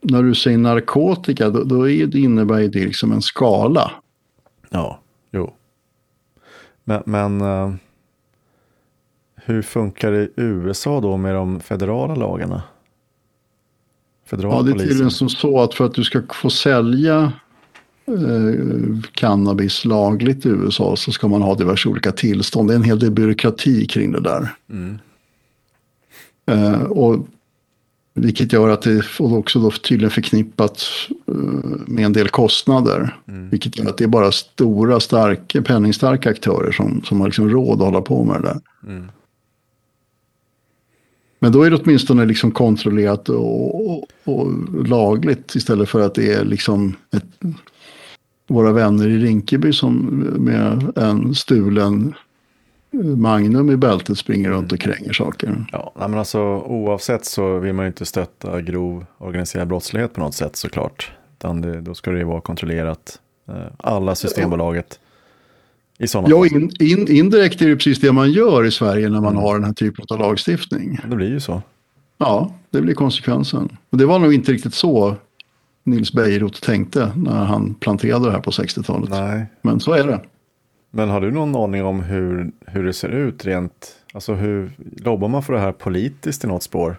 när 0.01 0.23
du 0.23 0.35
säger 0.35 0.57
narkotika, 0.57 1.49
då, 1.49 1.63
då 1.63 1.89
är 1.89 2.05
det, 2.05 2.19
innebär 2.19 2.59
det 2.59 2.85
liksom 2.85 3.11
en 3.11 3.21
skala. 3.21 3.91
Ja, 4.69 4.99
jo. 5.31 5.53
Men, 6.83 7.03
men 7.05 7.41
uh, 7.41 7.73
hur 9.35 9.61
funkar 9.61 10.11
det 10.11 10.23
i 10.23 10.31
USA 10.35 11.01
då 11.01 11.17
med 11.17 11.35
de 11.35 11.59
federala 11.59 12.15
lagarna? 12.15 12.63
Federala 14.25 14.55
ja, 14.55 14.61
det 14.61 14.71
är 14.71 14.87
tydligen 14.87 15.11
som 15.11 15.29
så 15.29 15.61
att 15.61 15.73
för 15.73 15.85
att 15.85 15.93
du 15.93 16.03
ska 16.03 16.21
få 16.33 16.49
sälja 16.49 17.33
eh, 18.05 19.01
cannabis 19.11 19.85
lagligt 19.85 20.45
i 20.45 20.49
USA 20.49 20.95
så 20.95 21.11
ska 21.11 21.27
man 21.27 21.41
ha 21.41 21.55
diverse 21.55 21.89
olika 21.89 22.11
tillstånd. 22.11 22.69
Det 22.69 22.73
är 22.73 22.75
en 22.75 22.83
hel 22.83 22.99
del 22.99 23.11
byråkrati 23.11 23.85
kring 23.85 24.11
det 24.11 24.21
där. 24.21 24.53
Mm. 24.69 24.99
Eh, 26.45 26.81
och 26.81 27.27
vilket 28.17 28.53
gör 28.53 28.69
att 28.69 28.81
det 28.81 29.03
också 29.19 29.59
då 29.59 29.71
tydligen 29.71 30.11
förknippat 30.11 30.83
eh, 31.27 31.33
med 31.87 32.05
en 32.05 32.13
del 32.13 32.29
kostnader. 32.29 33.15
Mm. 33.27 33.49
Vilket 33.49 33.77
gör 33.77 33.89
att 33.89 33.97
det 33.97 34.03
är 34.03 34.07
bara 34.07 34.31
stora, 34.31 34.99
starka, 34.99 35.61
penningstarka 35.61 36.29
aktörer 36.29 36.71
som, 36.71 37.01
som 37.05 37.21
har 37.21 37.27
liksom 37.27 37.49
råd 37.49 37.81
att 37.81 37.87
hålla 37.87 38.01
på 38.01 38.23
med 38.23 38.41
det 38.41 38.47
där. 38.47 38.59
Mm. 38.87 39.07
Men 41.39 41.51
då 41.51 41.63
är 41.63 41.69
det 41.69 41.77
åtminstone 41.77 42.25
liksom 42.25 42.51
kontrollerat 42.51 43.29
och, 43.29 43.91
och, 43.91 44.07
och, 44.23 44.51
lagligt 44.87 45.55
istället 45.55 45.89
för 45.89 46.01
att 46.01 46.15
det 46.15 46.33
är 46.33 46.45
liksom 46.45 46.95
ett, 47.15 47.57
våra 48.47 48.71
vänner 48.71 49.07
i 49.07 49.17
Rinkeby 49.17 49.73
som 49.73 49.95
med 50.37 50.91
en 50.95 51.35
stulen 51.35 52.13
Magnum 53.17 53.69
i 53.69 53.77
bältet 53.77 54.17
springer 54.17 54.49
runt 54.49 54.71
och 54.71 54.79
kränger 54.79 55.13
saker. 55.13 55.65
Ja, 55.71 55.93
men 55.95 56.13
alltså 56.13 56.39
oavsett 56.65 57.25
så 57.25 57.59
vill 57.59 57.73
man 57.73 57.85
ju 57.85 57.87
inte 57.87 58.05
stötta 58.05 58.61
grov 58.61 59.05
organiserad 59.17 59.67
brottslighet 59.67 60.13
på 60.13 60.19
något 60.19 60.35
sätt 60.35 60.55
såklart. 60.55 61.11
Utan 61.37 61.61
det, 61.61 61.81
då 61.81 61.95
ska 61.95 62.11
det 62.11 62.17
ju 62.17 62.23
vara 62.23 62.41
kontrollerat. 62.41 63.19
Eh, 63.47 63.55
alla 63.77 64.15
Systembolaget. 64.15 64.99
I 65.99 66.07
sådana 66.07 66.29
ja, 66.29 66.45
in, 66.45 66.71
in, 66.79 67.07
indirekt 67.11 67.61
är 67.61 67.67
det 67.67 67.75
precis 67.75 67.99
det 67.99 68.11
man 68.11 68.31
gör 68.31 68.65
i 68.65 68.71
Sverige 68.71 69.09
när 69.09 69.21
man 69.21 69.31
mm. 69.31 69.43
har 69.43 69.53
den 69.53 69.63
här 69.63 69.73
typen 69.73 70.05
av 70.09 70.19
lagstiftning. 70.19 70.99
Det 71.09 71.15
blir 71.15 71.29
ju 71.29 71.39
så. 71.39 71.61
Ja, 72.17 72.53
det 72.69 72.81
blir 72.81 72.93
konsekvensen. 72.93 73.77
Och 73.89 73.97
det 73.97 74.05
var 74.05 74.19
nog 74.19 74.33
inte 74.33 74.51
riktigt 74.51 74.73
så 74.73 75.15
Nils 75.83 76.13
Bejerot 76.13 76.61
tänkte 76.61 77.11
när 77.15 77.45
han 77.45 77.73
planterade 77.73 78.25
det 78.25 78.31
här 78.31 78.39
på 78.39 78.51
60-talet. 78.51 79.09
Nej. 79.09 79.45
Men 79.61 79.79
så 79.79 79.93
är 79.93 80.07
det. 80.07 80.21
Men 80.91 81.09
har 81.09 81.21
du 81.21 81.31
någon 81.31 81.55
aning 81.55 81.83
om 81.83 82.03
hur, 82.03 82.51
hur 82.65 82.83
det 82.83 82.93
ser 82.93 83.09
ut 83.09 83.45
rent? 83.45 83.95
Alltså 84.13 84.33
hur 84.33 84.71
lobbar 84.97 85.27
man 85.27 85.43
för 85.43 85.53
det 85.53 85.59
här 85.59 85.71
politiskt 85.71 86.43
i 86.43 86.47
något 86.47 86.63
spår? 86.63 86.97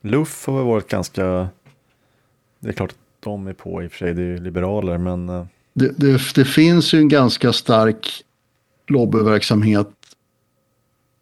Luff 0.00 0.46
har 0.46 0.56
väl 0.56 0.66
varit 0.66 0.88
ganska, 0.88 1.48
det 2.60 2.68
är 2.68 2.72
klart 2.72 2.90
att 2.90 2.96
de 3.20 3.46
är 3.46 3.52
på 3.52 3.82
i 3.82 3.86
och 3.86 3.90
för 3.90 3.98
sig, 3.98 4.14
det 4.14 4.22
är 4.22 4.26
ju 4.26 4.38
liberaler 4.38 4.98
men. 4.98 5.28
Eh, 5.28 5.46
det, 5.72 5.98
det, 5.98 6.34
det 6.34 6.44
finns 6.44 6.94
ju 6.94 6.98
en 6.98 7.08
ganska 7.08 7.52
stark 7.52 8.22
lobbyverksamhet 8.86 9.88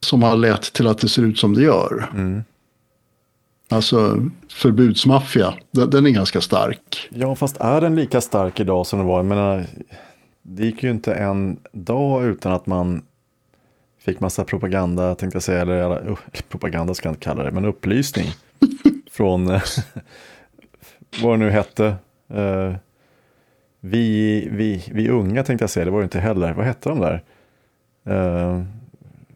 som 0.00 0.22
har 0.22 0.36
lett 0.36 0.72
till 0.72 0.86
att 0.86 0.98
det 0.98 1.08
ser 1.08 1.22
ut 1.22 1.38
som 1.38 1.54
det 1.54 1.62
gör. 1.62 2.10
Mm. 2.14 2.44
Alltså 3.68 4.28
förbudsmaffia, 4.48 5.54
den, 5.70 5.90
den, 5.90 6.06
är 6.06 6.10
ganska 6.10 6.40
stark. 6.40 7.08
Ja, 7.10 7.34
fast 7.34 7.56
är 7.56 7.80
den 7.80 7.96
lika 7.96 8.20
stark 8.20 8.60
idag 8.60 8.86
som 8.86 8.98
den 8.98 9.08
var? 9.08 9.18
Jag 9.18 9.26
menar, 9.26 9.66
det 10.46 10.64
gick 10.64 10.82
ju 10.82 10.90
inte 10.90 11.14
en 11.14 11.60
dag 11.72 12.24
utan 12.24 12.52
att 12.52 12.66
man 12.66 13.02
fick 13.98 14.20
massa 14.20 14.44
propaganda, 14.44 15.14
tänkte 15.14 15.36
jag 15.36 15.42
säga, 15.42 15.60
eller 15.60 16.08
uh, 16.08 16.18
propaganda 16.48 16.94
ska 16.94 17.08
jag 17.08 17.12
inte 17.12 17.24
kalla 17.24 17.42
det, 17.42 17.50
men 17.50 17.64
upplysning 17.64 18.26
från 19.10 19.46
vad 21.22 21.32
det 21.32 21.36
nu 21.36 21.50
hette. 21.50 21.94
Uh, 22.34 22.74
vi, 23.80 24.48
vi, 24.52 24.84
vi 24.92 25.08
unga 25.08 25.44
tänkte 25.44 25.62
jag 25.62 25.70
säga, 25.70 25.84
det 25.84 25.90
var 25.90 25.98
det 25.98 26.04
inte 26.04 26.20
heller. 26.20 26.52
Vad 26.52 26.66
hette 26.66 26.88
de 26.88 27.00
där? 27.00 27.22
Uh, 28.08 28.62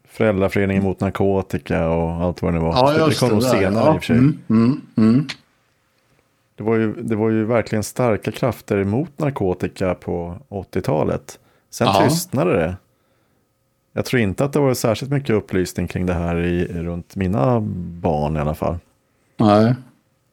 Föräldraföreningen 0.07 0.83
mot 0.83 0.99
narkotika 0.99 1.89
och 1.89 2.11
allt 2.11 2.41
vad 2.41 2.53
det 2.53 2.59
nu 2.59 2.65
var. 2.65 2.73
Ja, 2.73 3.07
det 3.07 3.19
kom 3.19 3.29
nog 3.29 3.43
senare 3.43 3.85
ja. 3.85 3.95
i 3.95 3.97
och 3.97 4.03
för 4.03 4.07
sig. 4.07 4.17
Mm, 4.17 4.39
mm, 4.49 4.81
mm. 4.97 5.27
Det 6.59 6.65
var, 6.65 6.75
ju, 6.75 6.93
det 6.93 7.15
var 7.15 7.29
ju 7.29 7.45
verkligen 7.45 7.83
starka 7.83 8.31
krafter 8.31 8.77
emot 8.77 9.19
narkotika 9.19 9.95
på 9.95 10.37
80-talet. 10.49 11.39
Sen 11.69 11.87
ja. 11.87 12.03
tystnade 12.03 12.53
det. 12.53 12.75
Jag 13.93 14.05
tror 14.05 14.21
inte 14.21 14.45
att 14.45 14.53
det 14.53 14.59
var 14.59 14.73
särskilt 14.73 15.11
mycket 15.11 15.29
upplysning 15.29 15.87
kring 15.87 16.05
det 16.05 16.13
här 16.13 16.37
i, 16.37 16.67
runt 16.67 17.15
mina 17.15 17.59
barn 18.01 18.37
i 18.37 18.39
alla 18.39 18.55
fall. 18.55 18.77
Nej. 19.37 19.75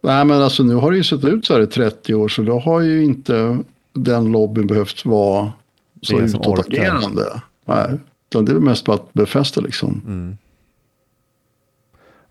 Nej, 0.01 0.25
men 0.25 0.43
alltså 0.43 0.63
nu 0.63 0.75
har 0.75 0.91
det 0.91 0.97
ju 0.97 1.05
sett 1.05 1.25
ut 1.25 1.47
så 1.47 1.55
här 1.55 1.61
i 1.61 1.67
30 1.67 2.15
år 2.15 2.29
så 2.29 2.43
då 2.43 2.59
har 2.59 2.81
ju 2.81 3.05
inte 3.05 3.59
den 3.93 4.33
lobbyn 4.33 4.67
behövt 4.67 5.05
vara 5.05 5.53
så 6.03 6.21
utåtagerande. 6.21 7.43
Nej. 7.65 7.99
Utan 8.31 8.45
det 8.45 8.53
är 8.53 8.57
mest 8.57 8.85
bara 8.85 8.97
att 8.97 9.13
befästa 9.13 9.61
liksom. 9.61 10.03
Mm. 10.07 10.37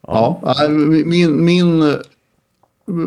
Ja, 0.07 0.41
ja 0.41 0.69
min, 0.69 1.45
min 1.45 1.95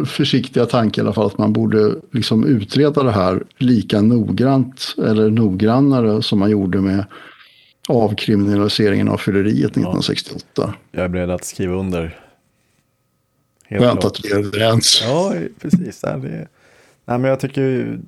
försiktiga 0.07 0.66
tanke 0.66 1.01
i 1.01 1.05
alla 1.05 1.12
fall 1.12 1.26
att 1.26 1.39
man 1.39 1.53
borde 1.53 1.95
liksom 2.12 2.47
utreda 2.47 3.03
det 3.03 3.11
här 3.11 3.43
lika 3.59 4.01
noggrant 4.01 4.95
eller 4.99 5.31
noggrannare 5.31 6.22
som 6.22 6.39
man 6.39 6.51
gjorde 6.51 6.81
med 6.81 7.05
avkriminaliseringen 7.89 9.09
av 9.09 9.16
fylleriet 9.16 9.70
1968. 9.70 10.74
Jag 10.91 11.05
är 11.05 11.09
beredd 11.09 11.31
att 11.31 11.45
skriva 11.45 11.74
under. 11.74 12.18
Helt 13.64 13.85
Skönt 13.85 14.05
att 14.05 14.24
vi 14.24 14.31
är 14.31 14.39
överens. 14.39 15.03
Ja, 15.07 15.35
precis. 15.61 16.05
Är... 16.05 16.18
Nej, 17.05 17.18
men 17.18 17.24
jag 17.24 17.41
tycker 17.41 17.99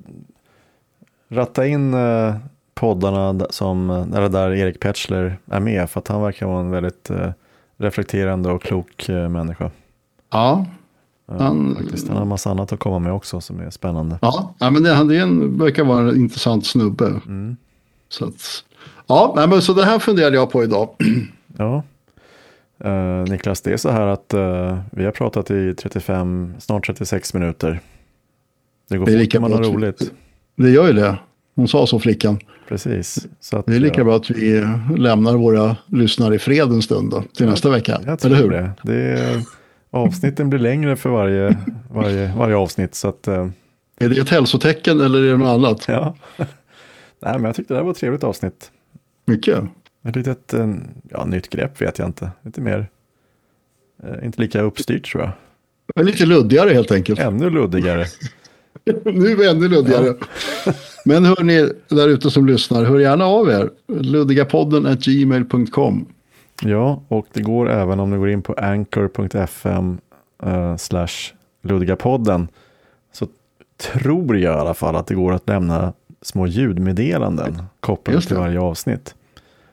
ratta 1.29 1.67
in 1.67 1.93
eh, 1.93 2.35
poddarna 2.73 3.47
som, 3.49 3.89
eller 3.89 4.29
där 4.29 4.53
Erik 4.53 4.79
Petschler 4.79 5.37
är 5.45 5.59
med, 5.59 5.89
för 5.89 5.99
att 5.99 6.07
han 6.07 6.21
verkar 6.21 6.45
vara 6.45 6.59
en 6.59 6.71
väldigt 6.71 7.09
eh, 7.09 7.31
reflekterande 7.77 8.51
och 8.51 8.63
klok 8.63 9.09
eh, 9.09 9.29
människa. 9.29 9.71
Ja, 10.29 10.65
han, 11.39 11.75
faktiskt. 11.75 12.07
han 12.07 12.15
har 12.15 12.23
en 12.23 12.29
massa 12.29 12.49
annat 12.49 12.73
att 12.73 12.79
komma 12.79 12.99
med 12.99 13.13
också 13.13 13.41
som 13.41 13.59
är 13.59 13.69
spännande. 13.69 14.19
Ja, 14.21 14.53
ja 14.59 14.69
men 14.69 14.83
det, 14.83 14.93
han 14.93 15.07
det 15.07 15.17
en, 15.17 15.57
verkar 15.57 15.83
vara 15.83 16.09
en 16.09 16.15
intressant 16.15 16.65
snubbe. 16.65 17.05
Mm. 17.05 17.57
Så, 18.09 18.25
att, 18.25 18.63
ja, 19.07 19.45
men 19.49 19.61
så 19.61 19.73
det 19.73 19.85
här 19.85 19.99
funderade 19.99 20.35
jag 20.35 20.51
på 20.51 20.63
idag. 20.63 20.89
Ja. 21.57 21.83
Uh, 22.85 23.23
Niklas, 23.29 23.61
det 23.61 23.73
är 23.73 23.77
så 23.77 23.89
här 23.89 24.07
att 24.07 24.33
uh, 24.33 24.79
vi 24.91 25.05
har 25.05 25.11
pratat 25.11 25.51
i 25.51 25.73
35, 25.73 26.53
snart 26.59 26.85
36 26.85 27.33
minuter. 27.33 27.79
Det 28.89 28.97
går 28.97 29.05
det 29.05 29.19
fort 29.19 29.33
när 29.33 29.41
man 29.41 29.53
har 29.53 29.63
roligt. 29.63 30.11
Det 30.55 30.69
gör 30.69 30.87
ju 30.87 30.93
det. 30.93 31.17
Hon 31.55 31.67
sa 31.67 31.87
så 31.87 31.99
flickan. 31.99 32.39
Precis. 32.67 33.27
Så 33.39 33.57
att, 33.57 33.65
det 33.65 33.75
är 33.75 33.79
lika 33.79 34.03
bra 34.03 34.15
att 34.15 34.29
vi 34.29 34.67
lämnar 34.97 35.35
våra 35.35 35.75
lyssnare 35.85 36.35
i 36.35 36.39
fred 36.39 36.71
en 36.71 36.81
stund 36.81 37.11
då, 37.11 37.23
till 37.33 37.45
nästa 37.45 37.69
vecka. 37.69 38.01
Jag 38.05 38.19
tror 38.19 38.31
Eller 38.31 38.43
hur? 38.43 38.49
det. 38.49 38.71
det 38.83 38.95
är, 38.95 39.41
avsnitten 39.91 40.49
blir 40.49 40.59
längre 40.59 40.95
för 40.95 41.09
varje, 41.09 41.57
varje, 41.89 42.33
varje 42.37 42.55
avsnitt. 42.55 42.95
Så 42.95 43.07
att, 43.07 43.27
uh, 43.27 43.49
är 43.99 44.09
det 44.09 44.17
ett 44.17 44.29
hälsotecken 44.29 45.01
eller 45.01 45.23
är 45.23 45.31
det 45.31 45.37
något 45.37 45.47
annat? 45.47 45.85
Ja. 45.87 46.15
Nej, 47.23 47.33
men 47.33 47.43
jag 47.43 47.55
tyckte 47.55 47.73
det 47.73 47.77
här 47.77 47.83
var 47.83 47.91
ett 47.91 47.97
trevligt 47.97 48.23
avsnitt. 48.23 48.71
Mycket. 49.25 49.63
Ett 50.03 50.15
litet 50.15 50.53
ja, 51.09 51.25
nytt 51.25 51.49
grepp 51.49 51.81
vet 51.81 51.99
jag 51.99 52.07
inte. 52.07 52.31
Lite 52.41 52.61
mer, 52.61 52.89
eh, 54.03 54.25
inte 54.25 54.41
lika 54.41 54.61
uppstyrt 54.61 55.11
tror 55.11 55.23
jag. 55.23 55.31
Men 55.95 56.05
lite 56.05 56.25
luddigare 56.25 56.69
helt 56.69 56.91
enkelt. 56.91 57.19
Ännu 57.19 57.49
luddigare. 57.49 58.05
nu 59.03 59.31
är 59.31 59.35
vi 59.35 59.49
ännu 59.49 59.67
luddigare. 59.67 60.15
Ja. 60.65 60.73
Men 61.05 61.25
hör 61.25 61.43
ni 61.43 61.69
där 61.87 62.07
ute 62.07 62.31
som 62.31 62.45
lyssnar, 62.45 62.85
hör 62.85 62.99
gärna 62.99 63.25
av 63.25 63.49
er. 63.49 63.69
Luddigapodden 63.87 64.97
gmail.com. 65.01 66.05
Ja, 66.61 67.03
och 67.07 67.27
det 67.33 67.41
går 67.41 67.69
även 67.69 67.99
om 67.99 68.11
du 68.11 68.19
går 68.19 68.29
in 68.29 68.41
på 68.41 68.53
anchor.fm 68.53 69.97
uh, 70.45 70.77
slash 70.77 71.33
luddigapodden. 71.61 72.47
Så 73.11 73.27
tror 73.77 74.37
jag 74.37 74.57
i 74.57 74.59
alla 74.59 74.73
fall 74.73 74.95
att 74.95 75.07
det 75.07 75.15
går 75.15 75.33
att 75.33 75.49
lämna 75.49 75.93
små 76.21 76.47
ljudmeddelanden 76.47 77.63
kopplade 77.79 78.21
till 78.21 78.35
varje 78.35 78.59
avsnitt. 78.59 79.15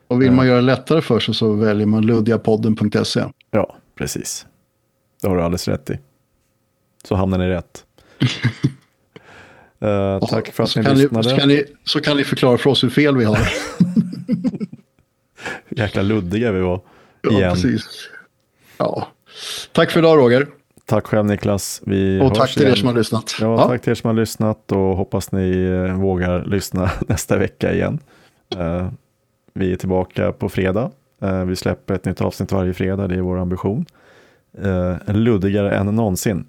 Och 0.08 0.22
vill 0.22 0.32
man 0.32 0.46
göra 0.46 0.56
det 0.56 0.62
lättare 0.62 1.00
för 1.00 1.20
sig 1.20 1.34
så 1.34 1.52
väljer 1.52 1.86
man 1.86 2.06
luddigapodden.se. 2.06 3.24
Ja, 3.50 3.76
precis. 3.94 4.46
Det 5.22 5.28
har 5.28 5.36
du 5.36 5.42
alldeles 5.42 5.68
rätt 5.68 5.90
i. 5.90 5.98
Så 7.04 7.14
hamnar 7.14 7.38
ni 7.38 7.48
rätt. 7.48 7.84
uh, 9.82 10.28
tack 10.28 10.48
för 10.48 10.62
att 10.62 10.76
ni 10.76 10.82
lyssnade. 10.82 11.28
Ni, 11.28 11.30
så, 11.30 11.36
kan 11.36 11.48
ni, 11.48 11.64
så 11.84 12.00
kan 12.00 12.16
ni 12.16 12.24
förklara 12.24 12.58
för 12.58 12.70
oss 12.70 12.84
hur 12.84 12.90
fel 12.90 13.16
vi 13.16 13.24
har. 13.24 13.38
Jäkla 15.68 16.02
luddiga 16.02 16.52
vi 16.52 16.60
var. 16.60 16.80
Ja, 17.22 17.30
igen. 17.30 17.54
precis. 17.54 18.08
Ja. 18.78 19.08
Tack 19.72 19.90
för 19.90 20.00
idag 20.00 20.18
Roger. 20.18 20.46
Tack 20.86 21.06
själv 21.06 21.24
Niklas. 21.26 21.82
Vi 21.86 22.20
och 22.20 22.34
tack 22.34 22.52
till 22.52 22.62
igen. 22.62 22.72
er 22.72 22.76
som 22.76 22.88
har 22.88 22.94
lyssnat. 22.94 23.36
Ja, 23.40 23.46
ja, 23.46 23.68
tack 23.68 23.82
till 23.82 23.90
er 23.90 23.94
som 23.94 24.08
har 24.08 24.14
lyssnat 24.14 24.72
och 24.72 24.96
hoppas 24.96 25.32
ni 25.32 25.50
eh, 25.50 26.00
vågar 26.00 26.44
lyssna 26.44 26.90
nästa 27.08 27.36
vecka 27.36 27.74
igen. 27.74 27.98
Uh, 28.56 28.88
vi 29.52 29.72
är 29.72 29.76
tillbaka 29.76 30.32
på 30.32 30.48
fredag. 30.48 30.90
Uh, 31.22 31.44
vi 31.44 31.56
släpper 31.56 31.94
ett 31.94 32.04
nytt 32.04 32.20
avsnitt 32.20 32.52
varje 32.52 32.74
fredag, 32.74 33.08
det 33.08 33.14
är 33.14 33.20
vår 33.20 33.38
ambition. 33.38 33.86
Luddigare 35.06 35.76
än 35.76 35.86
någonsin. 35.86 36.46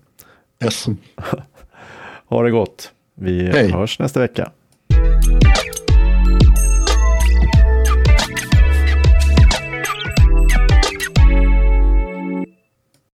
Yes. 0.64 0.86
ha 2.26 2.44
det 2.44 2.52
gott. 2.52 2.92
Vi 3.16 3.44
Hej. 3.44 3.72
hörs 3.72 4.00
nästa 4.00 4.20
vecka. 4.20 4.52